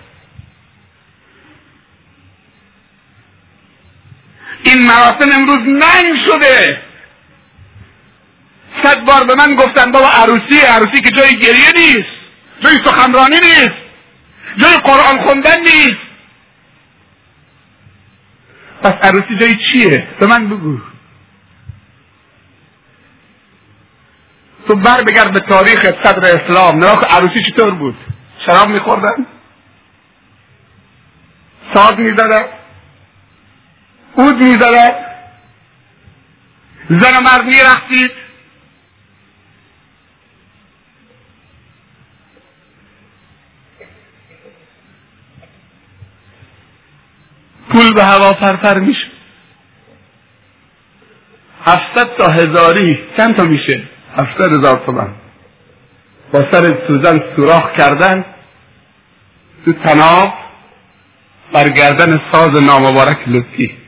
این 4.64 4.86
مراسم 4.86 5.32
امروز 5.32 5.58
ننگ 5.58 6.20
شده. 6.26 6.82
صد 8.82 9.04
بار 9.04 9.24
به 9.24 9.34
من 9.34 9.54
گفتن 9.54 9.92
بابا 9.92 10.08
عروسی 10.08 10.58
عروسی 10.58 11.00
که 11.00 11.10
جای 11.10 11.36
گریه 11.36 11.72
نیست 11.76 12.08
جای 12.60 12.76
سخنرانی 12.84 13.36
نیست 13.36 13.74
جای 14.56 14.76
قرآن 14.76 15.26
خوندن 15.26 15.60
نیست. 15.60 16.04
پس 18.82 18.92
عروسی 18.92 19.36
جای 19.40 19.56
چیه؟ 19.72 20.08
به 20.20 20.26
من 20.26 20.48
بگو. 20.48 20.78
تو 24.68 24.76
بر 24.76 25.02
بگرد 25.02 25.32
به 25.32 25.40
تاریخ 25.40 25.80
صدر 26.02 26.40
اسلام. 26.40 26.76
نگاه 26.76 27.04
عروسی 27.10 27.42
چطور 27.50 27.70
بود؟ 27.70 27.96
شراب 28.38 28.68
میخوردن؟ 28.68 29.26
ساز 31.74 31.92
می‌زدن؟ 31.98 32.63
اود 34.14 34.36
می‌زدن 34.36 34.92
زن 36.88 37.16
و 37.16 37.20
مرد 37.20 37.44
میرختید 37.44 38.10
پول 47.68 47.94
به 47.94 48.04
هوا 48.04 48.32
پرپر 48.32 48.78
میشه. 48.78 49.06
هفتصد 51.64 52.16
تا 52.16 52.28
هزاری 52.28 52.98
چند 53.16 53.36
تا 53.36 53.44
میشه؟ 53.44 53.82
هفتاد 54.16 54.52
هزار 54.52 54.82
تومن. 54.86 55.14
با 56.32 56.52
سر 56.52 56.86
سوزن 56.86 57.22
سوراخ 57.36 57.72
کردن 57.72 58.24
تو 59.64 59.72
تناب 59.72 60.34
بر 61.52 61.68
گردن 61.68 62.20
ساز 62.32 62.62
نامبارک 62.62 63.18
لطفی. 63.26 63.83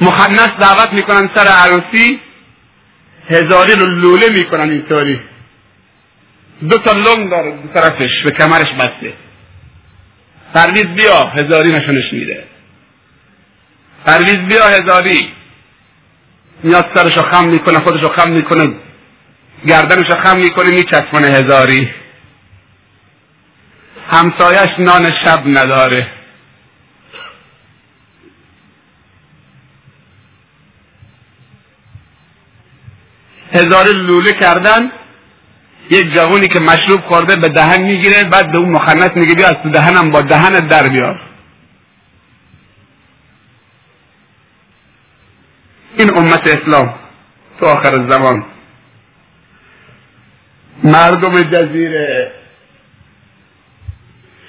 مخنس 0.00 0.48
دعوت 0.60 0.92
می‌کنن 0.92 1.30
سر 1.34 1.46
عروسی. 1.46 2.20
هزاری 3.30 3.72
رو 3.72 3.86
لوله 3.86 4.28
می‌کنن 4.28 4.70
اینطوری. 4.70 5.20
دو 6.68 6.78
تا 6.78 6.92
لنگ 6.92 7.30
داره 7.30 7.50
دو 7.50 7.68
طرفش 7.68 8.22
به 8.24 8.30
کمرش 8.30 8.70
بسته. 8.78 9.14
پرویز 10.54 10.86
بیا 10.86 11.24
هزاری 11.24 11.72
نشونش 11.72 12.12
میده. 12.12 12.44
پرویز 14.06 14.36
بیا 14.36 14.64
هزاری. 14.66 15.32
میاد 16.62 16.90
سرشو 16.94 17.22
خم 17.22 17.44
می‌کنه 17.44 17.80
خودشو 17.80 18.08
خم 18.08 18.30
می‌کنه. 18.30 18.74
گردنشو 19.66 20.14
خم 20.14 20.36
می‌کنه 20.36 20.70
میچسبونه 20.70 21.26
هزاری. 21.26 21.90
همسایش 24.08 24.70
نان 24.78 25.12
شب 25.12 25.42
نداره. 25.46 26.06
هزار 33.54 33.86
لوله 33.86 34.32
کردن 34.32 34.92
یک 35.90 36.14
جوونی 36.14 36.48
که 36.48 36.60
مشروب 36.60 37.00
خورده 37.00 37.36
به 37.36 37.48
دهن 37.48 37.82
می‌گیره 37.82 38.24
بعد 38.24 38.52
به 38.52 38.58
اون 38.58 38.68
مخنث 38.68 39.10
میگه 39.16 39.34
بیا 39.34 39.48
از 39.48 39.56
تو 39.62 39.70
دهنم 39.70 40.10
با 40.10 40.20
دهنت 40.20 40.68
در 40.68 40.88
بیار. 40.88 41.20
این 45.96 46.16
امت 46.16 46.46
اسلام 46.46 46.94
تو 47.60 47.66
آخر 47.66 48.10
زمان. 48.10 48.44
مردم 50.84 51.42
جزیره. 51.42 52.32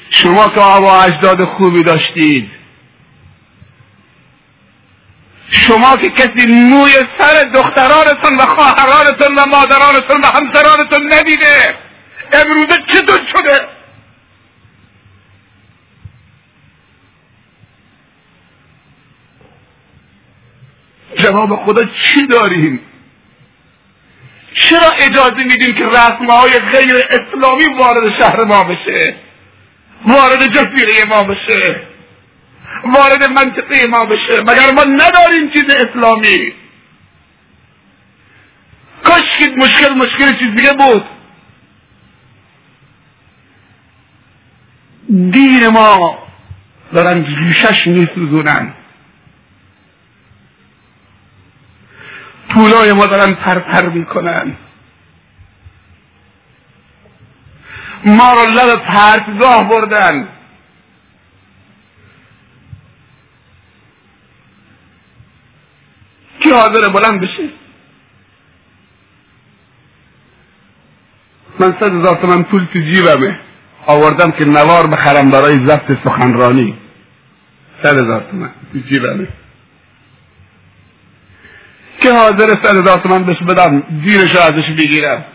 شما 0.10 0.50
که 0.50 0.62
آبا 0.62 1.02
اجداد 1.02 1.44
خوبی 1.44 1.84
داشتید. 1.84 2.52
شما 5.50 5.98
که 5.98 6.10
کسی 6.10 6.48
موی 6.48 6.92
سر 7.18 7.44
دخترانتون 7.44 8.38
و 8.38 8.46
خواهرانتون 8.46 9.36
و 9.36 9.46
مادرانتون 9.46 10.22
و 10.22 10.26
همسرانتون 10.26 11.14
ندیده 11.14 11.78
امروزه 12.34 12.78
چطور 12.94 13.20
شده؟ 13.36 13.68
جواب 21.18 21.56
خدا 21.56 21.84
چی 21.84 22.28
داریم؟ 22.28 22.80
چرا 24.54 24.90
اجازه 25.00 25.44
میدیم 25.44 25.76
که 25.76 25.86
رسمهای 25.86 26.60
غیر 26.60 26.96
اسلامی 27.10 27.66
وارد 27.78 28.18
شهر 28.18 28.44
ما 28.44 28.64
بشه؟ 28.64 29.16
وارد 30.08 30.48
جزیره 30.48 31.06
ما 31.06 31.24
بشه؟ 31.24 31.95
وارد 32.84 33.24
منطقه 33.24 33.88
ما 33.88 34.06
بشه. 34.06 34.42
مگر 34.42 34.72
ما 34.72 34.84
نداریم 34.84 35.50
چیز 35.50 35.66
اسلامی؟ 35.70 36.54
کاش 39.04 39.24
که 39.40 39.46
مشکل 39.58 39.94
مشکل 39.94 40.38
چیز 40.40 40.52
دیگه 40.56 40.74
بود. 40.74 41.06
دین 45.08 45.68
ما 45.68 46.18
دارن 46.94 47.26
ریشش 47.26 47.88
میسوزونن. 47.88 48.74
پولای 52.50 52.94
ما 52.94 53.06
دارن 53.06 53.34
پرپر 53.34 53.90
می‌کنن. 53.90 54.58
ما 58.06 58.34
رو 58.34 58.52
لب 58.52 58.76
پرتگاه 58.86 59.70
بردن. 59.70 60.35
کی 66.46 66.52
حاضر 66.52 66.90
بلند 66.90 67.22
بشه 67.22 67.50
من 71.60 71.72
صد 71.72 71.96
هزار 71.96 72.16
تومن 72.16 72.44
پول 72.44 72.66
تو 72.66 72.80
جیبمه. 72.80 73.40
آوردم 73.86 74.32
که 74.32 74.46
نوار 74.46 74.88
بخرم 74.88 75.30
برای 75.30 75.68
ضبط 75.68 75.92
سخنرانی. 76.04 76.78
صد 77.84 77.98
هزار 77.98 78.28
تومن 78.32 78.52
تو 78.74 78.80
جیبمه. 78.80 79.28
که 82.00 82.14
حاضر 82.14 82.48
صد 82.48 82.76
هزار 82.76 82.98
تومن 82.98 83.24
بهش 83.24 83.38
بدم؟ 83.38 83.80
دینشو 83.80 84.40
ازش 84.40 84.70
بگیرم. 84.78 85.26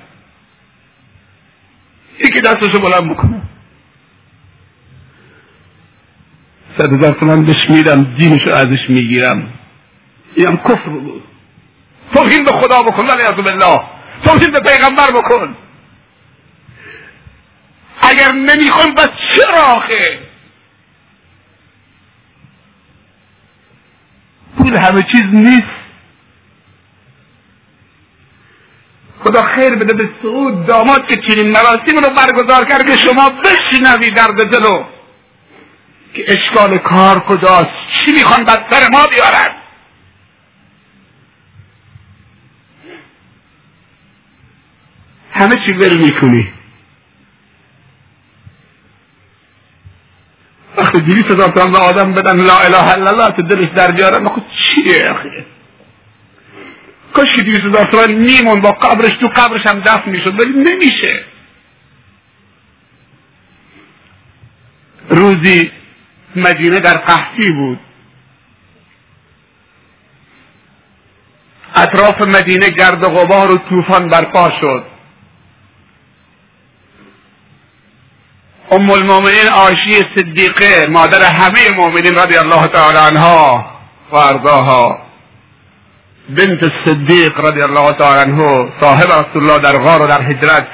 یکی 2.18 2.40
دستشو 2.40 2.80
بلند 2.80 3.10
بکنم 3.10 3.48
صد 6.78 6.92
هزار 6.92 7.12
تومن 7.12 7.44
بهش 7.44 7.70
میدم 7.70 8.16
دینشو 8.16 8.50
ازش 8.50 8.90
می‌گیرم. 8.90 9.59
این 10.34 10.46
هم 10.46 10.56
کفر 10.56 10.88
بود 10.88 11.24
توهین 12.14 12.44
به 12.44 12.52
خدا 12.52 12.82
بکن 12.82 13.06
ولی 13.06 13.22
از 13.22 13.34
بالله. 13.34 13.80
توحید 14.24 14.52
به 14.52 14.60
پیغمبر 14.60 15.10
بکن. 15.10 15.56
اگر 18.00 18.32
نمی‌خوان 18.32 18.94
بس 18.94 19.08
چرا 19.34 19.62
آخه؟ 19.62 20.20
پول 24.58 24.76
همه 24.76 25.02
چیز 25.02 25.24
نیست. 25.32 25.80
خدا 29.24 29.42
خیر 29.42 29.74
بده 29.74 29.94
به 29.94 30.08
سعود 30.22 30.66
داماد 30.66 31.06
که 31.06 31.16
چنین 31.16 31.50
مراسم 31.50 31.96
رو 32.04 32.10
برگزار 32.10 32.64
کرد 32.64 32.86
که 32.86 32.96
شما 32.96 33.30
بشنوی 33.30 34.10
درد 34.10 34.50
دلو 34.50 34.84
که 36.14 36.24
اشکال 36.28 36.78
کار 36.78 37.20
کجاست؟ 37.20 37.70
چی 38.04 38.12
می‌خوان 38.12 38.44
بر 38.44 38.88
ما 38.92 39.06
بیارن؟ 39.06 39.59
همه 45.40 45.56
چی 45.66 45.72
ول 45.72 45.96
می‌کنی. 45.96 46.52
وقتی 50.76 51.00
دیویس 51.00 51.24
هزار 51.24 51.48
تومن 51.48 51.72
به 51.72 51.78
آدم 51.78 52.12
بدن. 52.12 52.40
لا 52.40 52.58
اله 52.58 52.88
الا 52.88 53.10
الله 53.10 53.30
تو 53.30 53.42
دلش 53.42 53.68
در 53.68 53.90
بیاره. 53.90 54.28
خود 54.28 54.44
چیه 54.50 55.10
اخیه 55.10 55.46
کاش 57.12 57.32
که 57.32 57.42
دیویس 57.42 57.60
هزار 57.60 57.84
تومن 57.84 58.12
میمون 58.12 58.60
با 58.60 58.72
قبرش 58.72 59.12
تو 59.20 59.28
قبرش 59.28 59.66
هم 59.66 59.80
دفن 59.80 60.10
می‌شد. 60.10 60.40
ولی 60.40 60.52
نمیشه. 60.52 61.24
روزی 65.08 65.72
مدینه 66.36 66.80
در 66.80 66.96
قحطی 66.96 67.50
بود. 67.50 67.80
اطراف 71.74 72.22
مدینه 72.22 72.70
گرد 72.70 73.02
و 73.02 73.08
غبار 73.08 73.50
و 73.50 73.58
طوفان 73.58 74.08
برپا 74.08 74.50
شد. 74.60 74.89
ام 78.70 78.90
المؤمنین 78.90 79.48
آشی 79.48 80.04
صدیقه 80.14 80.86
مادر 80.88 81.22
همه 81.22 81.70
مؤمنین 81.76 82.14
رضی 82.14 82.36
الله 82.36 82.66
تعالی 82.66 82.98
عنها 82.98 83.66
و 84.12 84.16
ارضاها. 84.16 84.98
بنت 86.36 86.72
صدیق 86.84 87.40
رضی 87.40 87.62
الله 87.62 87.92
تعالی 87.92 88.30
عنه 88.30 88.68
صاحب 88.80 89.12
رسول 89.12 89.50
الله 89.50 89.58
در 89.58 89.78
غار 89.78 90.02
و 90.02 90.06
در 90.06 90.22
هجرت 90.22 90.68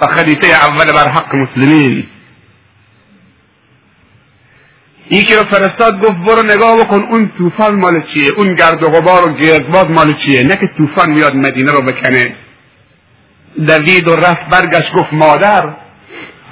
و 0.00 0.06
خلیفه 0.06 0.46
اول 0.46 0.92
بر 0.92 1.08
حق 1.08 1.34
مسلمین. 1.34 2.06
یکی 5.10 5.34
رو 5.34 5.44
فرستاد 5.44 6.00
گفت 6.00 6.16
برو 6.26 6.42
نگاه 6.42 6.84
بکن 6.84 7.00
اون 7.00 7.32
طوفان 7.38 7.74
مال 7.74 8.02
چیه؟ 8.14 8.30
اون 8.30 8.54
گرد 8.54 8.82
و 8.82 8.86
غبار 8.86 9.28
و 9.28 9.32
گردباد 9.32 9.90
مال 9.90 10.14
چیه؟ 10.14 10.42
نه 10.42 10.56
که 10.56 10.66
طوفان 10.78 11.10
میاد 11.10 11.36
مدینه 11.36 11.72
رو 11.72 11.82
بکنه. 11.82 12.36
دوید 13.66 14.08
و 14.08 14.16
رفت 14.16 14.48
برگشت 14.50 14.92
گفت 14.92 15.12
مادر 15.12 15.85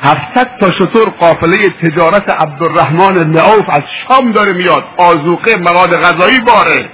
هفتصد 0.01 0.59
تا 0.61 0.71
شطور 0.71 1.09
قافله 1.09 1.71
تجارت 1.71 2.31
عبدالرحمن 2.31 3.15
بن 3.15 3.39
عوف 3.39 3.69
از 3.69 3.83
شام 4.09 4.33
داره 4.33 4.53
میاد. 4.53 4.85
آزوقه 4.97 5.57
مواد 5.57 5.97
غذایی 5.97 6.41
باره. 6.41 6.91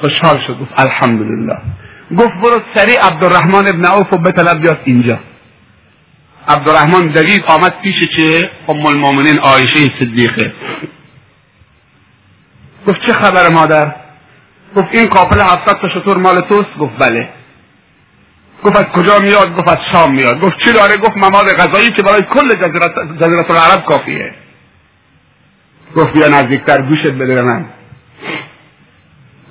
خوشحال 0.00 0.38
شد. 0.46 0.58
گفت 0.58 0.80
الحمدلله. 0.80 1.58
گفت 2.18 2.34
برو 2.34 2.60
سریع 2.74 3.06
عبدالرحمن 3.06 3.68
ابن 3.68 3.84
عوف 3.84 4.12
و 4.12 4.18
بطلب 4.18 4.60
بیاد 4.60 4.80
اینجا. 4.84 5.20
عبدالرحمن 6.48 7.06
دوید 7.06 7.44
آمد 7.48 7.80
پیش 7.82 7.96
چه؟ 8.16 8.50
ام 8.68 8.86
المؤمنین 8.86 9.38
عایشه 9.38 9.90
صدیقه. 9.98 10.52
گفت 12.86 13.06
چه 13.06 13.12
خبر 13.12 13.48
مادر؟ 13.48 13.94
گفت 14.76 14.88
این 14.92 15.06
قافله 15.06 15.44
هفتصد 15.44 15.80
تا 15.80 15.88
شطور 15.88 16.16
مال 16.18 16.40
توست. 16.40 16.78
گفت 16.78 16.98
بله. 16.98 17.28
گفت 18.66 18.76
از 18.76 18.84
کجا 18.84 19.18
میاد؟ 19.18 19.56
گفت 19.56 19.68
از 19.68 19.78
شام 19.92 20.14
میاد. 20.14 20.40
گفت 20.40 20.58
چی 20.58 20.72
داره؟ 20.72 20.96
گفت 20.96 21.16
مواد 21.16 21.52
غذایی 21.52 21.90
که 21.90 22.02
برای 22.02 22.22
کل 22.22 22.54
جزیرت 23.20 23.50
العرب 23.50 23.84
کافیه. 23.84 24.34
گفت 25.96 26.12
بیا 26.12 26.28
نزدیکتر 26.28 26.82
گوشت 26.82 27.06
بده 27.06 27.42
من. 27.42 27.66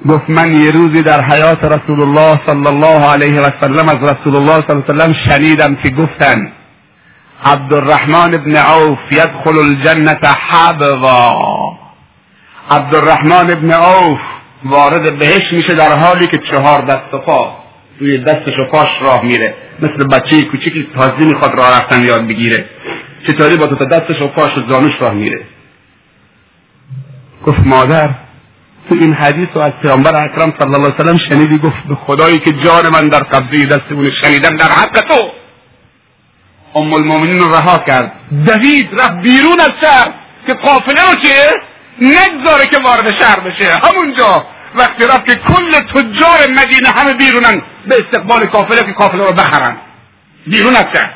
گفت 0.10 0.30
من 0.30 0.62
یه 0.62 0.72
روزی 0.72 1.02
در 1.02 1.22
حیات 1.22 1.64
رسول 1.64 2.02
الله 2.02 2.42
صلی 2.46 2.68
الله 2.68 3.06
علیه 3.06 3.42
و 3.42 3.50
سلم 3.62 3.90
از 3.90 4.04
رسول 4.04 4.36
الله 4.36 4.64
صلی 4.68 4.76
الله 4.76 4.84
علیه 4.90 4.96
و 4.96 4.98
سلم 4.98 5.16
شنیدم 5.30 5.76
که 5.76 5.90
گفتن 5.90 6.52
عبدالرحمن 7.46 8.34
ابن 8.34 8.56
عوف 8.56 9.00
يدخل 9.12 9.58
الجنة 9.58 10.20
حبوا. 10.50 11.78
عبدالرحمن 12.72 13.52
ابن 13.52 13.72
عوف 13.72 14.20
وارد 14.66 15.20
بهش 15.20 15.54
میشه 15.54 15.74
در 15.74 16.00
حالی 16.00 16.28
که 16.28 16.38
چهار 16.52 16.82
دست 16.82 17.14
و 17.14 17.18
پا. 17.18 17.65
روی 18.00 18.18
دستش 18.18 18.60
و 18.60 18.66
پاش 18.66 18.88
راه 19.02 19.26
میره. 19.26 19.56
مثل 19.80 20.08
بچه 20.08 20.42
کوچیکی 20.42 20.88
تازه 20.96 21.20
می‌خواد 21.20 21.56
راه 21.56 21.82
رفتن 21.82 22.04
یاد 22.04 22.28
بگیره. 22.28 22.66
چطوری 23.28 23.58
با 23.58 23.68
تو 23.68 23.86
دستش 23.86 24.22
و 24.22 24.28
پاش 24.28 24.58
و 24.58 24.62
زانوش 24.68 24.94
راه 25.00 25.14
میره؟ 25.14 25.46
گفت 27.46 27.60
مادر 27.66 28.10
تو 28.90 28.96
این 28.96 29.14
حدیث 29.14 29.48
و 29.56 29.60
از 29.60 29.72
پیامبر 29.82 30.24
اکرم 30.26 30.54
صلی 30.60 30.74
الله 30.74 30.88
علیه 30.88 30.96
وسلم 30.96 31.18
شنیدی؟ 31.18 31.58
گفت 31.58 31.88
به 31.90 31.96
خدایی 31.96 32.40
که 32.40 32.54
جان 32.54 32.90
من 32.90 33.08
در 33.08 33.24
قبضه 33.24 33.66
دستمون 33.66 34.12
شنیدم 34.22 34.58
در 34.58 34.72
حق 34.72 35.02
تو. 35.02 35.32
ام 36.76 36.94
المؤمنین 36.94 37.40
رو 37.40 37.56
رها 37.56 37.78
کرد. 37.78 38.12
دوید 38.48 38.90
رفت 39.00 39.22
بیرون 39.22 39.60
از 39.60 39.72
شهر 39.82 40.14
که 40.48 40.54
قافله 40.54 41.12
رو 41.12 41.22
چیه؟ 41.24 41.52
نگذاره 42.02 42.66
که 42.66 42.78
وارد 42.84 43.12
شهر 43.22 43.40
بشه. 43.40 43.80
همونجا. 43.84 44.46
وقتی 44.76 45.04
رفت 45.04 45.26
که 45.26 45.36
کل 45.36 45.72
تجار 45.72 46.40
مدینه 46.50 46.90
همه 46.90 47.14
بیرونن. 47.14 47.62
به 47.88 47.96
استقبال 48.06 48.46
قافله 48.46 48.84
که 48.84 48.92
قافله 48.92 49.28
رو 49.28 49.34
بخرن. 49.34 49.78
بیرون 50.48 50.76
از 50.76 50.86
شهر 50.94 51.14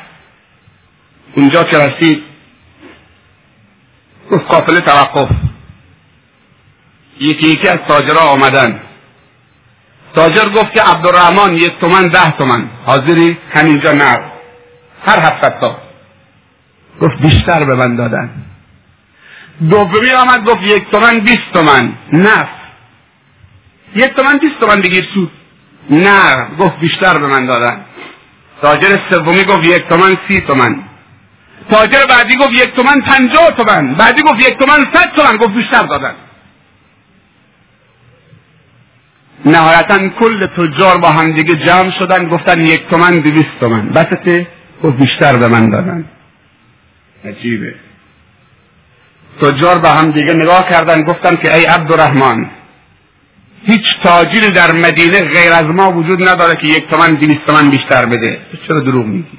اونجا 1.34 1.64
که 1.64 1.78
رسید 1.78 2.24
گفت 4.30 4.44
قافله 4.44 4.80
توقف. 4.80 5.30
یکی 7.20 7.48
یکی 7.48 7.68
از 7.68 7.78
تاجرها 7.88 8.28
آمدن. 8.28 8.82
تاجر 10.14 10.48
گفت 10.48 10.72
که 10.74 10.82
عبدالرحمن 10.82 11.54
یک 11.54 11.78
تومن 11.78 12.08
ده 12.08 12.30
تومن. 12.30 12.70
حاضری؟ 12.86 13.38
همینجا 13.54 13.92
نر 13.92 14.30
هر 15.06 15.18
هفت 15.18 15.60
تا. 15.60 15.78
گفت 17.00 17.14
بیشتر 17.22 17.64
به 17.64 17.74
من 17.74 17.94
دادن. 17.96 18.46
دومی 19.70 20.10
آمد 20.10 20.44
گفت 20.44 20.62
یک 20.62 20.90
تومن 20.92 21.20
بیست 21.20 21.52
تومن. 21.52 21.98
نف 22.12 22.48
یک 23.94 24.14
تومن 24.14 24.38
بیست 24.38 24.60
تومن 24.60 24.82
بگیر 24.82 25.08
سود. 25.14 25.30
نه 25.90 26.48
گفت 26.58 26.78
بیشتر 26.78 27.18
به 27.18 27.26
من 27.26 27.46
دادن. 27.46 27.84
تاجر 28.62 28.98
سومی 29.10 29.44
گفت 29.44 29.66
یک 29.66 29.88
تومن 29.88 30.16
سی 30.28 30.40
تومن. 30.40 30.76
تاجر 31.70 32.06
بعدی 32.06 32.36
گفت 32.36 32.52
یک 32.52 32.74
تومن 32.76 33.00
پنجاه 33.00 33.50
تومن. 33.50 33.94
بعدی 33.94 34.22
گفت 34.22 34.50
یک 34.50 34.58
تومن 34.58 34.92
صد 34.92 35.12
تومن. 35.16 35.36
گفت 35.36 35.50
بیشتر 35.50 35.82
دادن. 35.82 36.14
نهایتا 39.44 40.08
کل 40.08 40.46
تجار 40.46 40.98
با 40.98 41.10
هم 41.10 41.32
دیگه 41.32 41.56
جمع 41.56 41.90
شدن 41.98 42.28
گفتن 42.28 42.60
یک 42.60 42.88
تومن 42.88 43.18
دویست 43.18 43.60
تومن. 43.60 43.88
بسته 43.88 44.48
گفت 44.82 44.96
بیشتر 44.96 45.36
به 45.36 45.48
من 45.48 45.68
دادن. 45.68 46.04
عجیبه. 47.24 47.74
تجار 49.40 49.78
به 49.78 49.88
هم 49.88 50.10
دیگه 50.10 50.34
نگاه 50.34 50.68
کردن 50.68 51.02
گفتن 51.02 51.36
که 51.36 51.54
ای 51.54 51.64
عبدالرحمن 51.64 52.50
هیچ 53.62 53.84
تاجری 54.02 54.50
در 54.50 54.72
مدینه 54.72 55.20
غیر 55.20 55.52
از 55.52 55.64
ما 55.64 55.92
وجود 55.92 56.28
نداره 56.28 56.56
که 56.56 56.66
یک 56.66 56.88
تومن 56.88 57.14
دویست 57.14 57.44
تومن 57.46 57.70
بیشتر 57.70 58.06
بده. 58.06 58.40
چرا 58.68 58.80
دروغ 58.80 59.06
میگی؟ 59.06 59.38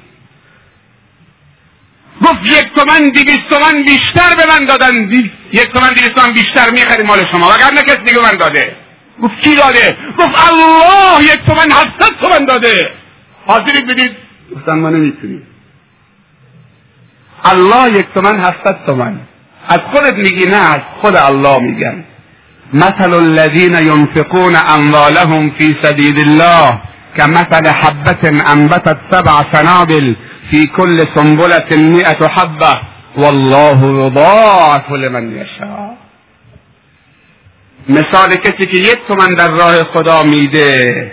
گفت 2.22 2.44
یک 2.44 2.66
تومن 2.76 3.10
دویست 3.10 3.48
تومن 3.50 3.82
بیشتر 3.82 4.36
به 4.36 4.46
من 4.48 4.64
دادن. 4.64 5.10
یک 5.52 5.72
تومن 5.72 5.88
دویست 5.88 6.14
تومن 6.14 6.32
بیشتر 6.32 6.70
می‌خریم 6.70 7.06
مال 7.06 7.26
شما. 7.32 7.48
وگرنه 7.48 7.82
کسی 7.82 7.96
دیگه 7.96 8.20
من 8.22 8.36
داده. 8.38 8.76
گفت 9.22 9.40
کی 9.40 9.54
داده؟ 9.54 9.96
گفت 10.18 10.50
الله 10.50 11.24
یک 11.24 11.40
تومن 11.46 11.72
هفتاد 11.72 12.12
تومن 12.20 12.44
داده. 12.44 12.86
حاضرید 13.46 13.86
بدید 13.86 14.12
گفتن 14.56 14.78
ما 14.78 14.88
نمی‌تونیم. 14.88 15.46
الله 17.44 17.98
یک 17.98 18.06
تومن 18.14 18.40
هفتاد 18.40 18.80
تومن. 18.86 19.20
از 19.68 19.78
خودت 19.92 20.14
میگی 20.14 20.46
نه 20.46 20.70
از 20.70 20.80
خود 21.00 21.16
الله 21.16 21.58
میگن. 21.58 22.04
مثل 22.72 23.14
الذين 23.14 23.74
ينفقون 23.74 24.56
اموالهم 24.56 25.50
في 25.58 25.74
سبيل 25.82 26.18
الله 26.18 26.82
كمثل 27.16 27.68
حبة 27.68 28.52
انبتت 28.52 28.98
سبع 29.10 29.42
سنابل 29.52 30.16
في 30.50 30.66
كل 30.66 31.06
سنبلة 31.14 31.70
مئة 31.70 32.28
حبة. 32.28 32.80
والله 33.16 34.06
يضاعف 34.06 34.92
لمن 34.92 35.36
يشاء. 35.36 35.96
مثال 37.88 38.36
کسی 38.36 38.66
که 38.66 38.76
یک 38.76 38.98
تومن 39.08 39.34
در 39.34 39.48
راه 39.48 39.84
خدا 39.84 40.22
میده 40.22 41.12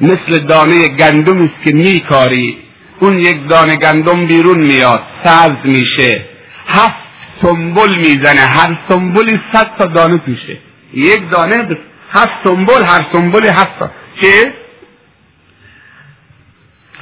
مثل 0.00 0.38
دانه 0.38 0.88
گندم 0.88 1.42
است 1.42 1.64
که 1.64 1.72
میکاری. 1.72 2.58
اون 3.00 3.18
یک 3.18 3.48
دانه 3.48 3.76
گندم 3.76 4.26
بیرون 4.26 4.58
میاد 4.58 5.02
سبز 5.24 5.66
میشه. 5.66 6.26
هفت 6.66 6.94
سنبل 7.42 7.96
می‌زنه 7.96 8.40
هر 8.40 8.78
سنبلی 8.88 9.38
صد 9.52 9.70
تا 9.78 9.86
دانه 9.86 10.18
توشه 10.18 10.58
یک 10.94 11.30
دانه 11.30 11.68
هفت 12.10 12.30
سنبل 12.44 12.82
هر 12.82 13.06
سنبل 13.12 13.48
هفت 13.48 13.78
تا. 13.78 13.90
چه؟ 14.22 14.54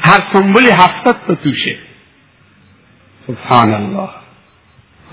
هر 0.02 0.22
سنبولی 0.32 0.70
هفتاد 0.70 1.16
تا 1.26 1.34
توشه. 1.34 1.78
سبحان 3.26 3.74
الله 3.74 4.10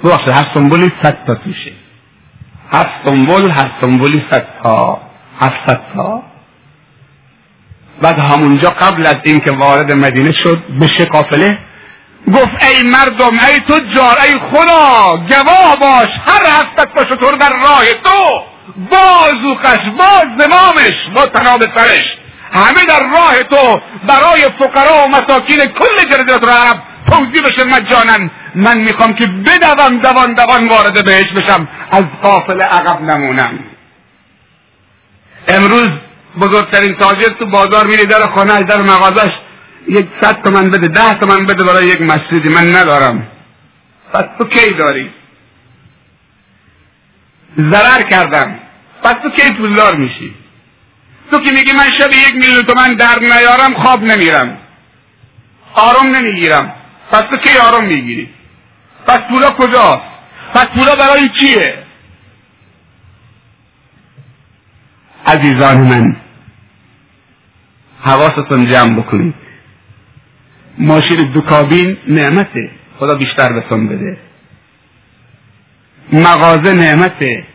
ببخشید 0.03 0.29
هر 0.29 0.45
سنبولی 0.53 0.91
صد 1.03 1.23
تا 1.27 1.35
توشه. 1.35 1.73
هر 2.71 3.01
سنبول 3.05 3.51
هر 3.51 3.71
سنبولی 3.81 4.25
صد 4.31 4.47
تا. 4.63 5.01
هفتاد 5.39 5.81
تا. 5.95 6.23
بعد 8.01 8.19
همونجا 8.19 8.69
قبل 8.69 9.05
از 9.05 9.15
اینکه 9.23 9.51
وارد 9.51 9.91
مدینه 9.91 10.31
شد 10.43 10.63
به 10.79 11.05
قافله 11.05 11.59
گفت 12.27 12.63
ای 12.63 12.89
مردم 12.89 13.39
ای 13.39 13.59
تجار 13.59 14.17
ای 14.19 14.39
خدا 14.51 15.17
گواه 15.17 15.75
باش 15.81 16.09
هر 16.25 16.45
هفتت 16.45 16.93
با 16.93 17.05
شطور 17.05 17.35
در 17.35 17.49
راه 17.49 17.93
تو. 18.03 18.43
با 18.75 19.29
زوقش 19.41 19.79
با 19.97 20.23
زمامش 20.37 20.95
با 21.15 21.25
تناب 21.25 21.61
سرش. 21.75 22.05
همه 22.51 22.85
در 22.87 22.99
راه 22.99 23.43
تو 23.43 23.81
برای 24.07 24.41
فقرا 24.59 25.05
و 25.05 25.07
مساکین 25.07 25.57
کل 25.57 26.09
جزیره 26.09 26.33
العرب 26.33 26.77
توضیح 27.09 27.41
بشه 27.41 27.63
مجانا 27.63 28.29
من 28.55 28.77
می‌خوام 28.77 29.13
که 29.13 29.27
بدوم 29.27 29.99
دوان 29.99 30.33
دوان 30.33 30.67
وارد 30.67 31.05
بهش 31.05 31.27
بشم. 31.27 31.67
از 31.91 32.03
قافل 32.21 32.61
عقب 32.61 33.01
نمونم. 33.01 33.59
امروز 35.47 35.89
بزرگترین 36.41 36.95
تاجر 36.95 37.29
تو 37.29 37.45
بازار 37.45 37.87
میری 37.87 38.05
در 38.05 38.27
خانه 38.27 38.63
در 38.63 38.81
مغازش 38.81 39.31
یک 39.87 40.07
صد 40.21 40.41
تومن 40.41 40.69
بده 40.69 40.87
ده 40.87 41.13
تومن 41.13 41.45
بده 41.45 41.63
برای 41.63 41.87
یک 41.87 42.01
مسجدی 42.01 42.49
من 42.49 42.75
ندارم. 42.75 43.27
پس 44.13 44.23
تو 44.37 44.45
کی 44.45 44.73
داری؟ 44.73 45.11
ضرر 47.57 48.01
کردم. 48.01 48.59
پس 49.03 49.13
تو 49.23 49.29
کی 49.29 49.53
پولدار 49.53 49.95
میشی؟ 49.95 50.35
تو 51.31 51.39
که 51.39 51.51
میگی 51.51 51.71
من 51.71 51.91
شب 51.99 52.11
یک 52.11 52.35
میلیون 52.35 52.63
تومن 52.63 52.93
در 52.93 53.19
نیارم 53.19 53.73
خواب 53.73 54.03
نمیرم. 54.03 54.57
آرام 55.73 56.15
نمی‌گیرم. 56.15 56.73
پس 57.11 57.21
تو 57.21 57.37
کی 57.37 57.57
آرام 57.57 57.85
می‌گیری؟ 57.85 58.29
پس 59.07 59.19
پولا 59.19 59.51
کجاست؟ 59.51 60.01
پس 60.53 60.65
پولا 60.65 60.95
برای 60.95 61.29
چیه؟ 61.29 61.83
عزیزان 65.25 65.77
من 65.77 66.15
حواستون 68.01 68.65
جمع 68.65 68.99
بکنید. 68.99 69.35
ماشین 70.77 71.31
دو 71.31 71.41
کابین 71.41 71.97
نعمته. 72.07 72.71
خدا 72.99 73.15
بیشتر 73.15 73.53
بهتون 73.53 73.87
بده. 73.87 74.26
مغازه 76.13 76.73
نعمته. 76.73 77.45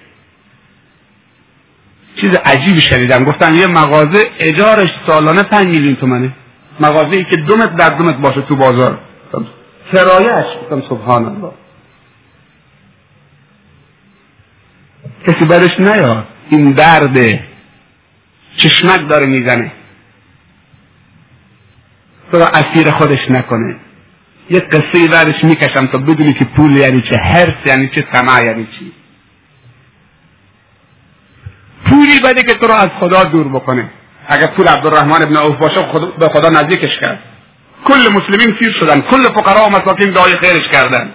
چیز 2.17 2.35
عجیبی 2.35 2.81
شنیدم. 2.81 3.25
گفتن 3.25 3.55
یه 3.55 3.67
مغازه 3.67 4.31
اجارش 4.39 4.91
سالانه 5.07 5.43
پنج 5.43 5.67
میلیون 5.67 5.97
تومنه. 5.97 6.35
مغازه 6.81 7.17
ای 7.17 7.25
که 7.25 7.37
دومت 7.37 7.77
در 7.77 7.91
دومت 7.91 8.17
باشه 8.17 8.43
تو 8.43 8.57
بازار. 8.57 8.99
کرایهش 9.93 10.47
گفتم 10.63 10.83
سبحان 10.89 11.25
الله 11.25 11.53
کسی 15.27 15.45
برش 15.45 15.81
نیاد. 15.81 16.27
این 16.49 16.73
درده 16.73 17.45
چشمک 18.57 19.09
داره 19.09 19.27
می‌زنه. 19.27 19.73
تو 22.31 22.37
اسیر 22.37 22.91
خودش 22.91 23.19
نکنه. 23.31 23.77
یه 24.53 24.61
قصه 24.61 25.09
برش 25.09 25.45
می‌کشم 25.45 25.87
تا 25.87 25.99
بدونی 25.99 26.33
که 26.33 26.45
پول 26.45 26.77
یعنی 26.77 27.03
چه 27.11 27.17
حرس 27.17 27.55
یعنی 27.67 27.89
چه 27.95 28.03
طمع 28.13 28.45
یعنی 28.45 28.69
چی. 28.79 28.93
پولی 31.87 32.21
بده 32.21 32.43
که 32.43 32.55
تو 32.55 32.67
رو 32.67 32.75
از 32.75 32.89
خدا 33.01 33.25
دور 33.25 33.49
بکنه. 33.49 33.91
اگر 34.29 34.47
پول 34.47 34.69
عبدالرحمن 34.69 35.23
ابن 35.23 35.37
عوف 35.37 35.57
باشه 35.57 35.83
خود 35.83 36.17
به 36.17 36.29
خدا 36.29 36.49
نزدیکش 36.49 36.99
کرد. 37.01 37.19
کل 37.85 38.09
مسلمین 38.13 38.57
سیر 38.61 38.73
شدن. 38.81 39.01
کل 39.01 39.23
فقرا 39.23 39.67
و 39.67 39.71
مساکین 39.71 40.11
دعای 40.11 40.37
خیرش 40.37 40.71
کردن. 40.73 41.15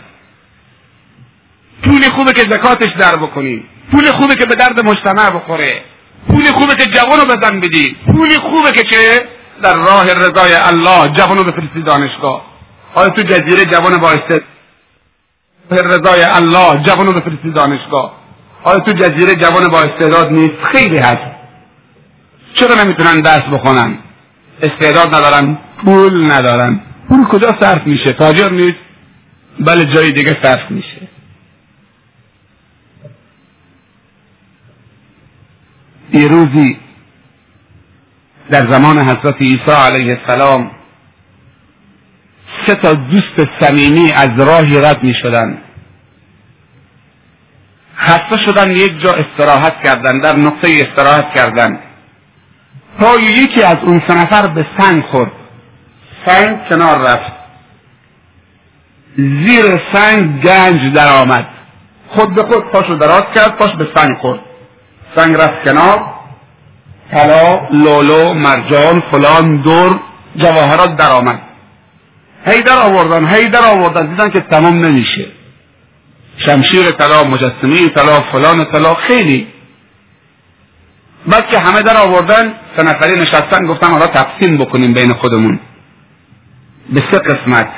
پول 1.84 2.02
خوبه 2.02 2.34
که 2.34 2.42
زکاتش 2.42 2.92
در 3.00 3.16
بکنی. 3.16 3.64
پول 3.92 4.12
خوبه 4.12 4.36
که 4.36 4.46
به 4.46 4.56
درد 4.56 4.86
مجتمع 4.86 5.30
بخوره. 5.30 5.82
پول 6.28 6.46
خوبه 6.46 6.76
که 6.76 6.86
جوانو 6.86 7.26
بزن 7.26 7.60
بدی. 7.60 7.96
پول 8.06 8.40
خوبه 8.40 8.72
که 8.72 8.84
چه؟ 8.84 9.28
در 9.62 9.76
راه 9.76 10.14
رضای 10.14 10.54
الله 10.54 11.10
جوانو 11.10 11.44
بفرستی 11.44 11.82
دانشگاه. 11.82 12.57
آیا 12.98 13.10
تو 13.10 13.22
جزیره 13.22 13.66
جوان 13.66 13.98
با 13.98 14.12
رضای 15.72 16.24
الله 16.24 16.84
جوانو 16.84 17.12
بفرستی 17.14 17.52
دانشگاه. 17.52 18.18
آیا 18.64 18.80
تو 18.80 18.92
جزیره 18.92 19.36
جوان 19.36 19.68
با 19.68 19.80
استعداد 19.80 20.32
نیست. 20.32 20.64
خیلی 20.64 20.98
هست. 20.98 21.32
چرا 22.54 22.84
نمی‌تونن 22.84 23.22
درس 23.22 23.44
بخونن؟ 23.44 23.98
استعداد 24.62 25.16
ندارن. 25.16 25.58
پول 25.86 26.32
ندارن. 26.32 26.82
پول 27.10 27.24
کجا 27.24 27.56
صرف 27.60 27.88
میشه؟ 27.88 28.14
تاجر 28.14 28.50
نیست. 28.50 28.80
بله 29.60 29.86
جای 29.86 30.12
دیگه 30.12 30.38
صرف 30.42 30.72
میشه. 30.72 31.08
روزی 36.14 36.78
در 38.50 38.70
زمان 38.70 39.00
حضرت 39.00 39.42
عیسی 39.42 39.72
علیه 39.72 40.20
السلام 40.22 40.72
سه 42.68 42.76
تا 42.76 42.94
دوست 42.94 43.50
صمیمی 43.60 44.12
از 44.12 44.30
راهی 44.40 44.80
رد 44.80 45.04
می 45.04 45.14
شدن. 45.14 45.58
خسته 47.98 48.38
شدن 48.46 48.72
یک 48.72 49.02
جا 49.02 49.14
استراحت 49.14 49.84
کردن 49.84 50.20
در 50.20 50.36
نقطه 50.36 50.68
استراحت 50.68 51.36
کردن. 51.36 51.80
تا 53.00 53.20
یکی 53.20 53.64
از 53.64 53.78
اون 53.84 54.02
سه 54.08 54.14
نفر 54.14 54.48
به 54.48 54.66
سنگ 54.80 55.04
خورد. 55.04 55.32
سنگ 56.26 56.68
کنار 56.70 56.98
رفت. 56.98 57.38
زیر 59.16 59.82
سنگ 59.94 60.42
گنج 60.42 60.94
در 60.94 61.22
آمد. 61.22 61.48
خود 62.08 62.36
به 62.36 62.44
خود 62.44 62.72
پاشو 62.72 62.94
دراز 62.94 63.24
کرد 63.36 63.58
پاش 63.58 63.72
به 63.78 63.88
سنگ 63.96 64.18
خورد. 64.22 64.40
سنگ 65.16 65.36
رفت 65.36 65.64
کنار. 65.64 66.14
طلا 67.12 67.68
لولو 67.72 68.34
مرجان 68.34 69.04
فلان 69.12 69.58
دور 69.58 70.00
جواهرات 70.36 70.96
در 70.96 71.12
آمد. 71.12 71.47
هی 72.46 72.62
در 72.62 72.78
آوردن 72.78 73.34
هی 73.34 73.50
در 73.50 73.64
آوردن. 73.64 74.10
دیدن 74.10 74.30
که 74.30 74.40
تمام 74.40 74.86
نمیشه. 74.86 75.26
شمشیر 76.46 76.92
طلا 76.92 77.24
مجسمه 77.24 77.90
طلا 77.90 78.20
فلان 78.22 78.66
طلا 78.66 78.94
خیلی. 78.94 79.48
بعد 81.28 81.50
که 81.50 81.60
همه 81.60 81.82
در 81.82 81.98
آوردن 81.98 82.54
سه 82.76 82.84
نفری 82.84 83.20
نشستن 83.20 83.66
گفتن 83.66 83.88
حالا 83.88 84.08
تقسیم 84.08 84.58
بکنیم 84.58 84.94
بین 84.94 85.14
خودمون. 85.14 85.60
به 86.90 87.04
سه 87.12 87.20
قسمت. 87.20 87.72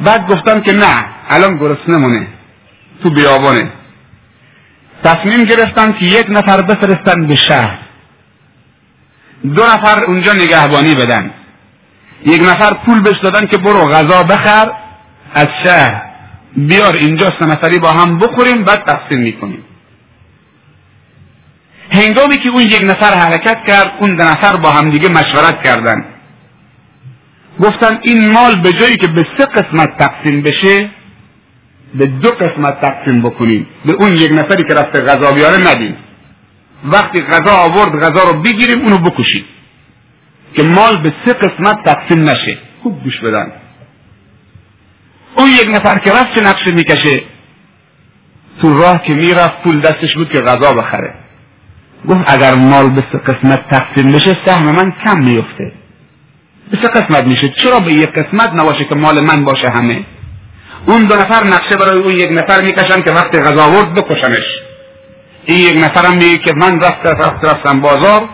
بعد 0.00 0.26
گفتم 0.26 0.60
که 0.60 0.72
نه 0.72 1.06
الان 1.28 1.56
گرسنه 1.56 1.96
مونه 1.96 2.28
تو 3.02 3.10
بیابانه 3.10 3.72
تصمیم 5.04 5.44
گرفتن 5.44 5.92
که 5.92 6.04
یک 6.04 6.26
نفر 6.28 6.62
بفرستن 6.62 7.26
به 7.26 7.36
شهر. 7.36 7.78
دو 9.54 9.62
نفر 9.64 10.04
اونجا 10.04 10.32
نگهبانی 10.32 10.94
بدن. 10.94 11.30
یک 12.24 12.42
نفر 12.42 12.74
پول 12.86 13.00
بهش 13.00 13.18
دادن 13.18 13.46
که 13.46 13.58
برو 13.58 13.86
غذا 13.86 14.22
بخر 14.22 14.72
از 15.34 15.48
شهر. 15.64 16.02
بیار 16.56 16.96
اینجا 16.96 17.32
سه 17.40 17.46
با 17.78 17.90
هم 17.90 18.18
بخوریم 18.18 18.64
بعد 18.64 18.82
تقسیم 18.84 19.20
می‌کنیم. 19.20 19.64
هنگامی 21.90 22.36
که 22.36 22.48
اون 22.48 22.62
یک 22.62 22.82
نفر 22.82 23.14
حرکت 23.14 23.64
کرد 23.66 23.92
اون 24.00 24.14
دو 24.14 24.24
نفر 24.24 24.56
با 24.56 24.70
هم 24.70 24.90
دیگه 24.90 25.08
مشورت 25.08 25.62
کردن. 25.62 26.04
گفتن 27.60 27.98
این 28.02 28.32
مال 28.32 28.56
به 28.56 28.72
جایی 28.72 28.96
که 28.96 29.06
به 29.06 29.26
سه 29.38 29.44
قسمت 29.44 29.96
تقسیم 29.98 30.42
بشه 30.42 30.90
به 31.94 32.06
دو 32.06 32.30
قسمت 32.30 32.80
تقسیم 32.80 33.22
بکنیم. 33.22 33.66
به 33.86 33.92
اون 33.92 34.12
یک 34.12 34.32
نفری 34.32 34.64
که 34.64 34.74
رفته 34.74 35.00
غذا 35.00 35.32
بیاره 35.32 35.68
ندیم. 35.70 35.96
وقتی 36.84 37.22
غذا 37.22 37.52
آورد 37.52 38.00
غذا 38.02 38.30
رو 38.30 38.42
بگیریم 38.42 38.80
اونو 38.82 38.98
بکشیم. 38.98 39.44
که 40.56 40.62
مال 40.62 40.96
به 40.96 41.12
سه 41.26 41.32
قسمت 41.32 41.84
تقسیم 41.84 42.30
نشه. 42.30 42.58
خوب 42.82 43.02
گوش 43.02 43.20
بدن. 43.20 43.52
اون 45.36 45.48
یک 45.50 45.68
نفر 45.68 45.98
که 45.98 46.12
رفت 46.12 46.38
نقشه 46.38 46.70
می‌کشه؟ 46.72 47.22
تو 48.58 48.82
راه 48.82 49.02
که 49.02 49.14
می‌رفت 49.14 49.62
پول 49.62 49.80
دستش 49.80 50.14
بود 50.14 50.28
که 50.30 50.38
غذا 50.38 50.72
بخره. 50.72 51.14
گفت 52.08 52.20
اگر 52.26 52.54
مال 52.54 52.90
به 52.90 53.04
سه 53.12 53.18
قسمت 53.18 53.68
تقسیم 53.68 54.12
بشه 54.12 54.36
سهم 54.44 54.70
من 54.70 54.92
کم 55.04 55.18
میفته. 55.18 55.72
به 56.70 56.76
سه 56.82 56.88
قسمت 56.88 57.24
میشه. 57.24 57.48
چرا 57.48 57.80
به 57.80 57.92
یک 57.92 58.08
قسمت 58.08 58.52
نباشه 58.52 58.84
که 58.84 58.94
مال 58.94 59.20
من 59.20 59.44
باشه 59.44 59.70
همه؟ 59.70 60.04
اون 60.86 61.02
دو 61.02 61.16
نفر 61.16 61.44
نقشه 61.44 61.76
برای 61.78 61.98
اون 61.98 62.14
یک 62.14 62.32
نفر 62.32 62.62
می‌کشن 62.62 63.02
که 63.02 63.10
وقتی 63.10 63.38
غذا 63.38 63.64
آورد 63.64 63.94
بکشمش 63.94 64.44
این 65.44 65.58
یک 65.58 65.84
نفرم 65.84 66.12
میگه 66.12 66.38
که 66.38 66.52
من 66.56 66.80
رفت 66.80 67.06
رفت 67.06 67.44
رفتم 67.44 67.80
بازار 67.80 68.28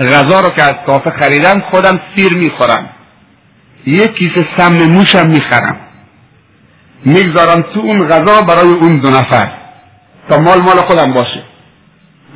غذا 0.00 0.40
رو 0.40 0.50
که 0.50 0.62
از 0.62 0.74
کافه 0.86 1.10
خریدم 1.10 1.62
خودم 1.70 2.00
سیر 2.14 2.32
می‌خورم. 2.32 2.90
یک 3.86 4.14
کیسه 4.14 4.48
سم 4.56 4.72
موشم 4.72 5.26
می‌خرم. 5.26 5.76
می‌گذارم 7.04 7.62
تو 7.62 7.80
اون 7.80 8.08
غذا 8.08 8.42
برای 8.42 8.72
اون 8.72 8.96
دو 8.96 9.10
نفر. 9.10 9.52
تا 10.28 10.38
مال 10.38 10.60
مال 10.60 10.76
خودم 10.76 11.12
باشه. 11.12 11.42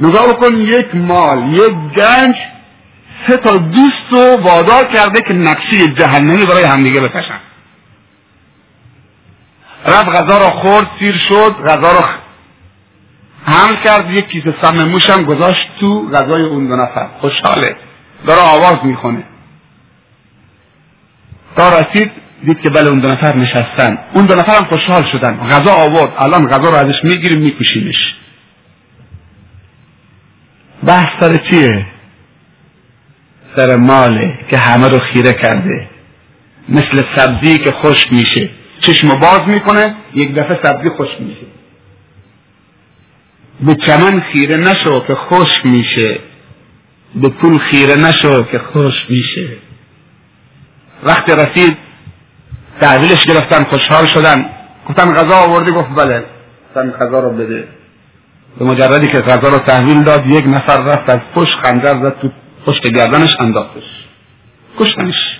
نگاه 0.01 0.29
بکن 0.29 0.53
یک 0.53 0.95
مال 0.95 1.53
یک 1.53 1.75
گنج 1.97 2.35
سه 3.27 3.37
تا 3.37 3.57
دوست 3.57 4.11
رو 4.11 4.37
وادار 4.43 4.85
کرده 4.85 5.21
که 5.21 5.35
نقشه 5.35 5.89
جهنمی 5.89 6.47
برای 6.47 6.65
همدیگه 6.65 7.01
بکشن. 7.01 7.41
رفت 9.87 10.09
غذا 10.09 10.39
را 10.39 10.51
خورد 10.51 10.91
سیر 10.99 11.17
شد 11.29 11.55
غذا 11.67 11.93
را 11.93 12.05
هم 13.45 13.77
کرد 13.85 14.11
یک 14.11 14.29
کیسه 14.29 14.55
سم 14.63 14.85
موش 14.85 15.11
هم 15.11 15.23
گذاشت 15.23 15.61
تو 15.81 16.11
غذای 16.11 16.43
اون 16.43 16.67
دو 16.67 16.77
نفر. 16.77 17.09
خوشحاله. 17.19 17.77
داره 18.27 18.41
آواز 18.41 18.77
می‌کنه 18.85 19.25
تا 21.57 21.79
رسید 21.79 22.13
دید 22.45 22.61
که 22.61 22.71
بله 22.71 22.89
اون 22.89 22.99
دو 22.99 23.09
نفر 23.09 23.37
نشستن. 23.37 23.99
اون 24.13 24.27
دو 24.27 24.35
نفر 24.35 24.57
هم 24.57 24.65
خوشحال 24.65 25.05
شدن. 25.05 25.37
غذا 25.37 25.73
آورد. 25.73 26.13
الان 26.19 26.47
غذا 26.47 26.71
رو 26.71 26.75
ازش 26.75 27.05
می‌گیریم 27.05 27.39
میکشیمش 27.39 28.15
بحث 30.87 31.07
سر 31.21 31.37
چیه؟ 31.37 31.87
سر 33.57 33.77
ماله 33.77 34.39
که 34.51 34.59
همه 34.59 34.89
رو 34.89 34.99
خیره 34.99 35.33
کرده. 35.33 35.89
مثل 36.69 37.03
سبزی 37.17 37.59
که 37.59 37.73
خوش 37.73 38.13
میشه. 38.13 38.51
چشم 38.81 39.09
باز 39.09 39.41
می‌کنه 39.47 39.97
یک 40.15 40.35
دفعه 40.35 40.59
سبزی 40.63 40.91
خوش 40.97 41.09
میشه. 41.21 41.47
به 43.63 43.75
چمن 43.75 44.21
خیره 44.21 44.57
نشو 44.57 45.07
که 45.07 45.15
خوش 45.15 45.65
میشه. 45.65 46.19
به 47.15 47.29
پول 47.29 47.59
خیره 47.59 47.95
نشو 47.95 48.43
که 48.43 48.59
خوش 48.59 49.07
میشه. 49.09 49.57
وقتی 51.03 51.33
رسید 51.33 51.77
تحویلش 52.81 53.25
گرفتن 53.25 53.65
خوشحال 53.65 54.07
شدن. 54.07 54.51
گفتن 54.89 55.13
غذا 55.13 55.37
آوردی 55.37 55.71
گفت 55.71 55.89
بله. 55.97 56.25
گفتن 56.69 56.91
غذا 56.91 57.21
رو 57.21 57.31
بده. 57.31 57.69
به 58.59 58.65
مجردی 58.65 59.07
که 59.07 59.21
غذا 59.21 59.49
رو 59.49 59.59
تحویل 59.59 60.03
داد 60.03 60.27
یک 60.27 60.45
نفر 60.47 60.79
رفت 60.79 61.11
از 61.11 61.21
پشت 61.35 61.59
خنجر 61.63 61.95
زد 62.03 62.19
تو 62.21 62.31
پشت 62.67 62.87
گردنش 62.87 63.37
انداختش. 63.41 64.05
کشتنش. 64.79 65.39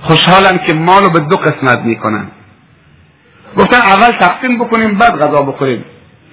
خوشحالن 0.00 0.58
که 0.58 0.74
مال 0.74 1.02
رو 1.02 1.10
به 1.10 1.20
دو 1.20 1.36
قسمت 1.36 1.78
می‌کنن. 1.78 2.30
گفتن 3.56 3.76
اول 3.76 4.12
تقسیم 4.12 4.58
بکنیم 4.58 4.98
بعد 4.98 5.18
غذا 5.18 5.42
بخوریم. 5.42 5.84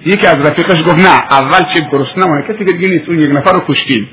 یکی 0.06 0.28
از 0.28 0.46
رفیقش 0.46 0.86
گفت 0.86 1.00
نه 1.00 1.10
اول 1.10 1.74
چه 1.74 1.80
درست 1.92 2.18
نمونه 2.18 2.42
کسی 2.42 2.66
که 2.66 2.74
دیگه 2.74 2.88
نیست 2.88 3.10
اون 3.10 3.20
یک 3.20 3.32
نفر 3.32 3.54
رو 3.54 3.64
کشتیم. 3.68 4.10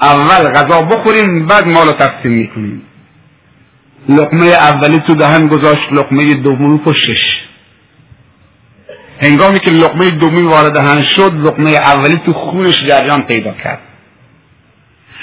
اول 0.00 0.50
غذا 0.52 0.82
بخوریم 0.82 1.46
بعد 1.46 1.66
مال 1.66 1.92
تقسیم 1.92 2.32
می‌کنیم. 2.32 2.82
لقمه 4.08 4.46
اولی 4.46 4.98
تو 4.98 5.14
دهن 5.14 5.46
گذاشت 5.46 5.92
لقمه 5.92 6.34
دومی 6.34 6.78
پشتش. 6.78 7.40
هنگامی 9.22 9.60
که 9.60 9.70
لقمه 9.70 10.10
دومی 10.10 10.42
وارد 10.42 10.72
دهن 10.72 11.02
شد 11.02 11.34
لقمه 11.34 11.70
اولی 11.70 12.16
تو 12.16 12.32
خونش 12.32 12.84
جریان 12.84 13.22
پیدا 13.22 13.52
کرد. 13.52 13.80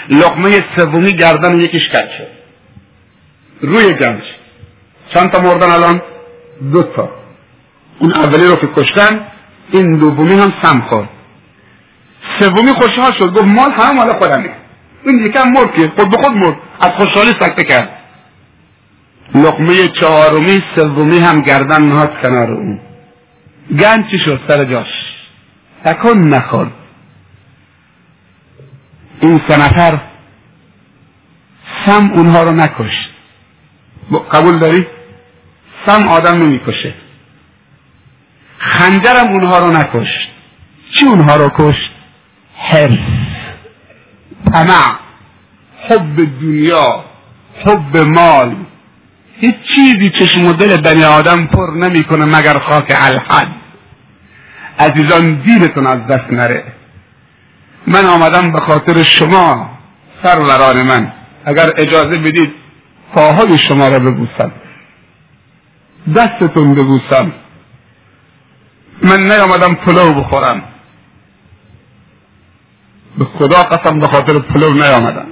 لقمه 0.09 0.65
سومی 0.75 1.13
گردن 1.13 1.59
یکیش 1.59 1.83
کج 1.83 2.09
شد. 2.17 2.27
روی 3.61 3.93
گنج. 3.93 4.21
چند 5.13 5.31
تا 5.31 5.39
مردن 5.41 5.69
الان؟ 5.69 6.01
دو 6.71 6.83
تا. 6.83 7.09
اون 7.99 8.13
اولی 8.13 8.47
رو 8.47 8.55
که 8.55 8.67
کشتن 8.67 9.27
این 9.71 9.97
دومی 9.97 10.33
هم 10.33 10.53
سم 10.61 10.81
خورد 10.87 11.09
سومی 12.39 12.73
خوشحال 12.73 13.11
شد. 13.19 13.33
گفت 13.33 13.45
مال 13.45 13.71
همه 13.71 13.91
مال 13.91 14.13
خودمه 14.13 14.49
این 15.03 15.19
یکم 15.19 15.49
مرد 15.49 15.73
که 15.73 15.87
خود 15.97 16.11
به 16.11 16.17
خود 16.17 16.31
مرد 16.31 16.57
از 16.79 16.91
خوشحالی 16.91 17.31
سکته 17.31 17.63
کرد. 17.63 17.89
لقمه 19.35 19.87
چهارمی 19.87 20.59
سومی 20.75 21.19
هم 21.19 21.41
گردن 21.41 21.81
نهاد 21.81 22.21
کنار 22.21 22.51
اون. 22.51 22.79
گنج 23.79 24.05
چی 24.11 24.17
شد 24.25 24.41
سر 24.47 24.63
جاش؟ 24.63 24.87
تکن 25.85 26.17
نخورد. 26.17 26.71
این 29.21 29.41
سه 29.47 29.59
نفر 29.59 30.01
سم 31.85 32.11
اونها 32.13 32.43
رو 32.43 32.51
نکشت. 32.51 33.09
قبول 34.31 34.59
داری؟ 34.59 34.87
سم 35.85 36.07
آدم 36.07 36.43
نمی‌کشه. 36.43 36.93
خنجرم 38.57 39.27
اونها 39.27 39.59
رو 39.59 39.71
نکشت. 39.71 40.29
چی 40.91 41.05
اونها 41.05 41.35
رو 41.35 41.51
کشت؟ 41.57 41.91
حرف 42.57 42.99
طمع. 44.53 44.95
حب 45.89 46.15
دنیا. 46.41 47.05
حب 47.65 47.97
مال. 47.97 48.55
هیچ 49.39 49.55
چیزی 49.75 50.09
چشم 50.09 50.47
و 50.47 50.53
دل 50.53 50.81
بنی 50.81 51.03
آدم 51.03 51.47
پر 51.47 51.71
نمی‌کنه 51.71 52.25
مگر 52.25 52.59
خاک 52.59 52.97
الحد. 52.99 53.47
عزیزان 54.79 55.33
دینتون 55.33 55.87
از 55.87 56.07
دست 56.07 56.33
نره. 56.33 56.63
من 57.87 58.05
آمدم 58.05 58.51
به 58.51 58.59
خاطر 58.59 59.03
شما 59.03 59.69
سروران 60.23 60.81
من. 60.81 61.13
اگر 61.45 61.69
اجازه 61.77 62.17
بدید 62.17 62.53
پاهای 63.13 63.59
شما 63.67 63.87
را 63.87 63.99
ببوسم. 63.99 64.51
دستتون 66.15 66.73
ببوسم. 66.75 67.33
من 69.01 69.23
نیامدم 69.23 69.73
پلو 69.73 70.13
بخورم. 70.13 70.63
به 73.17 73.25
خدا 73.25 73.63
قسم 73.63 73.99
به 73.99 74.07
خاطر 74.07 74.39
پلو 74.39 74.73
نیامدم. 74.73 75.27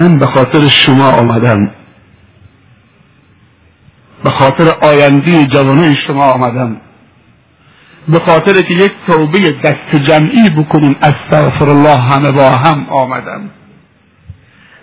من 0.00 0.18
به 0.18 0.26
خاطر 0.26 0.68
شما 0.68 1.10
آمدم. 1.10 1.74
به 4.24 4.30
خاطر 4.30 4.68
آینده 4.68 5.46
جوانه 5.46 5.94
شما 5.94 6.24
آمدم. 6.24 6.80
به 8.08 8.18
خاطر 8.18 8.62
که 8.62 8.74
یک 8.74 8.92
توبه 9.06 9.50
دست 9.50 9.96
جمعی 9.96 10.50
بکنیم 10.50 10.96
استغفر 11.02 11.68
الله 11.68 11.96
همه 11.96 12.32
با 12.32 12.50
هم 12.50 12.86
آمدم. 12.88 13.50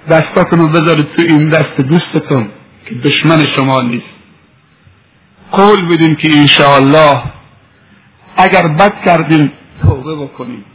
دستاتون 0.10 0.60
رو 0.60 0.68
بذارید 0.68 1.12
تو 1.16 1.22
این 1.22 1.50
دست 1.50 1.82
دوستتون 1.82 2.50
که 2.86 2.96
دشمن 2.96 3.44
شما 3.56 3.82
نیست. 3.82 4.15
قول 5.56 5.86
بدین 5.86 6.16
که 6.16 6.30
انشاءالله 6.30 7.24
اگر 8.38 8.68
بد 8.68 9.04
کردیم 9.06 9.52
توبه 9.82 10.16
بکنیم. 10.16 10.66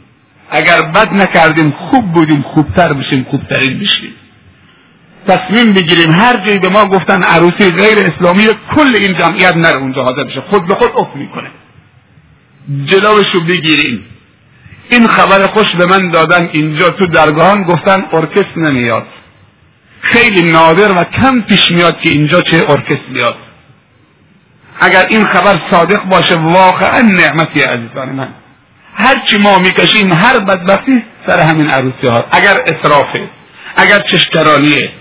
اگر 0.49 0.81
بد 0.81 1.13
نکردیم 1.13 1.73
خوب 1.89 2.11
بودیم 2.11 2.41
خوبتر 2.41 2.93
بشیم 2.93 3.25
خوبترین 3.29 3.79
بشیم. 3.79 4.13
تصمیم 5.27 5.73
بگیریم. 5.73 6.11
هر 6.11 6.37
جایی 6.37 6.59
به 6.59 6.69
ما 6.69 6.85
گفتن 6.85 7.23
عروسی 7.23 7.71
غیر 7.71 7.97
اسلامی 7.97 8.47
کل 8.75 8.95
این 8.95 9.17
جمعیت 9.17 9.57
نره 9.57 9.77
اونجا 9.77 10.03
حاضر 10.03 10.23
بشه. 10.23 10.41
خود 10.41 10.65
به 10.67 10.75
خود 10.75 10.91
افت 10.95 11.15
می‌کنه. 11.15 11.51
جلوشو 12.85 13.39
بگیریم. 13.39 14.05
این 14.89 15.07
خبر 15.07 15.47
خوش 15.47 15.75
به 15.75 15.85
من 15.85 16.09
دادن 16.09 16.49
اینجا 16.51 16.89
تو 16.89 17.05
درگاهان 17.05 17.63
گفتن 17.63 18.05
ارکست 18.11 18.57
نمیاد. 18.57 19.07
خیلی 20.01 20.51
نادر 20.51 20.91
و 20.91 21.03
کم 21.03 21.41
پیش 21.41 21.71
میاد 21.71 21.99
که 21.99 22.09
اینجا 22.09 22.41
چه 22.41 22.65
ارکست 22.69 23.05
بیاد. 23.13 23.35
اگر 24.79 25.05
این 25.09 25.25
خبر 25.25 25.59
صادق 25.71 26.03
باشه 26.03 26.35
واقعا 26.35 27.01
نعمتی 27.01 27.61
عزیزان 27.61 28.09
من. 28.09 28.27
هرچی 28.95 29.37
ما 29.37 29.57
می‌کشیم 29.57 30.13
هر 30.13 30.39
بدبختی 30.39 31.03
سر 31.27 31.39
همین 31.39 31.69
عروسی 31.69 32.07
ها. 32.07 32.25
اگر 32.31 32.57
اصرافه 32.57 33.29
اگر 33.75 33.99
چشکرانیه 33.99 34.91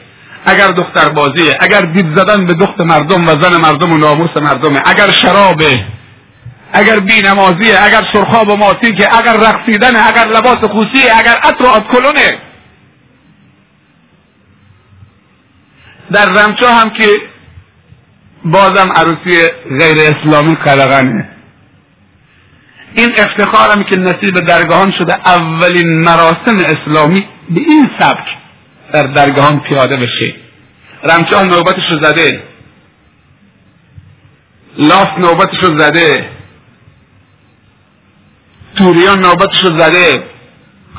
اگر 0.46 0.68
دختر 0.68 1.08
بازیه 1.08 1.54
اگر 1.60 1.80
دید 1.80 2.14
زدن 2.16 2.44
به 2.44 2.54
دخت 2.54 2.80
مردم 2.80 3.28
و 3.28 3.30
زن 3.42 3.56
مردم 3.56 3.92
و 3.92 3.96
ناموس 3.96 4.36
مردمه 4.36 4.80
اگر 4.86 5.10
شرابه 5.10 5.84
اگر 6.72 7.00
بینمازیه 7.00 7.84
اگر 7.84 8.02
سرخاب 8.12 8.48
و 8.48 8.56
ماتیکه 8.56 9.16
اگر 9.18 9.36
رقصیدنه 9.36 10.08
اگر 10.08 10.26
لباس 10.26 10.64
خوسیه 10.64 11.18
اگر 11.18 11.36
عطر 11.42 11.64
و 11.64 11.66
آدکلونه 11.66 12.38
در 16.10 16.26
رمچا 16.26 16.72
هم 16.72 16.90
که 16.90 17.06
بازم 18.44 18.92
عروسی 18.94 19.48
غیر 19.80 19.98
اسلامی 20.00 20.54
قلقنه. 20.54 21.28
این 22.94 23.12
افتخارم 23.18 23.82
که 23.82 23.96
نصیب 23.96 24.40
درگاهان 24.40 24.92
شده 24.92 25.14
اولین 25.28 26.04
مراسم 26.04 26.58
اسلامی 26.58 27.28
به 27.50 27.60
این 27.60 27.88
سبک 27.98 28.26
در 28.92 29.02
درگاهان 29.02 29.60
پیاده 29.60 29.96
بشه. 29.96 30.34
رمچان 31.02 31.48
نوبتش 31.48 31.90
رو 31.90 32.02
زده. 32.02 32.42
لاف 34.78 35.18
نوبتش 35.18 35.58
رو 35.58 35.78
زده. 35.78 36.30
توریان 38.76 39.18
نوبتش 39.18 39.64
رو 39.64 39.78
زده. 39.78 40.22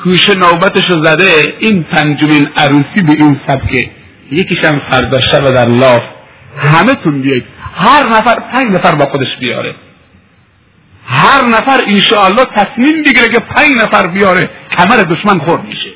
کوشه 0.02 0.34
نوبتش 0.34 0.90
رو 0.90 1.04
زده. 1.04 1.56
این 1.58 1.82
پنجمین 1.82 2.48
عروسی 2.56 3.02
به 3.02 3.12
این 3.12 3.40
سبکه 3.46 3.90
یکیشم 4.30 4.78
فردا 4.90 5.20
شب 5.20 5.50
در 5.50 5.68
لاف 5.68 6.02
همه 6.56 6.94
تون 6.94 7.22
بیاید 7.22 7.44
هر 7.74 8.08
نفر 8.08 8.40
پنج 8.40 8.72
نفر 8.72 8.94
با 8.94 9.04
خودش 9.04 9.36
بیاره. 9.36 9.74
هر 11.06 11.46
نفر 11.46 11.80
انشاءالله 11.86 12.44
تصمیم 12.44 13.02
بگیره 13.02 13.28
که 13.28 13.38
پنج 13.38 13.76
نفر 13.76 14.06
بیاره 14.06 14.50
کمر 14.70 14.96
دشمن 14.96 15.38
خورد 15.38 15.64
میشه. 15.64 15.92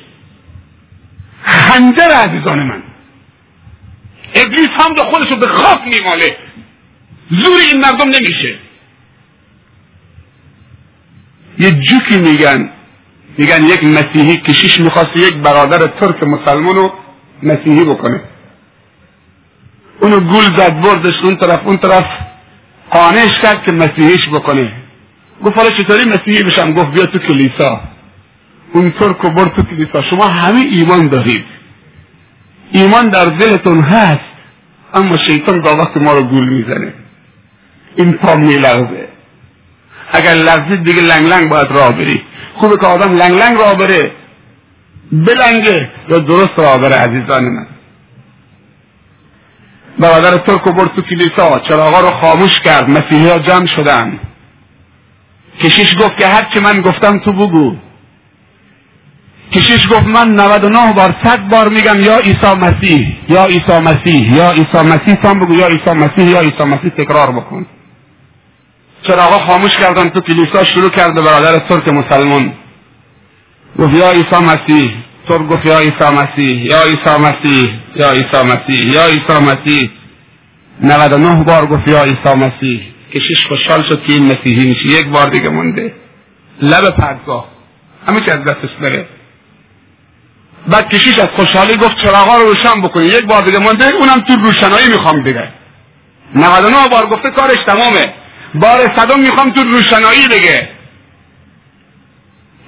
خنجر 1.43 2.01
عزیزان 2.01 2.59
من. 2.59 2.83
ابلیس 4.35 4.69
هم 4.79 4.93
دا 4.93 5.03
خودشو 5.03 5.35
به 5.35 5.47
خاک 5.47 5.81
میماله. 5.87 6.37
زور 7.29 7.59
این 7.71 7.81
مردم 7.81 8.09
نمیشه. 8.09 8.59
یه 11.59 11.71
جوکی 11.71 12.17
میگن. 12.17 12.71
میگن 13.37 13.65
یک 13.65 13.83
مسیحی 13.83 14.37
کشیش 14.37 14.79
می‌خواست 14.79 15.17
یک 15.17 15.33
برادر 15.33 15.87
ترک 15.87 16.23
مسلمانو 16.23 16.89
مسیحی 17.43 17.85
بکنه. 17.85 18.21
اونو 19.99 20.19
گول 20.19 20.57
زد 20.57 20.81
بردش 20.81 21.23
اون 21.23 21.35
طرف 21.35 21.59
اون 21.65 21.77
طرف. 21.77 22.05
قانعش 22.89 23.39
کرد 23.41 23.63
که 23.63 23.71
مسیحیش 23.71 24.29
بکنه. 24.33 24.73
گفت 25.43 25.57
حالا 25.57 25.69
چطوری 25.69 26.05
مسیحی 26.05 26.43
بشم؟ 26.43 26.73
گفت 26.73 26.91
بیا 26.91 27.05
تو 27.05 27.19
کلیسا. 27.19 27.81
اون 28.73 28.91
ترک 28.91 29.21
برد 29.21 29.55
تو 29.55 29.61
کلیسا. 29.63 30.01
شما 30.01 30.27
همه 30.27 30.59
ایمان 30.59 31.07
دارید. 31.07 31.45
ایمان 32.71 33.09
در 33.09 33.25
دلتون 33.25 33.81
هست 33.81 34.19
اما 34.93 35.17
شیطان 35.17 35.61
با 35.61 35.75
وقت 35.75 35.97
ما 35.97 36.13
رو 36.13 36.23
گول 36.23 36.49
می‌زنه. 36.49 36.93
این 37.95 38.13
پا 38.13 38.35
میلغزه. 38.35 39.07
اگر 40.11 40.33
لغزید 40.33 40.83
دیگه 40.83 41.01
لنگ 41.01 41.27
لنگ 41.27 41.49
باید 41.49 41.67
راه 41.71 41.91
بری. 41.91 42.23
خوبه 42.53 42.77
که 42.77 42.85
آدم 42.85 43.17
لنگ 43.17 43.33
لنگ 43.33 43.57
راه 43.57 43.75
بره. 43.75 44.11
بلنگه 45.11 45.89
یا 46.09 46.19
درست 46.19 46.51
راه 46.57 46.77
بره 46.77 46.95
عزیزان 46.95 47.43
من. 47.43 47.67
برادر 49.99 50.37
ترک 50.37 50.67
و 50.67 50.73
برد 50.73 50.95
تو 50.95 51.01
کلیسا. 51.01 51.59
چراغا 51.59 51.99
رو 51.99 52.11
خاموش 52.11 52.59
کرد. 52.65 52.89
مسیحی 52.89 53.29
ها 53.29 53.39
جمع 53.39 53.65
شدن. 53.65 54.19
کشیش 55.61 55.95
گفت 55.95 56.17
که 56.17 56.27
هرچی 56.27 56.59
من 56.59 56.81
گفتم 56.81 57.19
تو 57.19 57.33
بگو. 57.33 57.75
کشیش 59.53 59.87
گفت 59.87 60.07
من 60.07 60.39
99 60.39 60.93
بار 60.93 61.15
صد 61.23 61.49
بار 61.49 61.69
میگم 61.69 61.99
یا 61.99 62.17
عیسی 62.17 62.53
مسیح 62.61 63.17
یا 63.29 63.45
عیسی 63.45 63.79
مسیح 63.79 64.33
یا 64.33 64.51
عیسی 64.51 64.77
مسیح 64.77 65.15
تام 65.15 65.39
بگو 65.39 65.53
یا 65.55 65.67
عیسی 65.67 65.91
مسیح 65.91 66.25
یا 66.25 66.41
عیسی 66.41 66.63
مسیح 66.63 66.89
تکرار 66.89 67.31
بکن. 67.31 67.65
چراغا 69.03 69.45
خاموش 69.45 69.77
کردن 69.77 70.09
تو 70.09 70.21
کلیسا 70.21 70.63
شروع 70.63 70.89
کرده 70.89 71.21
برادر 71.21 71.59
ترک 71.59 71.87
مسلمان. 71.87 72.53
گفت 73.79 73.93
یا 73.93 74.11
عیسی 74.11 74.35
مسیح. 74.35 75.06
ترک 75.27 75.47
گفت 75.47 75.65
یا 75.65 75.79
عیسی 75.79 76.09
مسیح 76.13 76.65
یا 76.65 76.83
عیسی 76.83 77.17
مسیح 77.19 77.69
یا 77.95 78.11
عیسی 78.11 78.43
مسیح 78.43 78.91
یا 78.91 79.05
عیسی 79.05 79.33
مسیح. 79.33 79.89
99 80.81 81.43
بار 81.43 81.65
گفت 81.65 81.87
یا 81.87 82.03
عیسی 82.03 82.33
مسیح. 82.35 82.81
کشیش 83.13 83.45
خوشحال 83.47 83.83
شد 83.83 84.03
که 84.03 84.13
این 84.13 84.31
مسیحی 84.31 84.69
میشه. 84.69 84.85
یک 84.85 85.07
بار 85.07 85.27
دیگه 85.29 85.49
مونده. 85.49 85.95
لب 86.61 86.89
پرگاه. 86.89 87.47
همه 88.07 88.21
که 88.21 88.31
از 88.31 88.43
دستش 88.43 88.69
بره. 88.81 89.07
بعد 90.67 90.89
کشیش 90.89 91.19
از 91.19 91.27
خوشحالی 91.35 91.77
گفت 91.77 91.95
چراغا 91.95 92.37
رو 92.37 92.43
روشن 92.43 92.81
بکنی. 92.81 93.05
یک 93.05 93.25
بار 93.25 93.41
دیگه 93.41 93.59
مونده 93.59 93.85
اونم 93.95 94.25
تو 94.27 94.35
روشنایی 94.35 94.87
می‌خوام 94.87 95.21
دیگه. 95.21 95.47
99 96.35 96.87
بار 96.91 97.05
گفته 97.05 97.29
کارش 97.29 97.57
تمامه. 97.65 98.13
بار 98.55 98.95
صدم 98.95 99.19
می‌خوام 99.19 99.51
تو 99.51 99.63
روشنایی 99.63 100.27
دیگه. 100.27 100.76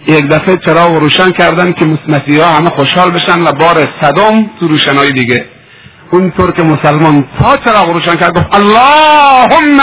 یک 0.08 0.28
دفعه 0.28 0.58
چراغ 0.58 0.96
روشن 0.96 1.32
کردن 1.32 1.74
که 1.74 1.86
مسیحی 2.08 2.40
ها 2.40 2.48
همه 2.48 2.70
خوشحال 2.70 3.12
بشن 3.12 3.42
و 3.42 3.52
بار 3.52 3.88
صدم 4.02 4.50
تو 4.60 4.68
روشنایی 4.68 5.14
دیگه. 5.14 5.46
اونطور 6.12 6.52
که 6.52 6.64
مسلمان 6.64 7.26
تا 7.40 7.58
چراغ 7.58 7.90
روشن 7.90 8.16
کرد 8.16 8.38
گفت 8.38 8.56
اللهم 8.56 9.80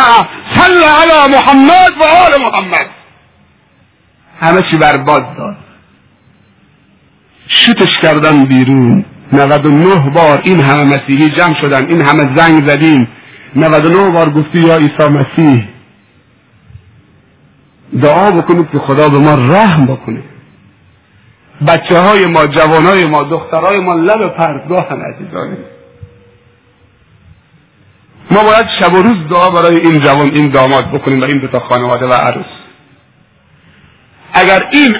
صل 0.56 0.82
علی 0.82 1.34
محمد 1.34 1.92
و 2.00 2.04
آل 2.04 2.42
محمد. 2.42 2.86
همه 4.40 4.62
چی 4.62 4.76
برباد 4.76 5.36
داد. 5.36 5.56
شوتش 7.48 7.98
کردن 7.98 8.44
بیرون. 8.44 9.04
99 9.32 10.10
بار 10.10 10.40
این 10.44 10.60
همه 10.60 10.84
مسیحی 10.84 11.30
جمع 11.30 11.54
شدن 11.54 11.88
این 11.88 12.00
همه 12.00 12.36
زنگ 12.36 12.66
زدیم. 12.66 13.08
99 13.56 14.10
بار 14.10 14.30
گفتی 14.30 14.58
یا 14.58 14.76
عیسی 14.76 15.08
مسیح. 15.08 15.64
دعا 18.02 18.30
بکنید 18.30 18.70
که 18.70 18.78
خدا 18.78 19.08
به 19.08 19.18
ما 19.18 19.34
رحم 19.34 19.86
بکنه. 19.86 20.22
بچه 21.66 21.98
های 21.98 22.26
ما 22.26 22.46
جوانای 22.46 23.04
ما 23.04 23.22
دخترای 23.22 23.78
ما 23.78 23.94
لب 23.94 24.28
پرتگاه 24.28 24.88
هم 24.88 25.02
عزیزانه 25.02 25.58
ما 28.30 28.42
باید 28.44 28.66
شب 28.80 28.92
و 28.92 29.02
روز 29.02 29.28
دعا 29.30 29.50
برای 29.50 29.76
این 29.76 30.00
جوان 30.00 30.30
این 30.34 30.48
داماد 30.48 30.88
بکنیم 30.88 31.20
و 31.20 31.24
این 31.24 31.38
دوتا 31.38 31.60
خانواده 31.60 32.06
و 32.06 32.12
عروس. 32.12 32.46
اگر 34.32 34.68
این 34.72 34.96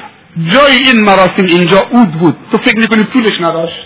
جای 0.54 0.72
این 0.72 1.00
مراسم 1.00 1.44
اینجا 1.44 1.82
اود 1.90 2.12
بود 2.12 2.36
تو 2.50 2.58
فکر 2.58 2.78
می‌کنی 2.78 3.04
پولش 3.04 3.40
نداشت؟ 3.40 3.76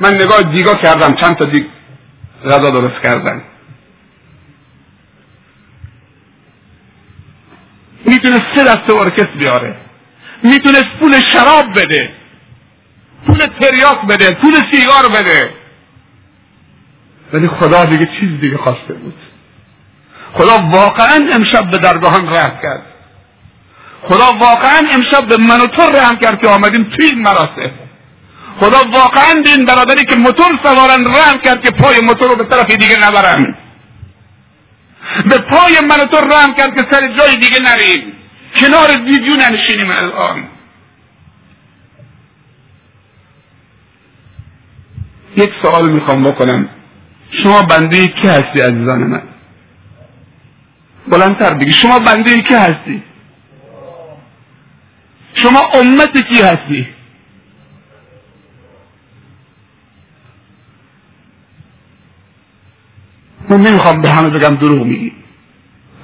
من 0.00 0.14
نگاه 0.14 0.42
دیگا 0.42 0.74
کردم 0.74 1.14
چند 1.14 1.36
تا 1.36 1.44
دیگ 1.44 1.64
غذا 2.44 2.70
درست 2.70 3.02
کردن. 3.02 3.42
می‌تونست 8.26 8.56
سه 8.56 8.64
دسته 8.64 8.94
ارکست 8.94 9.30
بیاره. 9.38 9.76
می‌تونست 10.42 10.86
پول 11.00 11.20
شراب 11.32 11.80
بده. 11.80 12.14
پول 13.26 13.38
تریاک 13.38 14.06
بده. 14.08 14.30
پول 14.30 14.54
سیگار 14.72 15.08
بده. 15.08 15.54
ولی 17.32 17.48
خدا 17.48 17.84
دیگه 17.84 18.06
چیز 18.06 18.40
دیگه 18.40 18.56
خواسته 18.56 18.94
بود. 18.94 19.14
خدا 20.32 20.58
واقعا 20.58 21.28
امشب 21.32 21.70
به 21.70 21.78
درگاهان 21.78 22.28
رحم 22.28 22.58
کرد. 22.62 22.82
خدا 24.02 24.32
واقعا 24.32 24.88
امشب 24.92 25.26
به 25.26 25.36
من 25.36 25.60
و 25.60 25.66
تو 25.66 25.82
رحم 25.82 26.16
کرد 26.16 26.40
که 26.40 26.48
آمدیم 26.48 26.84
توی 26.84 27.06
این 27.06 27.22
مراسم. 27.22 27.70
خدا 28.60 28.78
واقعا 28.92 29.40
به 29.44 29.50
این 29.50 29.64
برادری 29.64 30.04
که 30.04 30.16
موتور 30.16 30.58
سوارن 30.62 31.06
رحم 31.06 31.38
کرد 31.38 31.62
که 31.64 31.70
پای 31.70 32.00
موتور 32.00 32.28
رو 32.28 32.36
به 32.36 32.44
طرف 32.44 32.70
دیگه 32.70 32.96
نبرن. 32.98 33.56
به 35.26 35.38
پای 35.38 35.80
من 35.80 36.00
و 36.00 36.04
تو 36.04 36.16
رحم 36.16 36.54
کرد 36.54 36.74
که 36.74 36.86
سر 36.90 37.14
جای 37.14 37.36
دیگه 37.36 37.58
نریم. 37.60 38.15
کنار 38.54 39.02
ویدیو 39.04 39.34
ننشینیم 39.34 39.90
الان. 39.90 40.48
یک 45.36 45.52
سوال 45.62 45.88
می‌خوام 45.88 46.24
بکنم. 46.24 46.68
شما 47.42 47.62
بنده 47.62 48.08
کی 48.08 48.28
هستی 48.28 48.60
عزیزان 48.60 49.02
من؟ 49.02 49.22
بلندتر 51.08 51.54
بگی. 51.54 51.72
شما 51.72 51.98
بنده 51.98 52.42
کی 52.42 52.54
هستی؟ 52.54 53.02
شما 55.34 55.60
امت 55.74 56.26
کی 56.28 56.42
هستی؟ 56.42 56.88
من 63.50 63.60
نمی‌خوام 63.60 64.02
به 64.02 64.10
همه 64.10 64.28
بگم 64.30 64.56
دروغ 64.56 64.86
میگی. 64.86 65.12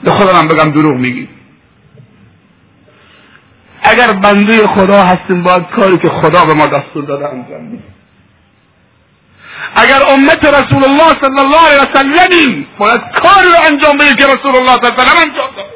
به 0.04 0.10
خودم 0.10 0.48
بگم 0.48 0.70
دروغ 0.70 0.96
میگی. 0.96 1.28
اگر 3.92 4.12
بنده 4.12 4.66
خدا 4.66 5.02
هستیم 5.02 5.42
باید 5.42 5.66
کاری 5.76 5.98
که 5.98 6.08
خدا 6.08 6.44
به 6.44 6.54
ما 6.54 6.66
دستور 6.66 7.04
داده 7.04 7.28
انجام 7.28 7.68
بدیم 7.68 7.84
اگر 9.74 10.00
امت 10.08 10.44
رسول 10.44 10.84
الله 10.84 11.08
صلی 11.20 11.38
الله 11.38 11.68
علیه 11.68 11.82
و 11.82 11.94
سلمیم 11.94 12.66
باید 12.78 13.00
کاری 13.00 13.48
رو 13.48 13.64
انجام 13.66 13.98
بدیم 13.98 14.16
که 14.16 14.26
رسول 14.26 14.56
الله 14.56 14.76
صلی 14.76 14.86
الله 14.86 15.00
علیه 15.00 15.02
و 15.02 15.04
سلم 15.04 15.30
انجام 15.30 15.50
داده. 15.56 15.72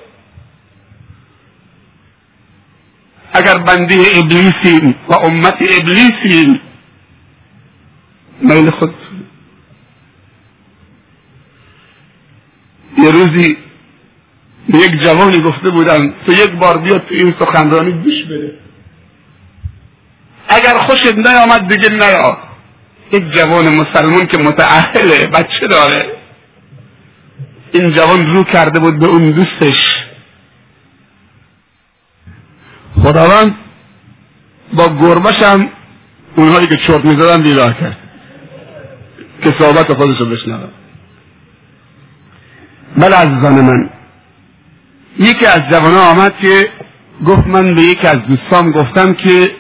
اگر 3.33 3.59
بنده 3.59 3.95
ابلیسیم 4.15 4.95
و 5.09 5.15
امت 5.15 5.57
ابلیسیم 5.61 6.61
میل 8.41 8.71
خود 8.71 8.95
یه 12.99 13.11
روزی 13.11 13.66
یک 14.69 15.03
جوانی 15.03 15.43
گفته 15.43 15.71
بودن 15.71 16.15
تو 16.27 16.33
یک 16.33 16.51
بار 16.51 16.79
بیاد 16.79 17.07
تو 17.07 17.15
این 17.15 17.35
سخنرانی 17.41 17.93
گوش 17.93 18.25
بده. 18.25 18.59
اگر 20.49 20.75
خوشت 20.87 21.15
نیامد 21.15 21.69
دیگه 21.69 21.89
نیا 21.89 22.39
یک 23.13 23.25
جوان 23.37 23.69
مسلمان 23.69 24.27
که 24.27 24.39
متعهله 24.39 25.27
بچه 25.27 25.67
داره. 25.71 26.07
این 27.73 27.91
جوان 27.91 28.27
رو 28.27 28.45
کرده 28.45 28.79
بود 28.79 28.99
به 28.99 29.07
اون 29.07 29.31
دوستش. 29.31 29.97
خداوند 33.03 33.55
با 34.73 34.89
گربش 34.89 35.43
هم 35.43 35.69
اونهایی 36.37 36.67
که 36.67 36.77
چرت 36.77 37.05
می‌زدن 37.05 37.43
بیدار 37.43 37.73
کرد. 37.81 37.97
که 39.43 39.55
صحبت 39.61 39.93
خودش 39.93 40.21
رو 40.21 40.27
بشنوم 40.27 40.71
بله 42.97 43.17
عزیزان 43.17 43.61
من 43.61 43.91
یکی 45.19 45.47
از 45.47 45.63
جوانان 45.71 46.19
آمد 46.19 46.35
که 46.39 46.69
گفت 47.27 47.47
من 47.47 47.75
به 47.75 47.83
یکی 47.83 48.07
از 48.07 48.19
دوستان 48.19 48.71
گفتم 48.71 49.15
که 49.15 49.51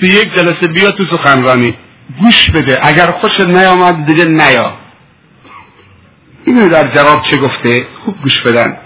تو 0.00 0.06
یک 0.06 0.34
جلسه 0.34 0.68
بیا 0.68 0.90
تو 0.90 1.04
سخنرانی 1.16 1.74
گوش 2.20 2.50
بده 2.50 2.78
اگر 2.82 3.10
خوشت 3.10 3.40
نیامد 3.40 4.06
دیگه 4.06 4.24
نیا. 4.24 4.78
اینو 6.44 6.68
در 6.68 6.94
جواب 6.94 7.22
چه 7.30 7.36
گفته؟ 7.36 7.86
خوب 8.04 8.22
گوش 8.22 8.42
بدن. 8.42 8.76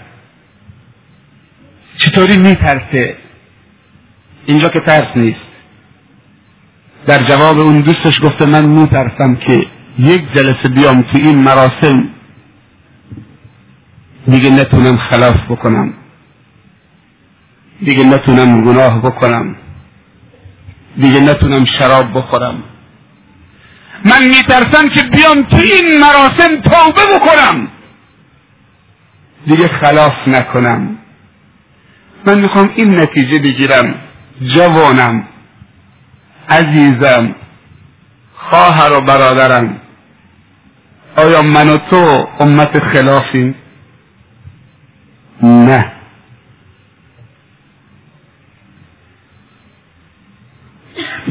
چطوری 1.97 2.37
میترسه؟ 2.37 3.17
اینجا 4.45 4.69
که 4.69 4.79
ترس 4.79 5.07
نیست. 5.15 5.39
در 7.05 7.23
جواب 7.23 7.59
اون 7.59 7.81
دوستش 7.81 8.21
گفته 8.21 8.45
من 8.45 8.65
میترسم 8.65 9.35
که 9.35 9.65
یک 9.99 10.33
جلسه 10.33 10.69
بیام 10.69 11.01
تو 11.01 11.17
این 11.17 11.35
مراسم 11.35 12.09
دیگه 14.27 14.49
نتونم 14.49 14.97
خلاف 14.97 15.35
بکنم. 15.49 15.93
دیگه 17.79 18.03
نتونم 18.03 18.65
گناه 18.65 19.01
بکنم. 19.01 19.55
دیگه 20.97 21.19
نتونم 21.19 21.65
شراب 21.79 22.17
بخورم. 22.17 22.63
من 24.05 24.27
میترسم 24.27 24.89
که 24.89 25.03
بیام 25.03 25.43
تو 25.43 25.57
این 25.57 25.99
مراسم 25.99 26.61
توبه 26.61 27.01
بکنم. 27.15 27.67
دیگه 29.47 29.69
خلاف 29.81 30.13
نکنم. 30.27 30.97
من 32.25 32.39
می‌خوام 32.39 32.71
این 32.75 32.99
نتیجه 32.99 33.39
بگیرم. 33.39 34.01
جوانم 34.41 35.27
عزیزم 36.49 37.35
خواهر 38.33 38.93
و 38.93 39.01
برادرم. 39.01 39.81
آیا 41.17 41.41
من 41.41 41.69
و 41.69 41.77
تو 41.77 42.27
امت 42.39 42.79
خلافیم؟ 42.79 43.55
نه. 45.43 45.91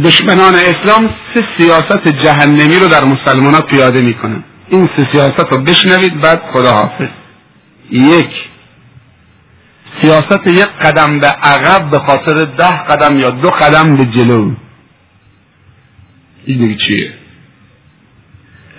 دشمنان 0.05 0.55
اسلام 0.55 1.15
سه 1.35 1.45
سیاست 1.57 2.09
جهنمی 2.09 2.79
رو 2.79 2.89
در 2.89 3.05
مسلمان 3.05 3.55
ها 3.55 3.61
پیاده 3.61 4.01
می‌کنن. 4.01 4.45
این 4.69 4.89
سه 4.97 5.09
سیاست 5.13 5.53
رو 5.53 5.59
بشنوید 5.59 6.21
بعد 6.21 6.43
خدا 6.53 6.73
حافظ 6.73 7.09
یک 7.91 8.49
سیاست 10.01 10.47
یک 10.47 10.67
قدم 10.67 11.19
به 11.19 11.27
عقب 11.27 11.91
به 11.91 11.99
خاطر 11.99 12.45
ده 12.45 12.85
قدم 12.85 13.19
یا 13.19 13.31
دو 13.31 13.51
قدم 13.51 13.97
به 13.97 14.05
جلو. 14.05 14.55
این 16.45 16.77
چیه؟ 16.77 17.15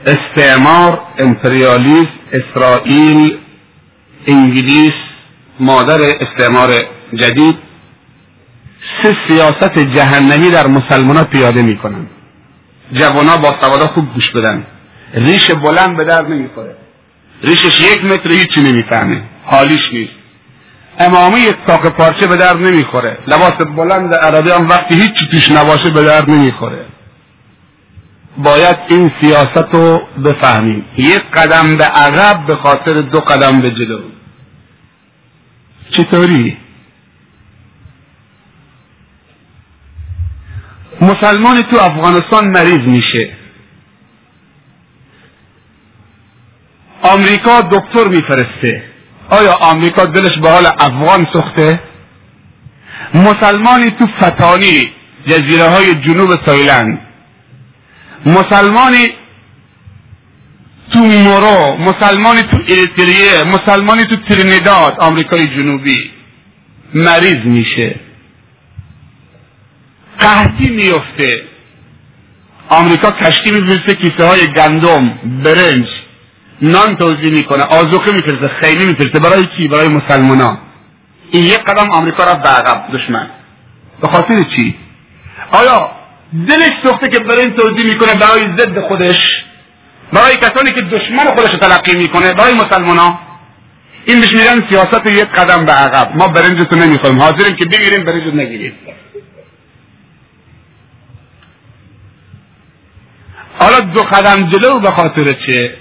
استعمار 0.06 1.02
امپریالیسم 1.18 2.12
اسرائیل 2.32 3.38
انگلیس 4.28 4.94
مادر 5.60 6.02
استعمار 6.02 6.74
جدید 7.14 7.58
سه 9.04 9.16
سیاست 9.28 9.80
جهنمی 9.80 10.50
در 10.50 10.68
مسلمان 10.68 11.18
ها 11.18 11.24
پیاده 11.24 11.62
می‌کنند. 11.62 12.10
جوانا 12.92 13.38
با 13.38 13.56
سوادا 13.62 13.88
خوب 13.88 14.14
گوش 14.14 14.32
بدن. 14.32 14.68
ریش 15.14 15.52
بلند 15.52 15.98
به 15.98 16.04
درد 16.04 16.32
نمی‌خوره. 16.32 16.76
ریشش 17.44 17.80
یک 17.80 18.06
متر 18.06 18.32
هیچی 18.32 18.62
نمی‌فهمه. 18.62 19.24
حالیش 19.44 19.82
نیست. 19.94 20.12
امامه 21.00 21.40
یک 21.40 21.56
تاق 21.68 21.90
پارچه 21.90 22.28
به 22.28 22.38
درد 22.38 22.58
نمی‌خوره. 22.58 23.18
لباس 23.28 23.54
بلند 23.54 24.14
عربی 24.14 24.50
هم 24.50 24.70
وقتی 24.70 24.96
هیچی 24.96 25.28
توش 25.32 25.52
نباشه 25.52 25.90
به 25.90 26.04
درد 26.04 26.30
نمی‌خوره. 26.30 26.86
باید 28.38 28.78
این 28.88 29.12
سیاست 29.22 29.68
رو 29.72 30.02
بفهمیم. 30.26 30.86
یک 30.98 31.24
قدم 31.34 31.76
به 31.76 31.84
عقب 31.84 32.46
به 32.46 32.56
خاطر 32.56 32.94
دو 32.94 33.20
قدم 33.20 33.62
به 33.62 33.72
جلو. 33.72 34.00
چطوری؟ 35.92 36.58
مسلمان 41.02 41.62
تو 41.62 41.78
افغانستان 41.78 42.48
مریض 42.48 42.82
میشه. 42.82 43.38
آمریکا 47.02 47.62
دکتر 47.62 48.08
میفرسته. 48.08 48.84
آیا 49.30 49.54
آمریکا 49.54 50.06
دلش 50.06 50.38
به 50.38 50.50
حال 50.50 50.66
افغان 50.66 51.28
سخته 51.34 51.80
مسلمانی 53.14 53.92
تو 53.92 54.08
فتانی 54.08 54.94
جزیره 55.28 55.70
های 55.70 55.96
جنوب 55.96 56.36
تایلند. 56.36 57.02
مسلمانی 58.26 59.08
تو 60.92 61.00
مورو 61.00 61.78
مسلمانی 61.78 62.44
تو 62.44 62.58
اریتریه 62.58 63.44
مسلمانی 63.44 64.06
تو 64.06 64.16
ترینیداد 64.16 64.98
آمریکای 65.00 65.48
جنوبی. 65.48 66.12
مریض 66.94 67.38
میشه. 67.46 68.00
قحطی 70.20 70.70
میفته. 70.70 71.44
آمریکا 72.70 73.12
کشتی 73.12 73.52
میفرسته 73.52 73.96
کیسه 73.96 74.26
های 74.26 74.48
گندم 74.48 75.20
برنج 75.44 75.88
نان 76.62 76.96
توضیح 76.96 77.34
می‌کنه 77.34 77.64
آزوقه 77.64 78.12
میفرسته 78.12 78.48
خیلی 78.48 78.86
میفرسته. 78.86 79.20
برای 79.20 79.46
چی؟ 79.58 79.68
برای 79.68 79.88
مسلمانا. 79.88 80.60
این 81.32 81.46
یک 81.46 81.60
قدم 81.60 81.92
آمریکا 81.92 82.24
را 82.24 82.36
به 82.36 82.50
عقب 82.50 82.92
دشمن. 82.94 83.28
به 84.02 84.08
خاطر 84.08 84.44
چی؟ 84.44 84.76
آیا 85.52 85.92
دلش 86.48 86.72
سخته 86.84 87.10
که 87.10 87.20
برنج 87.20 87.54
توضیح 87.54 87.86
می‌کنه؟ 87.86 88.14
برای 88.14 88.48
ضد 88.58 88.80
خودش 88.80 89.46
برای 90.16 90.38
کسانی 90.38 90.72
که 90.72 90.82
دشمن 90.82 91.26
خودش 91.26 91.60
تلقی 91.60 91.96
می‌کنه 91.96 92.34
برای 92.34 92.54
مسلمانا 92.54 93.20
این 94.06 94.20
بهش 94.20 94.32
میگن 94.32 94.68
سیاست 94.70 95.06
یک 95.06 95.28
قدم 95.28 95.66
به 95.66 95.72
عقب. 95.72 96.16
ما 96.16 96.28
برنجتو 96.28 96.76
نمی‌خوایم. 96.76 97.22
حاضریم 97.22 97.56
که 97.56 97.66
بگیریم 97.66 98.04
برنج 98.04 98.24
نگیریم. 98.34 98.74
حالا 103.60 103.80
دو 103.80 104.04
قدم 104.04 104.50
جلو 104.50 104.80
به 104.80 104.92
خاطر 104.92 105.34
چه 105.34 105.78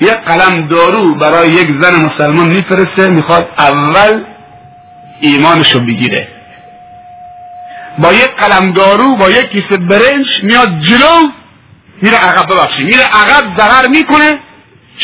یک 0.00 0.10
قلم 0.12 0.66
دارو 0.66 1.14
برای 1.14 1.48
یک 1.48 1.68
زن 1.80 1.94
مسلمان 1.94 2.48
میفرسته 2.48 3.08
می‌خواد 3.08 3.48
اول 3.58 4.24
ایمانشو 5.20 5.80
بگیره. 5.80 6.28
با 7.98 8.12
یک 8.12 8.30
قلم 8.36 8.72
دارو 8.72 9.16
با 9.16 9.30
یک 9.30 9.50
کیسه 9.50 9.76
برنج 9.76 10.26
میاد 10.42 10.80
جلو. 10.80 11.41
میره 12.02 12.16
عقب 12.16 12.52
ببخشید 12.52 12.86
میره 12.86 13.02
عقب 13.02 13.58
ضرر 13.58 13.88
می‌کنه 13.88 14.40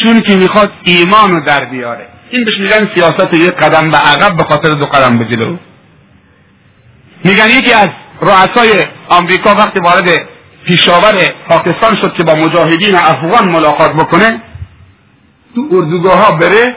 چون 0.02 0.20
که 0.20 0.36
می‌خواد 0.36 0.72
ایمان 0.84 1.30
رو 1.30 1.40
در 1.44 1.64
بیاره. 1.64 2.08
این 2.30 2.44
بهش 2.44 2.58
میگن 2.58 2.88
سیاست 2.94 3.34
یک 3.34 3.50
قدم 3.50 3.90
به 3.90 3.96
عقب 3.96 4.36
به 4.36 4.44
خاطر 4.44 4.68
دو 4.68 4.86
قدم 4.86 5.18
به 5.18 5.24
جلو. 5.24 5.56
میگن 7.24 7.50
یکی 7.50 7.72
از 7.72 7.88
رؤسای 8.20 8.86
آمریکا 9.08 9.54
وقتی 9.54 9.80
وارد 9.80 10.10
پیشاور 10.64 11.14
پاکستان 11.48 11.96
شد 11.96 12.14
که 12.14 12.24
با 12.24 12.34
مجاهدین 12.34 12.94
افغان 12.94 13.48
ملاقات 13.48 13.92
بکنه 13.92 14.42
تو 15.54 15.68
اردوگاه 15.70 16.26
ها 16.26 16.36
بره 16.36 16.76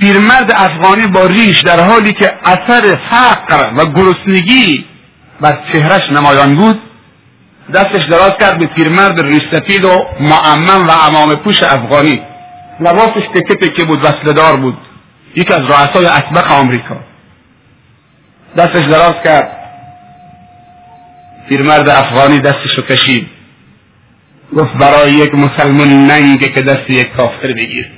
پیرمرد 0.00 0.52
افغانی 0.54 1.06
با 1.06 1.26
ریش 1.26 1.60
در 1.60 1.80
حالی 1.80 2.12
که 2.12 2.32
اثر 2.44 2.98
فقر 3.10 3.70
و 3.76 3.86
گرسنگی 3.86 4.86
بر 5.40 5.58
چهرش 5.72 6.12
نمایان 6.12 6.54
بود 6.54 6.80
دستش 7.74 8.04
دراز 8.04 8.32
کرد 8.40 8.58
به 8.58 8.66
پیرمرد 8.66 9.20
ریش 9.20 9.42
سفید 9.50 9.84
و 9.84 10.06
معمم 10.20 10.88
و 10.88 10.90
امام 10.90 11.34
پوش 11.34 11.62
افغانی. 11.62 12.22
لباسش 12.80 13.26
تکه 13.34 13.54
تکه 13.54 13.84
بود 13.84 14.04
وصلدار 14.04 14.56
بود. 14.56 14.78
یکی 15.34 15.52
از 15.52 15.60
رؤسای 15.60 16.06
اسبق 16.06 16.52
آمریکا. 16.52 16.96
دستش 18.56 18.84
دراز 18.84 19.14
کرد. 19.24 19.50
پیرمرد 21.48 21.88
افغانی 21.88 22.40
دستشو 22.40 22.82
کشید. 22.82 23.28
گفت 24.56 24.72
برای 24.72 25.12
یک 25.12 25.34
مسلمان 25.34 25.88
ننگه 25.88 26.48
که 26.48 26.62
دست 26.62 26.90
یک 26.90 27.12
کافر 27.12 27.48
بگیر 27.48 27.90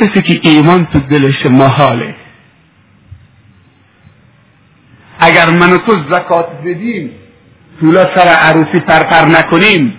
کسی 0.00 0.22
که 0.22 0.48
ایمان 0.48 0.86
تو 0.86 1.00
دلش 1.00 1.46
محاله. 1.46 2.14
اگر 5.18 5.50
من 5.50 5.72
و 5.72 5.78
تو 5.78 5.92
زکات 6.08 6.48
بدیم 6.64 7.10
طولا 7.80 8.14
سر 8.14 8.28
عروسی 8.28 8.80
پرپر 8.80 9.24
نکنیم. 9.26 9.94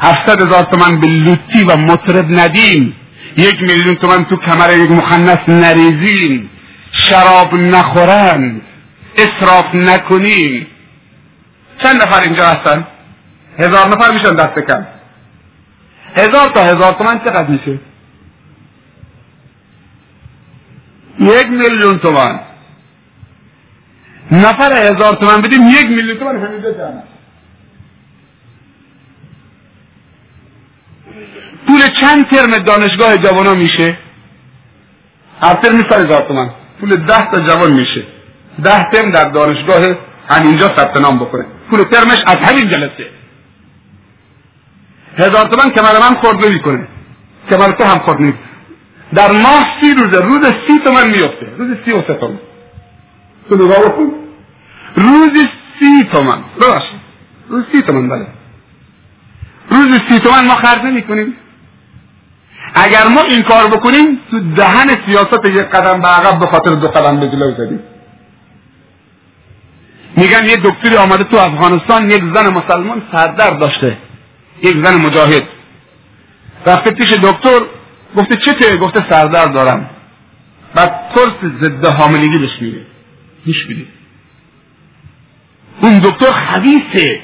هفتاد 0.00 0.42
هزار 0.42 0.62
تومن 0.62 1.00
به 1.00 1.06
لوتی 1.06 1.64
و 1.64 1.76
مطرب 1.76 2.26
ندیم. 2.30 2.96
یک 3.36 3.62
میلیون 3.62 3.94
تومن 3.94 4.24
تو 4.24 4.36
کمر 4.36 4.72
یک 4.72 4.90
مخنث 4.90 5.38
نریزیم. 5.48 6.50
شراب 6.92 7.54
نخورند 7.54 8.62
اصراف 9.16 9.74
نکنیم. 9.74 10.66
چند 11.82 12.02
نفر 12.02 12.20
اینجا 12.20 12.46
هستن؟ 12.46 12.86
هزار 13.58 13.88
نفر 13.88 14.12
میشن 14.12 14.34
دست 14.34 14.58
کم. 14.58 14.86
هزار 16.14 16.48
تا 16.48 16.64
هزار 16.64 16.92
تومن 16.92 17.18
چقدر 17.18 17.46
میشه؟ 17.46 17.80
یک 21.18 21.46
میلیون 21.46 21.98
تومن. 21.98 22.47
نفر 24.32 24.72
هزار 24.72 25.14
تومن 25.14 25.40
بدیم 25.40 25.68
یک 25.68 25.88
میلیون 25.88 26.18
تومن 26.18 26.36
همینجا 26.36 26.70
جمع 26.70 27.02
پول 31.68 31.80
چند 31.80 32.30
ترم 32.30 32.58
دانشگاه 32.58 33.16
جوانا 33.16 33.54
میشه؟ 33.54 33.98
هر 35.40 35.54
ترم 35.54 35.76
میشه 35.76 35.94
هزار 35.94 36.20
تومن. 36.20 36.50
پول 36.80 36.96
ده 36.96 37.30
تا 37.30 37.40
جوان 37.40 37.72
میشه. 37.72 38.02
ده 38.64 38.90
ترم 38.92 39.10
در 39.10 39.28
دانشگاه 39.28 39.96
همینجا 40.28 40.66
ثبت 40.76 40.96
نام 40.96 41.18
بکنه. 41.18 41.46
پول 41.70 41.82
ترمش 41.82 42.22
از 42.26 42.36
همین 42.36 42.70
جلسه. 42.70 43.10
هزار 45.18 45.46
تومن 45.48 45.70
کمر 45.70 45.98
من 46.00 46.14
خورد 46.14 46.46
نمی‌کنه 46.46 46.88
کمر 47.50 47.70
تو 47.70 47.84
هم 47.84 47.98
خورد 47.98 48.20
نیست 48.20 48.38
در 49.14 49.32
ماه 49.32 49.64
سی 49.80 49.94
روزه 49.94 50.20
روز 50.24 50.46
سی 50.46 50.78
تومن 50.84 51.06
میفته 51.06 51.46
روز 51.56 51.76
سی 51.84 51.92
و 51.92 52.02
سه 52.06 52.14
تومن. 52.14 52.38
تو 53.48 53.54
نگاه 53.54 53.78
بکن. 53.78 54.12
روز 54.94 55.44
سی 55.78 56.04
تومن. 56.12 56.38
ببخشید. 56.60 57.00
روز 57.48 57.64
سی 57.72 57.82
تومن 57.82 58.08
بله. 58.08 58.26
روز 59.70 60.00
سی 60.08 60.18
تومن 60.18 60.46
ما 60.46 60.54
خرج 60.54 60.82
نمی 60.82 61.02
کنیم 61.02 61.34
اگر 62.74 63.06
ما 63.06 63.20
این 63.20 63.42
کار 63.42 63.66
بکنیم 63.66 64.20
تو 64.30 64.40
دهن 64.40 64.86
سیاست 65.06 65.44
یک 65.44 65.54
قدم 65.54 66.00
به 66.00 66.08
عقب 66.08 66.38
به 66.38 66.46
خاطر 66.46 66.70
دو 66.70 66.88
قدم 66.88 67.20
به 67.20 67.28
جلو 67.28 67.50
زدیم. 67.50 67.80
میگن 70.16 70.46
یه 70.46 70.56
دکتری 70.56 70.96
آمده 70.96 71.24
تو 71.24 71.36
افغانستان 71.36 72.10
یک 72.10 72.22
زن 72.34 72.48
مسلمان 72.48 73.02
سردرد 73.12 73.58
داشته. 73.58 73.98
یک 74.62 74.78
زن 74.78 75.00
مجاهد. 75.00 75.42
رفته 76.66 76.90
پیش 76.90 77.12
دکتر 77.12 77.60
گفته 78.16 78.36
چته 78.36 78.76
گفته 78.76 79.10
سردرد 79.10 79.52
دارم. 79.52 79.90
بعد 80.74 80.92
قرص 81.14 81.52
ضد 81.60 81.84
حاملگی 81.86 82.38
بهش 82.38 82.62
میده. 82.62 82.86
گوش 83.46 83.64
بدید 83.64 83.88
اون 85.80 85.98
دکتر 85.98 86.32
خبیثه 86.32 87.20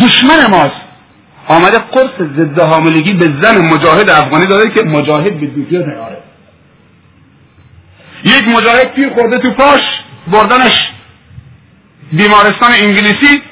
دشمن 0.00 0.50
ماست. 0.50 0.84
آمده 1.48 1.78
قرص 1.78 2.28
ضد 2.36 2.58
حاملگی 2.58 3.12
به 3.12 3.32
زن 3.42 3.68
مجاهد 3.68 4.10
افغانی 4.10 4.46
داده 4.46 4.70
که 4.70 4.82
مجاهد 4.82 5.40
به 5.40 5.46
دوپیا 5.46 5.80
نیاره. 5.80 6.22
یک 8.24 8.48
مجاهد 8.48 8.94
پیر 8.94 9.08
خورده 9.14 9.38
تو 9.38 9.50
پاش 9.50 9.80
بردنش 10.32 10.90
بیمارستان 12.12 12.72
انگلیسی 12.72 13.42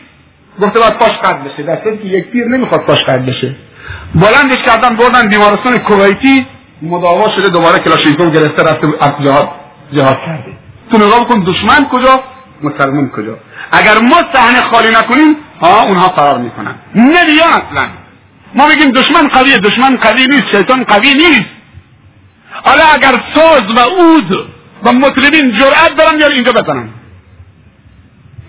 گفته 0.61 0.81
باید 0.81 0.93
پاش 0.93 1.11
قد 1.11 1.45
بشه. 1.45 1.63
در 1.63 1.77
که 1.77 1.91
یک 2.05 2.27
پیر 2.27 2.49
نمی‌خواد 2.49 2.81
پاش 2.81 3.05
قد 3.05 3.27
بشه. 3.27 3.57
بلندش 4.15 4.59
کردن 4.67 4.97
بردن 4.97 5.29
بیمارستان 5.29 5.79
کویتی 5.79 6.47
مداوا 6.83 7.31
شده 7.31 7.49
دوباره 7.49 7.79
کلاشینکوف 7.79 8.33
گرفته 8.33 8.63
رفته 8.63 8.87
جهاد 9.25 9.49
جهاد 9.93 10.19
کرده. 10.27 10.62
تو 10.91 10.99
نگاه 10.99 11.21
بکن 11.25 11.41
دشمن 11.41 11.89
کجا؟ 11.89 12.25
مسلمان 12.63 13.09
کجا؟ 13.11 13.39
اگر 13.73 13.99
ما 14.01 14.23
صحنه 14.35 14.61
خالی 14.61 14.89
نکنیم 14.89 15.37
ها 15.61 15.83
اونها 15.83 16.09
فرار 16.09 16.39
می‌کنن. 16.39 16.79
نمیان 16.95 17.53
اصلا. 17.53 17.89
ما 18.55 18.67
میگیم 18.67 18.91
دشمن 18.91 19.29
قویه 19.29 19.59
دشمن 19.59 19.97
قوی 19.97 20.27
نیست 20.27 20.51
شیطان 20.53 20.85
قوی 20.85 21.15
نیست. 21.15 21.47
حالا 22.65 22.85
اگر 22.85 23.13
ساز 23.35 23.63
و 23.63 23.79
اود 23.79 24.51
و 24.85 24.93
مطربین 24.93 25.53
جرأت 25.53 25.95
دارن 25.99 26.19
یا 26.19 26.27
اینجا 26.27 26.53
بزنن. 26.53 26.91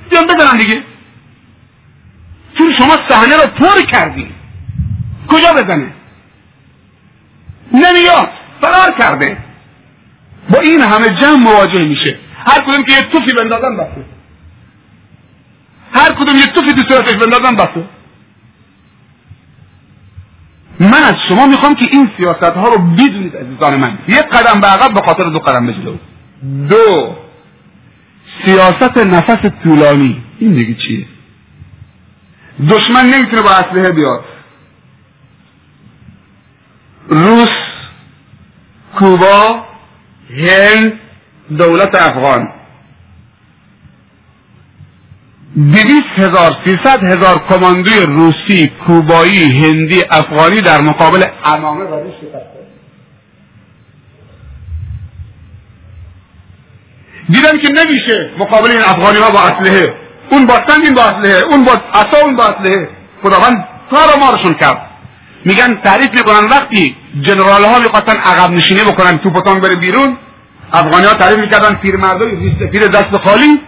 بیان 0.10 0.28
بزنن 0.28 0.58
دیگه. 0.58 0.84
چون 2.58 2.74
شما 2.74 2.98
صحنه 3.10 3.36
رو 3.36 3.48
پر 3.48 3.82
کردی. 3.82 4.32
کجا 5.28 5.54
بزنه؟ 5.54 5.94
نمیاد. 7.74 8.30
فرار 8.62 8.92
کرده. 9.00 9.43
با 10.50 10.60
این 10.60 10.82
همه 10.82 11.10
جمع 11.10 11.36
مواجه 11.38 11.86
میشه. 11.86 12.20
هر 12.46 12.62
کدوم 12.62 12.84
که 12.84 12.92
یه 12.92 13.02
توفی 13.02 13.34
بندازن 13.34 13.76
بسه 13.78 14.06
هر 15.94 16.14
کدوم 16.14 16.36
یه 16.36 16.46
توفی 16.46 16.74
تو 16.74 16.82
صورتش 16.82 17.16
بندازن 17.16 17.56
بسه 17.56 17.90
من 20.80 21.04
از 21.04 21.16
شما 21.28 21.48
می‌خوام 21.48 21.76
که 21.76 21.86
این 21.92 22.12
سیاست 22.18 22.44
ها 22.44 22.70
رو 22.70 22.78
بدونید 22.78 23.38
عزیزان 23.38 23.76
من. 23.76 24.00
یک 24.08 24.24
قدم 24.24 24.62
به 24.62 24.68
عقب 24.68 24.94
به 24.94 25.02
خاطر 25.02 25.24
دو 25.24 25.40
قدم 25.40 25.66
به 25.66 25.74
دو 26.70 27.16
سیاست 28.46 28.98
نفس 28.98 29.46
طولانی. 29.64 30.24
این 30.40 30.54
دیگه 30.54 30.74
چیه؟ 30.74 31.06
دشمن 32.70 33.06
نمی‌تونه 33.06 33.42
با 33.42 33.50
اسلحه 33.50 33.92
بیاد. 33.92 34.26
روس 37.08 37.48
کوبا 38.96 39.66
هند 40.38 41.00
دولت 41.58 41.96
افغان. 41.96 42.48
دویست 45.56 46.14
هزار 46.16 46.58
سیصد 46.66 47.04
هزار 47.04 47.48
کماندوی 47.50 48.00
روسی 48.00 48.72
کوبایی 48.88 49.44
هندی 49.44 50.02
افغانی 50.12 50.62
در 50.62 50.82
مقابل 50.82 51.26
امامه 51.46 51.84
و 51.84 52.04
دیدن 57.30 57.58
که 57.58 57.70
نمیشه 57.70 58.32
مقابل 58.40 58.72
این 58.72 58.82
افغانی 58.82 59.18
ها 59.18 59.30
با 59.30 59.40
اسلحه. 59.40 59.98
اون 60.30 60.46
با 60.46 60.60
سنگ 60.68 60.96
با 60.96 61.04
اسلحه 61.04 61.44
اون 61.44 61.64
با 61.64 61.72
عصا 61.72 62.22
اون 62.24 62.36
با 62.36 62.44
اسلحه. 62.44 62.90
خداوند 63.22 63.68
کار 63.90 64.20
مارشون 64.20 64.54
کرد. 64.54 64.90
میگن 65.46 65.76
تعریف 65.76 66.10
می‌کنن 66.14 66.50
وقتی 66.50 66.96
جنرال 67.22 67.64
ها 67.64 67.80
می‌خواستن 67.80 68.18
عقب 68.18 68.52
نشینی 68.52 68.82
بکنن 68.82 69.18
توپتان 69.18 69.60
بره 69.60 69.76
بیرون. 69.76 70.18
افغانی 70.74 71.06
ها 71.06 71.14
تعریف 71.14 71.40
می‌کردن 71.40 71.76
پیرمردای 71.76 72.50
پیر 72.72 72.88
دست 72.88 73.18
خالی. 73.18 73.62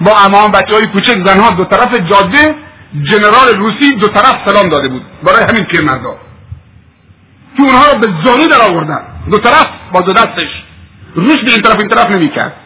با 0.00 0.18
امام 0.18 0.50
بچه 0.50 0.74
های 0.74 0.86
کوچک 0.86 1.26
زنها 1.26 1.50
دو 1.50 1.64
طرف 1.64 1.94
جاده 1.94 2.54
جنرال 3.02 3.48
روسی 3.56 3.94
دو 3.94 4.08
طرف 4.08 4.34
سلام 4.44 4.68
داده 4.68 4.88
بود 4.88 5.02
برای 5.22 5.44
همین 5.44 5.64
پیرمردا. 5.64 6.16
که 7.56 7.62
اونها 7.62 7.92
رو 7.92 7.98
به 7.98 8.08
زانو 8.24 8.48
در 8.48 8.60
آوردن. 8.60 9.02
دو 9.30 9.38
طرف 9.38 9.66
با 9.92 10.00
دو 10.00 10.12
دستش. 10.12 10.62
روس 11.14 11.36
به 11.44 11.50
این 11.50 11.62
طرف 11.62 11.78
این 11.78 11.88
طرف 11.88 12.10
نمی‌کرد. 12.10 12.56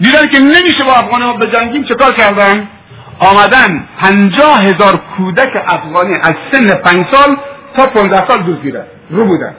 دیدن 0.00 0.26
که 0.28 0.38
نمیشه 0.38 0.84
با 0.86 0.94
افغانی 0.94 1.24
ها 1.24 1.32
بجنگیم 1.32 1.84
چطور 1.84 2.12
کردن؟ 2.12 2.68
آمدن 3.18 3.88
پنجاه 3.98 4.62
هزار 4.62 4.96
کودک 4.96 5.62
افغانی 5.66 6.14
از 6.14 6.34
سن 6.52 6.74
پنج 6.74 7.06
سال 7.12 7.36
تا 7.76 7.86
پونزده 7.86 8.28
سال 8.28 8.42
دزدیدن 8.42 8.86
رو 9.12 9.24
بودن. 9.24 9.54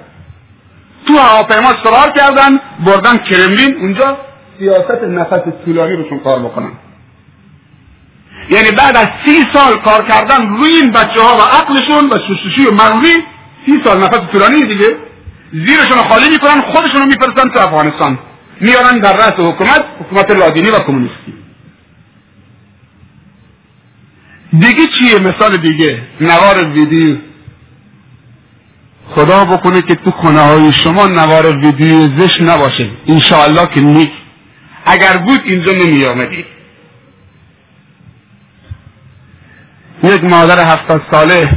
تو 1.07 1.17
هواپیما 1.17 1.73
سوار 1.83 2.11
کردن 2.11 2.59
بردن 2.85 3.17
کرملین 3.17 3.75
اونجا 3.75 4.17
سیاست 4.59 5.03
نفس 5.03 5.41
طولانی 5.65 5.95
روشون 5.95 6.19
کار 6.19 6.39
بکنن. 6.39 6.71
یعنی 8.49 8.71
بعد 8.71 8.97
از 8.97 9.07
سی 9.25 9.43
سال 9.53 9.79
کار 9.79 10.03
کردن 10.03 10.47
روی 10.47 10.69
این 10.69 10.91
بچه 10.91 11.21
ها 11.21 11.37
و 11.37 11.41
عقلشون 11.41 12.09
و 12.09 12.17
شستشوی 12.17 12.75
مغزی 12.75 13.13
سی 13.65 13.81
سال 13.85 14.03
نفس 14.03 14.19
طولانی 14.31 14.61
دیگه 14.61 14.97
زیرشون 15.53 15.97
رو 15.97 16.03
خالی 16.09 16.29
می‌کنن 16.29 16.61
خودشون 16.61 17.01
رو 17.01 17.05
میفرستن 17.05 17.49
تو 17.49 17.59
افغانستان. 17.59 18.19
میارن 18.61 18.99
در 18.99 19.17
رأس 19.17 19.33
حکومت 19.33 19.85
حکومت 19.99 20.31
لادینی 20.31 20.69
و 20.69 20.79
کمونیستی. 20.79 21.33
دیگه 24.51 24.87
چیه؟ 24.99 25.19
مثال 25.19 25.57
دیگه. 25.57 26.01
نوار 26.21 26.65
ویدیو. 26.65 27.17
خدا 29.15 29.45
بکنه 29.45 29.81
که 29.81 29.95
تو 29.95 30.11
خونه 30.11 30.41
های 30.41 30.73
شما 30.73 31.07
نوار 31.07 31.57
ویدیو 31.57 32.19
زش 32.19 32.41
نباشه. 32.41 32.89
انشاءالله 33.07 33.67
که 33.67 33.81
نیک. 33.81 34.11
اگر 34.85 35.17
بود 35.17 35.41
اینجا 35.45 35.71
نمی 35.71 36.05
آمدید 36.05 36.45
یک 40.03 40.23
مادر 40.23 40.59
هفتاد 40.59 41.01
ساله 41.11 41.51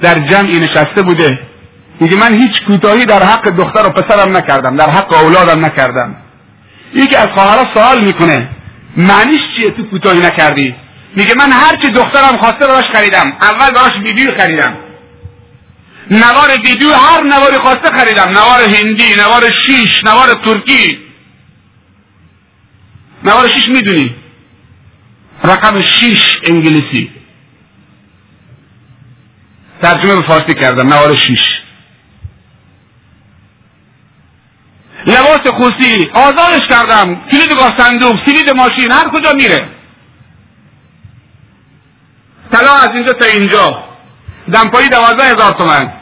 در 0.00 0.18
جمعی 0.18 0.60
نشسته 0.60 1.02
بوده. 1.02 1.38
میگه 2.00 2.16
من 2.16 2.34
هیچ 2.34 2.62
کوتاهی 2.66 3.04
در 3.04 3.22
حق 3.22 3.48
دختر 3.48 3.86
و 3.86 3.90
پسرم 3.90 4.36
نکردم. 4.36 4.76
در 4.76 4.90
حق 4.90 5.12
اولادم 5.24 5.64
نکردم. 5.64 6.16
یکی 6.94 7.16
از 7.16 7.26
خواهرها 7.26 7.74
سوال 7.74 8.04
می‌کنه 8.04 8.48
معنیش 8.96 9.40
چیه 9.56 9.70
تو 9.70 9.82
کوتاهی 9.82 10.20
نکردی؟ 10.20 10.74
میگه 11.16 11.34
من 11.38 11.52
هر 11.52 11.76
چی 11.76 11.88
دخترم 11.88 12.38
خواسته 12.40 12.66
براش 12.66 12.90
خریدم. 12.90 13.32
اول 13.40 13.70
براش 13.70 13.96
ویدیو 13.96 14.30
خریدم. 14.38 14.76
نوار 16.10 16.50
ویدیو 16.64 16.92
هر 16.92 17.22
نواری 17.22 17.58
خواسته 17.58 17.90
خریدم. 17.90 18.28
نوار 18.28 18.60
هندی 18.60 19.14
نوار 19.14 19.42
شیش 19.66 20.04
نوار 20.04 20.34
ترکی. 20.34 20.98
نوار 23.24 23.48
شیش 23.48 23.68
می‌دونی؟ 23.68 24.16
رقم 25.44 25.84
شیش 25.84 26.38
انگلیسی. 26.42 27.10
ترجمه 29.82 30.16
به 30.16 30.26
فارسی 30.26 30.54
کردم. 30.54 30.92
نوار 30.92 31.16
شیش. 31.16 31.48
لباس 35.06 35.46
خوسی. 35.46 36.10
آزادش 36.14 36.68
کردم. 36.68 37.14
کلید 37.30 37.54
با 37.56 37.72
صندوق 37.76 38.24
کلید 38.26 38.50
ماشین 38.50 38.92
هر 38.92 39.08
کجا 39.08 39.32
میره. 39.32 39.68
طلا 42.52 42.74
از 42.74 42.94
اینجا 42.94 43.12
تا 43.12 43.24
اینجا. 43.24 43.84
دمپایی 44.52 44.88
دوازده 44.88 45.24
هزار 45.24 45.52
تومن. 45.52 45.97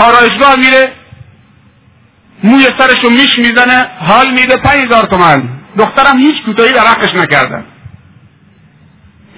آرایشگاه 0.00 0.56
میره 0.56 0.92
موی 2.44 2.64
سرشو 2.78 3.10
میش 3.10 3.38
می‌زنه 3.38 3.86
حال 3.98 4.30
میده 4.30 4.56
پنج 4.56 4.84
هزار 4.84 5.04
تومن 5.04 5.48
دخترم 5.78 6.18
هیچ 6.18 6.44
کوتاهی 6.44 6.72
در 6.72 6.86
حقش 6.86 7.14
نکردن 7.14 7.64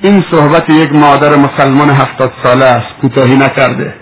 این 0.00 0.24
صحبت 0.30 0.70
یک 0.70 0.92
مادر 0.92 1.36
مسلمان 1.36 1.90
هفتاد 1.90 2.32
ساله 2.42 2.64
است 2.64 3.00
کوتاهی 3.00 3.36
نکرده. 3.36 3.94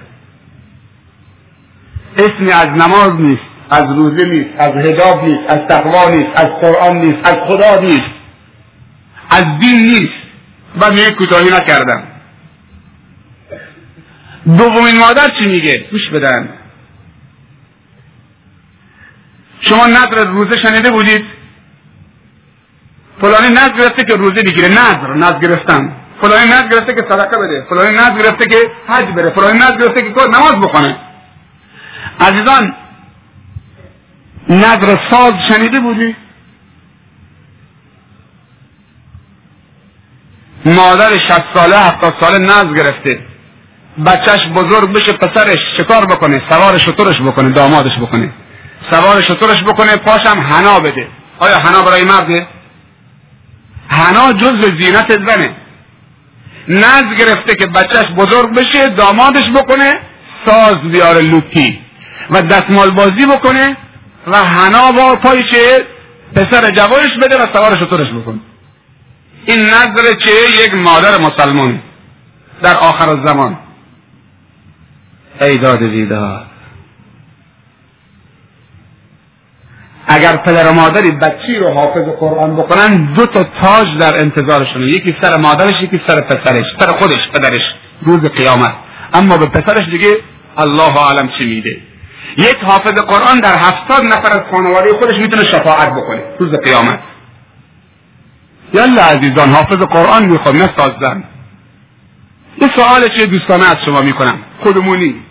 اسمی 2.17 2.53
از 2.53 2.67
نماز 2.67 3.21
نیست 3.21 3.43
از 3.71 3.85
روزه 3.97 4.25
نیست 4.25 4.49
از 4.59 4.73
هجاب 4.73 5.25
نیست 5.25 5.51
از 5.51 5.59
تقوا 5.69 6.11
نیست 6.11 6.37
از 6.37 6.47
قرآن 6.47 6.97
نیست 6.97 7.19
از 7.29 7.37
خدا 7.47 7.81
نیست. 7.81 8.11
از 9.31 9.45
دین 9.61 9.87
نیست. 9.87 10.21
و 10.81 10.91
میگه 10.91 11.11
کوتاهی 11.11 11.51
نکردم. 11.51 12.03
دومین 14.47 14.99
مادر 14.99 15.29
چی 15.29 15.47
میگه؟ 15.47 15.87
گوش 15.91 16.09
بدن. 16.13 16.59
شما 19.61 19.87
نظر 19.87 20.27
روزه 20.27 20.57
شنیده 20.57 20.91
بودید؟ 20.91 21.25
فلانی 23.21 23.49
نظر 23.49 23.73
گرفته 23.73 24.05
که 24.05 24.15
روزه 24.15 24.43
بگیره. 24.43 24.69
نظر 24.69 25.15
نظر 25.15 25.39
گرفتن. 25.39 25.97
فلانی 26.21 26.51
نظر 26.51 26.69
گرفته 26.69 26.95
که 26.95 27.03
صدقه 27.03 27.39
بده. 27.39 27.67
فلانی 27.71 27.97
نظر 27.97 28.19
گرفته 28.23 28.47
که 28.47 28.57
حج 28.89 29.07
بره. 29.07 29.31
فلانی 29.31 29.59
نظر 29.59 29.77
گرفته 29.77 30.03
که 30.03 30.27
نماز 30.27 30.61
بخونه. 30.61 30.97
عزیزان 32.21 32.77
نظر 34.49 34.99
ساز 35.11 35.35
شنیده 35.49 35.81
بودی؟ 35.81 36.17
مادر 40.65 41.19
شست 41.19 41.45
ساله 41.55 41.77
هفتاد 41.77 42.15
ساله 42.21 42.39
نظر 42.39 42.75
گرفته. 42.75 43.30
بچهش 44.07 44.47
بزرگ 44.47 44.93
بشه 44.93 45.13
پسرش 45.13 45.59
شکار 45.77 46.07
بکنه 46.07 46.43
سوار 46.51 46.79
شطورش 46.79 47.21
بکنه 47.21 47.49
دامادش 47.49 47.99
بکنه. 47.99 48.33
سوار 48.91 49.23
شطورش 49.23 49.63
بکنه 49.63 49.97
پاشم 49.97 50.41
حنا 50.41 50.81
بده. 50.81 51.09
آیا 51.39 51.59
حنا 51.59 51.83
برای 51.83 52.05
مرده؟ 52.05 52.47
حنا 53.89 54.33
جز 54.33 54.65
زینت 54.79 55.27
زنه. 55.27 55.57
نز 56.69 57.05
گرفته 57.19 57.55
که 57.55 57.67
بچهش 57.67 58.07
بزرگ 58.07 58.55
بشه 58.55 58.89
دامادش 58.89 59.45
بکنه 59.55 60.01
ساز 60.47 60.77
بیاره 60.77 61.21
لوتی 61.21 61.81
و 62.31 62.43
دستمال 62.43 62.91
بازی 62.91 63.27
بکنه 63.27 63.77
و 64.27 64.37
حنا 64.37 64.93
با 64.93 65.17
پایش 65.17 65.55
پسر 66.35 66.71
جوانش 66.71 67.17
بده 67.23 67.37
و 67.37 67.47
سوار 67.53 67.79
شطورش 67.79 68.09
بکنه. 68.09 68.41
این 69.47 69.67
نظر 69.67 70.15
چه؟ 70.15 70.31
یک 70.65 70.75
مادر 70.75 71.19
مسلمان 71.19 71.83
در 72.63 72.77
آخر 72.77 73.25
زمان 73.25 73.59
ای 75.41 75.57
داد 75.57 75.79
دیدار 75.79 76.47
اگر 80.07 80.37
پدر 80.37 80.69
و 80.69 80.73
مادری 80.73 81.11
بچی 81.11 81.57
رو 81.57 81.69
حافظ 81.69 82.03
قرآن 82.03 82.57
بکنن 82.57 83.13
دو 83.13 83.27
تا 83.27 83.43
تاج 83.43 83.99
در 83.99 84.19
انتظارشونه. 84.19 84.85
یکی 84.85 85.17
سر 85.23 85.37
مادرش 85.37 85.83
یکی 85.83 86.01
سر 86.07 86.21
پسرش. 86.21 86.77
سر 86.81 86.87
خودش 86.87 87.31
پدرش. 87.31 87.75
روز 88.03 88.25
قیامت. 88.25 88.75
اما 89.13 89.39
به 89.39 89.47
پسرش 89.47 89.89
دیگه 89.89 90.17
الله 90.57 90.93
عالم 90.95 91.29
چی 91.29 91.47
میده 91.47 91.81
یک 92.37 92.57
حافظ 92.63 92.93
قرآن 92.93 93.41
در 93.41 93.59
هفتاد 93.59 94.05
نفر 94.05 94.33
از 94.33 94.43
خانواده 94.51 94.93
خودش 94.93 95.19
می‌تونه 95.19 95.45
شفاعت 95.45 95.91
بکنه. 95.91 96.23
روز 96.39 96.55
قیامت. 96.55 97.01
یالا 98.73 99.03
عزیزان 99.03 99.49
حافظ 99.49 99.77
قرآن 99.77 100.25
می‌خوام 100.25 100.57
نه 100.57 100.71
سازدن. 100.77 101.25
یه 102.59 102.69
سوال 102.77 103.09
چه 103.09 103.27
دوستانه 103.27 103.65
از 103.65 103.77
شما 103.85 104.01
می‌کنم. 104.01 104.39
خودمونی. 104.61 105.30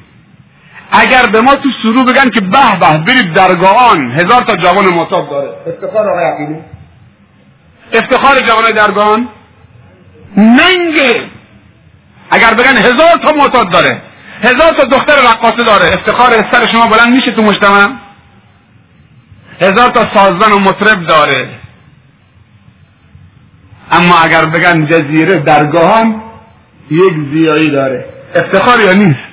اگر 0.91 1.25
به 1.31 1.41
ما 1.41 1.55
تو 1.55 1.69
سرو 1.83 2.03
بگن 2.03 2.29
که 2.29 2.41
به 2.41 2.79
به 2.79 2.97
برید 2.97 3.33
درگاهان 3.33 4.11
هزار 4.11 4.41
تا 4.41 4.55
جوان 4.55 4.85
معتاد 4.85 5.29
داره. 5.29 5.49
افتخار 5.67 6.09
آقای 6.09 6.23
عقیلی 6.23 6.59
افتخار 7.93 8.39
جوان 8.39 8.71
درگاهان؟ 8.71 9.29
ننگه 10.37 11.29
اگر 12.31 12.53
بگن 12.53 12.77
هزار 12.77 13.17
تا 13.25 13.31
معتاد 13.31 13.71
داره 13.71 14.01
هزار 14.41 14.71
تا 14.71 14.83
دختر 14.83 15.21
رقاصه 15.21 15.63
داره 15.63 15.85
افتخار 15.85 16.31
سر 16.51 16.71
شما 16.71 16.87
بلند 16.87 17.13
میشه 17.13 17.31
تو 17.31 17.41
مجتمع؟ 17.41 17.89
هزار 19.61 19.89
تا 19.89 20.15
سازن 20.15 20.51
و 20.51 20.59
مطرب 20.59 21.07
داره. 21.07 21.59
اما 23.91 24.19
اگر 24.19 24.45
بگن 24.45 24.85
جزیره 24.85 25.39
درگاهان 25.39 26.21
یک 26.91 27.13
زیایی 27.33 27.69
داره. 27.69 28.05
افتخار 28.35 28.79
یا 28.79 28.93
نیست؟ 28.93 29.28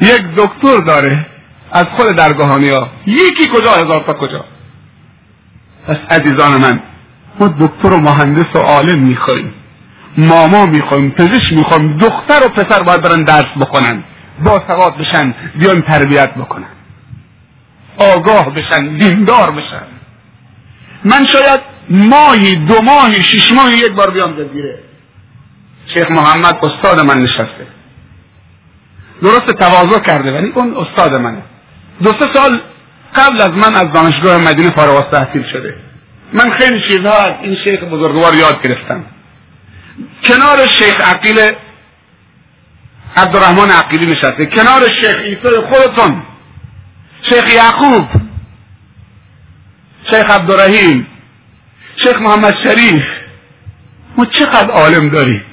یک 0.00 0.22
دکتر 0.36 0.80
داره 0.86 1.26
از 1.72 1.84
خود 1.84 2.16
درگاهانی 2.16 2.68
ها 2.68 2.90
یکی 3.06 3.48
کجا؟ 3.54 3.72
هزار 3.72 4.04
تا 4.06 4.12
کجا؟ 4.12 4.44
پس 5.86 5.96
عزیزان 6.10 6.56
من 6.60 6.80
ما 7.40 7.48
دکتر 7.48 7.92
و 7.92 8.00
مهندس 8.00 8.46
و 8.54 8.58
عالم 8.58 8.98
می‌خوایم. 8.98 9.54
ماما 10.18 10.66
می‌خوایم 10.66 11.10
پزشک 11.10 11.52
می‌خوایم 11.52 11.98
دختر 11.98 12.46
و 12.46 12.48
پسر 12.48 12.82
باید 12.82 13.02
برن 13.02 13.24
درس 13.24 13.58
بکنن 13.60 14.04
با 14.44 14.62
سواد 14.66 14.98
بشن 14.98 15.34
بیان 15.58 15.82
تربیت 15.82 16.34
بکنن. 16.34 16.68
آگاه 17.98 18.54
بشن 18.54 18.96
دیندار 18.96 19.50
بشن. 19.50 19.86
من 21.04 21.26
شاید 21.26 21.60
ماهی 21.90 22.56
دو 22.56 22.82
ماهی 22.82 23.22
شش 23.22 23.52
ماهی 23.52 23.78
یک 23.78 23.92
بار 23.92 24.10
بیام 24.10 24.32
جزیره. 24.32 24.78
شیخ 25.86 26.10
محمد 26.10 26.58
استاد 26.64 27.00
من 27.00 27.22
نشسته. 27.22 27.73
درست 29.24 29.50
تواضع 29.50 29.98
کرده 29.98 30.32
ولی 30.32 30.52
اون 30.54 30.76
استاد 30.76 31.14
منه. 31.14 31.42
دو 32.02 32.12
سه 32.12 32.26
سال 32.34 32.60
قبل 33.14 33.40
از 33.40 33.50
من 33.50 33.74
از 33.74 33.92
دانشگاه 33.92 34.38
مدینه 34.38 34.70
فارغ 34.70 35.10
تحصیل 35.10 35.44
شده. 35.52 35.76
من 36.32 36.50
خیلی 36.50 36.80
چیزها 36.80 37.12
از 37.12 37.34
این 37.42 37.56
شیخ 37.56 37.82
بزرگوار 37.82 38.34
یاد 38.34 38.62
گرفتم. 38.62 39.04
کنار 40.28 40.66
شیخ 40.66 41.00
عقیل 41.00 41.52
عبدالرحمن 43.16 43.70
عقیلی 43.70 44.06
نشسته 44.06 44.46
کنار 44.46 44.88
شیخ 45.00 45.14
عیسی 45.14 45.60
خودتون 45.70 46.22
شیخ 47.22 47.54
یعقوب 47.54 48.08
شیخ 50.10 50.30
عبدالرحیم 50.30 51.06
شیخ 51.96 52.16
محمد 52.16 52.54
شریف. 52.64 53.04
ما 54.16 54.24
چقدر 54.26 54.70
عالم 54.70 55.08
داریم. 55.08 55.44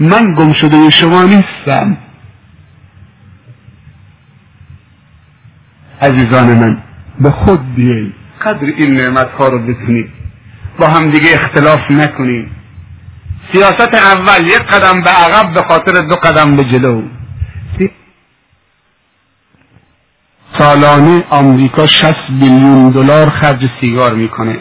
من 0.00 0.34
گم 0.34 0.52
شده 0.52 0.90
شما 0.90 1.24
نیستم. 1.24 1.98
عزیزان 6.02 6.54
من 6.54 6.82
به 7.20 7.30
خود 7.30 7.74
بیایید 7.74 8.14
قدر 8.42 8.64
این 8.76 8.92
نعمت 8.94 9.30
ها 9.30 9.48
رو 9.48 9.58
بتونید 9.58 10.12
با 10.78 10.86
هم 10.88 11.10
دیگه 11.10 11.34
اختلاف 11.34 11.80
نکنید 11.90 12.48
سیاست 13.52 13.94
اول 13.94 14.46
یک 14.46 14.58
قدم 14.58 15.00
به 15.00 15.10
عقب 15.10 15.54
به 15.54 15.62
خاطر 15.62 15.92
دو 15.92 16.16
قدم 16.16 16.56
به 16.56 16.64
جلو. 16.64 17.02
سالانه 20.58 21.24
آمریکا 21.30 21.86
60 21.86 22.14
بیلیون 22.28 22.90
دلار 22.90 23.30
خرج 23.30 23.70
سیگار 23.80 24.14
می‌کنه. 24.14 24.58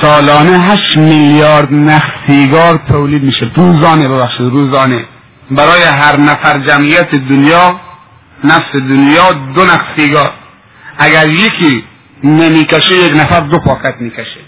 سالانه 0.00 0.58
8 0.58 0.96
میلیارد 0.96 1.72
نخ 1.72 2.02
سیگار 2.26 2.80
تولید 2.88 3.22
میشه. 3.22 3.50
روزانه 3.56 4.08
ببخشید 4.08 4.46
روزانه. 4.46 5.04
برای 5.50 5.82
هر 5.82 6.16
نفر 6.16 6.58
جمعیت 6.58 7.10
دنیا 7.10 7.80
نفس 8.44 8.72
دنیا 8.74 9.32
دو 9.32 9.64
نخ 9.64 9.82
سیگار 9.96 10.34
اگر 10.98 11.28
یکی 11.28 11.84
نمی‌کشه 12.24 12.94
یک 12.94 13.12
نفر 13.16 13.40
دو 13.40 13.58
پاکت 13.58 13.94
می‌کشه. 14.00 14.40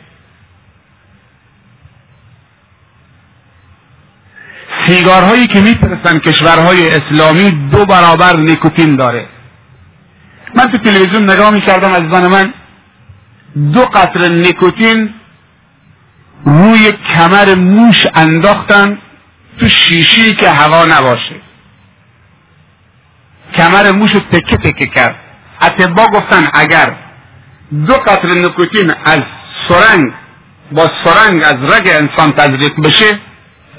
سیگارهایی 4.87 5.47
که 5.47 5.61
میفرستن 5.61 6.19
کشورهای 6.19 6.91
اسلامی 6.91 7.51
دو 7.51 7.87
برابر 7.87 8.37
نیکوتین 8.37 8.97
داره. 8.97 9.27
من 10.55 10.71
تو 10.71 10.79
تلویزیون 10.79 11.31
نگاه 11.31 11.51
می‌کردم 11.51 11.93
از 11.93 12.03
زن 12.03 12.27
من 12.27 12.55
دو 13.73 13.85
قطر 13.85 14.29
نیکوتین 14.29 15.15
روی 16.45 16.93
کمر 16.93 17.55
موش 17.55 18.07
انداختن 18.15 18.99
تو 19.61 19.69
شیشی 19.69 20.35
که 20.35 20.51
هوا 20.51 20.85
نباشه. 20.85 21.35
کمر 23.57 23.91
موش 23.91 24.13
تکه 24.13 24.57
تکه 24.57 24.87
کرد. 24.87 25.17
اتبا 25.63 26.07
گفتن 26.07 26.47
اگر 26.55 26.97
دو 27.87 27.95
قطر 27.95 28.29
نیکوتین 28.29 28.93
از 29.05 29.23
سرنگ 29.69 30.13
با 30.73 30.91
سرنگ 31.05 31.43
از 31.45 31.73
رگ 31.73 31.89
انسان 31.89 32.33
تزریق 32.33 32.81
بشه 32.85 33.21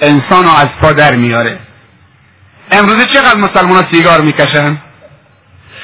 انسان 0.01 0.45
از 0.47 0.67
پا 0.81 0.93
در 0.93 1.15
میاره. 1.15 1.59
امروزه 2.71 3.05
چقدر 3.05 3.37
مسلمان 3.37 3.87
سیگار 3.91 4.21
می‌کشن؟ 4.21 4.81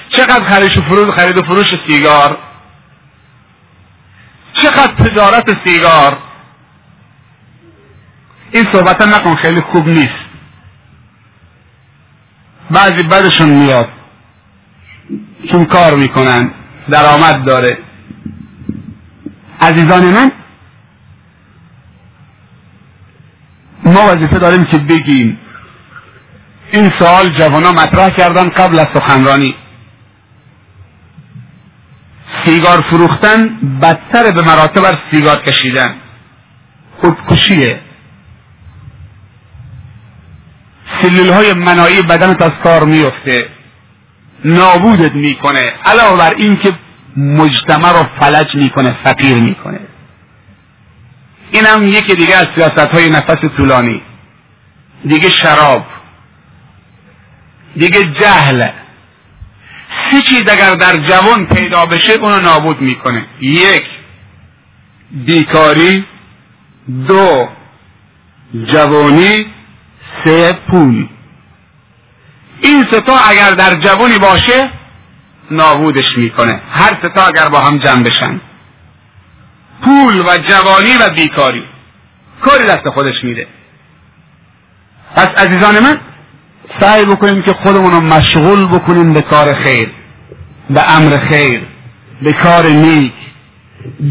چقدر 0.10 0.44
خرید 0.44 0.78
و 0.78 0.82
فروش 0.82 1.10
خرید 1.16 1.38
و 1.38 1.42
فروش 1.42 1.68
سیگار؟ 1.88 2.38
چقدر 4.54 4.94
تجارت 4.94 5.50
سیگار؟ 5.66 6.18
این 8.52 8.68
صحبت 8.72 9.02
نکن 9.02 9.36
خیلی 9.36 9.62
خوب 9.62 9.88
نیست. 9.88 10.29
بعضی 12.72 13.04
بدشون 13.04 13.50
میاد. 13.50 13.90
چون 15.52 15.66
کار 15.66 15.96
می‌کنن. 15.96 16.52
درآمد 16.90 17.44
داره. 17.44 17.78
عزیزان 19.62 20.06
من 20.06 20.32
ما 23.86 24.14
وظیفه 24.14 24.40
داریم 24.40 24.64
که 24.64 24.78
بگیم. 24.78 25.40
این 26.72 26.92
سوال 27.00 27.30
جوانا 27.30 27.72
مطرح 27.72 28.10
کردن 28.10 28.50
قبل 28.50 28.80
از 28.80 28.88
سخنرانی. 28.94 29.56
سیگار 32.46 32.82
فروختن 32.82 33.60
بدتر 33.82 34.32
به 34.32 34.42
مراتب 34.42 34.84
از 34.84 34.98
سیگار 35.12 35.42
کشیدن. 35.42 35.96
خودکشیه. 36.98 37.82
سلول 41.02 41.30
های 41.30 41.54
منایی 41.54 42.02
بدنت 42.02 42.42
از 42.42 42.52
کار 42.64 42.84
میفته 42.84 43.50
نابودت 44.46 45.16
می‌کنه. 45.16 45.74
علاوه 45.86 46.18
بر 46.18 46.34
این 46.38 46.56
که 46.56 46.74
مجتمع 47.18 47.92
رو 47.92 48.06
فلج 48.20 48.56
می‌کنه 48.56 48.98
فقیر 49.04 49.36
می‌کنه. 49.42 49.80
این 51.52 51.66
هم 51.66 51.88
یکی 51.88 52.16
دیگه 52.16 52.36
از 52.36 52.48
سیاست 52.56 52.80
های 52.80 53.10
نفس 53.10 53.38
طولانی. 53.58 54.02
دیگه 55.06 55.30
شراب. 55.30 55.86
دیگه 57.76 58.04
جهل. 58.04 58.68
سه 60.12 60.22
چیز 60.22 60.42
اگر 60.42 60.76
در 60.76 60.94
جوان 60.94 61.46
پیدا 61.46 61.86
بشه 61.86 62.14
اونو 62.14 62.40
نابود 62.40 62.82
می‌کنه. 62.82 63.26
یک 63.42 63.84
بیکاری. 65.12 66.06
دو 67.08 67.50
جوانی. 68.64 69.46
سه 70.24 70.54
پول. 70.54 71.08
این 72.62 72.86
ستا 72.92 73.18
اگر 73.30 73.52
در 73.52 73.76
جوانی 73.76 74.18
باشه 74.18 74.70
نابودش 75.52 76.18
می‌کنه. 76.18 76.62
هر 76.72 76.98
ستا 77.04 77.26
اگر 77.26 77.50
با 77.50 77.60
هم 77.60 77.78
جمع 77.78 78.04
بشن. 78.04 78.42
پول 79.82 80.20
و 80.20 80.38
جوانی 80.38 80.98
و 81.02 81.10
بیکاری. 81.10 81.64
کاری 82.42 82.64
دست 82.64 82.90
خودش 82.90 83.24
میده. 83.24 83.48
پس 85.16 85.28
عزیزان 85.28 85.80
من 85.80 86.00
سعی 86.80 87.06
بکنیم 87.06 87.42
که 87.42 87.54
خودمون 87.54 87.92
رو 87.92 88.02
مشغول 88.02 88.66
بکنیم 88.66 89.14
به 89.14 89.22
کار 89.22 89.54
خیر 89.54 89.92
به 90.70 90.96
امر 90.98 91.30
خیر 91.32 91.68
به 92.22 92.34
کار 92.34 92.68
نیک. 92.68 93.14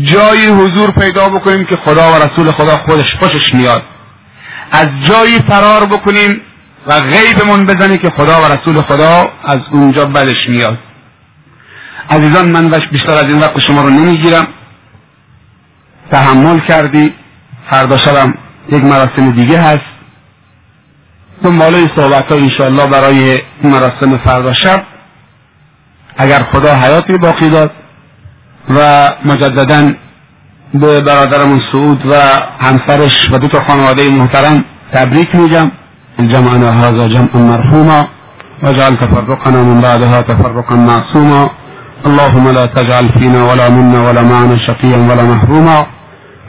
جایی 0.02 0.46
حضور 0.46 0.90
پیدا 0.90 1.28
بکنیم 1.28 1.64
که 1.64 1.76
خدا 1.76 2.12
و 2.12 2.14
رسول 2.14 2.50
خدا 2.52 2.76
خودش 2.76 3.14
خوشش 3.20 3.54
میاد. 3.54 3.82
از 4.70 4.88
جایی 5.04 5.38
فرار 5.38 5.86
بکنیم 5.86 6.40
و 6.86 7.00
غیبمون 7.00 7.66
بزنی 7.66 7.98
که 7.98 8.10
خدا 8.10 8.42
و 8.42 8.44
رسول 8.52 8.82
خدا 8.82 9.32
از 9.44 9.60
اونجا 9.70 10.06
بدش 10.06 10.48
میاد. 10.48 10.78
عزیزان 12.10 12.50
من 12.50 12.80
بیشتر 12.90 13.12
از 13.12 13.24
این 13.24 13.38
وقت 13.38 13.58
شما 13.58 13.82
رو 13.82 13.90
نمی‌گیرم. 13.90 14.46
تحمل 16.10 16.58
کردی. 16.60 17.14
فردا 17.70 17.98
شبم 17.98 18.34
یک 18.68 18.84
مراسم 18.84 19.30
دیگه 19.30 19.60
هست. 19.60 19.88
دنباله 21.42 21.90
صحبت 21.96 22.32
ها 22.32 22.38
انشاءالله 22.38 22.86
برای 22.86 23.42
مراسم 23.64 24.18
فردا 24.18 24.52
شب. 24.52 24.86
اگر 26.16 26.42
خدا 26.52 26.74
حیاتی 26.74 27.18
باقی 27.18 27.48
داد 27.48 27.70
و 28.70 29.10
مجددا 29.24 29.92
به 30.74 31.00
برادرمون 31.00 31.60
سعود 31.72 32.06
و 32.06 32.14
همسرش 32.60 33.28
و 33.32 33.38
دو 33.38 33.48
تا 33.48 33.60
خانواده 33.68 34.10
محترم 34.10 34.64
تبریک 34.92 35.34
میگم. 35.34 35.70
جمعنا 36.18 36.70
هذا 36.70 37.08
جمع 37.08 37.36
مرحوما 37.36 38.08
وجعل 38.62 38.94
تفرقنا 38.94 39.64
من 39.64 39.80
بعدها 39.80 40.22
تفرقا 40.22 40.76
معصوما. 40.76 41.50
اللهم 42.06 42.48
لا 42.48 42.66
تجعل 42.66 43.08
فينا 43.08 43.52
ولا 43.52 43.68
منا 43.68 44.10
ولا 44.10 44.22
معنا 44.22 44.56
شقيا 44.58 44.98
ولا 44.98 45.22
محروما. 45.22 45.86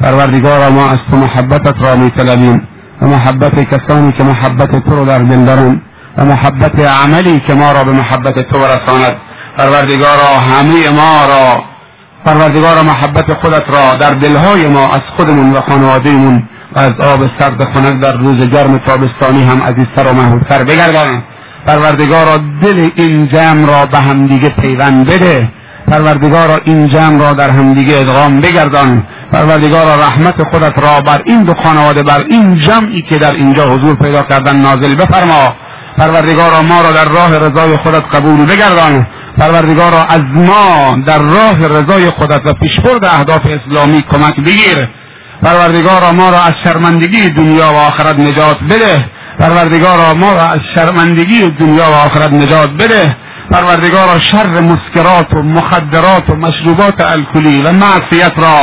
پروردگارا 0.02 0.70
ما 0.70 0.90
از 0.90 0.98
تو 1.12 1.18
محبتت 1.18 1.84
را 1.84 1.96
میطلبیم 1.96 2.68
و 3.02 3.08
محبت 3.08 3.64
کسانی 3.64 4.12
که 4.12 4.24
محبت 4.24 4.76
تو 4.76 4.96
رو 4.96 5.06
در 5.06 5.20
دل 5.20 5.46
دارن 5.46 5.82
و 6.18 6.26
محبت 6.26 6.80
عملی 6.80 7.40
که 7.40 7.54
ما 7.54 7.72
را 7.72 7.84
به 7.84 7.92
محبت 7.92 8.40
تو 8.40 8.58
رساند. 8.58 9.16
پروردگارا 9.58 10.40
همه 10.40 10.90
ما 10.90 11.26
را 11.26 11.69
پروردگارا 12.26 12.84
محبت 12.84 13.34
خودت 13.34 13.64
را 13.70 13.94
در 13.94 14.12
دلهای 14.12 14.68
ما 14.68 14.90
از 14.90 15.02
خودمون 15.18 15.54
و 15.54 15.62
خانوادهمون 15.62 16.44
و 16.76 16.80
از 16.80 16.94
آب 17.00 17.30
سرد 17.40 17.64
خنک 17.64 18.02
در 18.02 18.18
روز 18.18 18.46
گرم 18.50 18.78
تابستانی 18.78 19.44
هم 19.44 19.64
عزیزتر 19.64 20.12
و 20.12 20.14
محبوبتر 20.14 20.64
بگردان. 20.64 21.24
پروردگارا 21.66 22.38
دل 22.62 22.90
این 22.96 23.28
جمع 23.28 23.68
را 23.68 23.86
به 23.86 23.98
همدیگه 23.98 24.50
پیوند 24.50 25.08
بده. 25.08 25.50
پروردگارا 25.88 26.60
این 26.64 26.88
جمع 26.88 27.20
را 27.20 27.34
در 27.34 27.50
همدیگه 27.50 27.98
ادغام 27.98 28.40
بگردان. 28.40 29.04
پروردگارا 29.32 29.96
رحمت 29.96 30.44
خودت 30.44 30.80
را 30.80 31.02
بر 31.02 31.22
این 31.26 31.44
دو 31.44 31.54
خانواده 31.54 32.04
بر 32.04 32.24
این 32.30 32.56
جمعی 32.56 33.02
که 33.02 33.18
در 33.18 33.32
اینجا 33.32 33.66
حضور 33.70 33.96
پیدا 33.96 34.22
کردن 34.22 34.56
نازل 34.56 34.96
بفرما. 34.96 35.54
پروردگارا 35.98 36.62
ما 36.62 36.82
را 36.82 36.92
در 36.92 37.06
راه 37.06 37.38
رضای 37.38 37.78
خودت 37.78 38.04
قبول 38.16 38.46
بگردان. 38.46 39.08
پروردگارا 39.40 40.04
از 40.04 40.22
ما 40.34 40.98
در 41.06 41.20
راه 41.20 41.68
رضای 41.68 42.10
خودت 42.10 42.42
و 42.46 42.54
پیشبرد 42.54 43.06
اهداف 43.06 43.42
اسلامی 43.46 44.02
کمک 44.12 44.36
بگیر. 44.36 44.88
پروردگارا 45.44 46.12
ما 46.12 46.30
را 46.30 46.42
از 46.42 46.54
شرمندگی 46.64 47.30
دنیا 47.30 47.74
و 47.74 47.76
آخرت 47.76 48.20
نجات 48.20 48.58
بده. 48.70 49.06
پروردگارا 49.40 50.14
ما 50.14 50.34
را 50.34 50.42
از 50.42 50.60
شرمندگی 50.76 51.50
دنیا 51.50 51.84
و 51.92 51.94
آخرت 51.94 52.32
نجات 52.32 52.70
بده. 52.70 53.18
پروردگارا 53.52 54.20
شر 54.20 54.60
مسکرات 54.60 55.34
و 55.34 55.44
مخدرات 55.44 56.30
و 56.30 56.36
مشروبات 56.36 57.02
الکلی 57.02 57.62
و 57.62 57.72
معصیت 57.72 58.34
را 58.38 58.56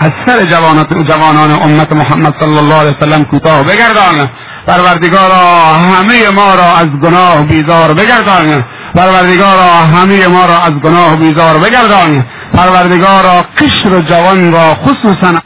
از 0.00 0.10
سر 0.26 0.44
جوانان 0.44 1.52
امت 1.62 1.92
محمد 1.92 2.34
صلی 2.40 2.58
الله 2.58 2.74
علیه 2.74 2.96
وسلم 2.96 3.24
کوتاه 3.24 3.62
بگردان. 3.62 4.28
پروردگارا 4.66 5.74
همه 5.74 6.30
ما 6.30 6.54
را 6.54 6.76
از 6.76 6.86
گناه 6.86 7.42
بیزار 7.42 7.94
بگردان. 7.94 8.64
پروردگارا 8.94 9.70
همه 9.72 10.26
ما 10.26 10.46
را 10.46 10.58
از 10.58 10.72
گناه 10.72 11.16
بیزار 11.16 11.58
بگردان. 11.58 12.26
پروردگارا 12.54 13.42
قشر 13.58 14.00
جوان 14.00 14.52
را 14.52 14.74
خصوصا 14.74 15.40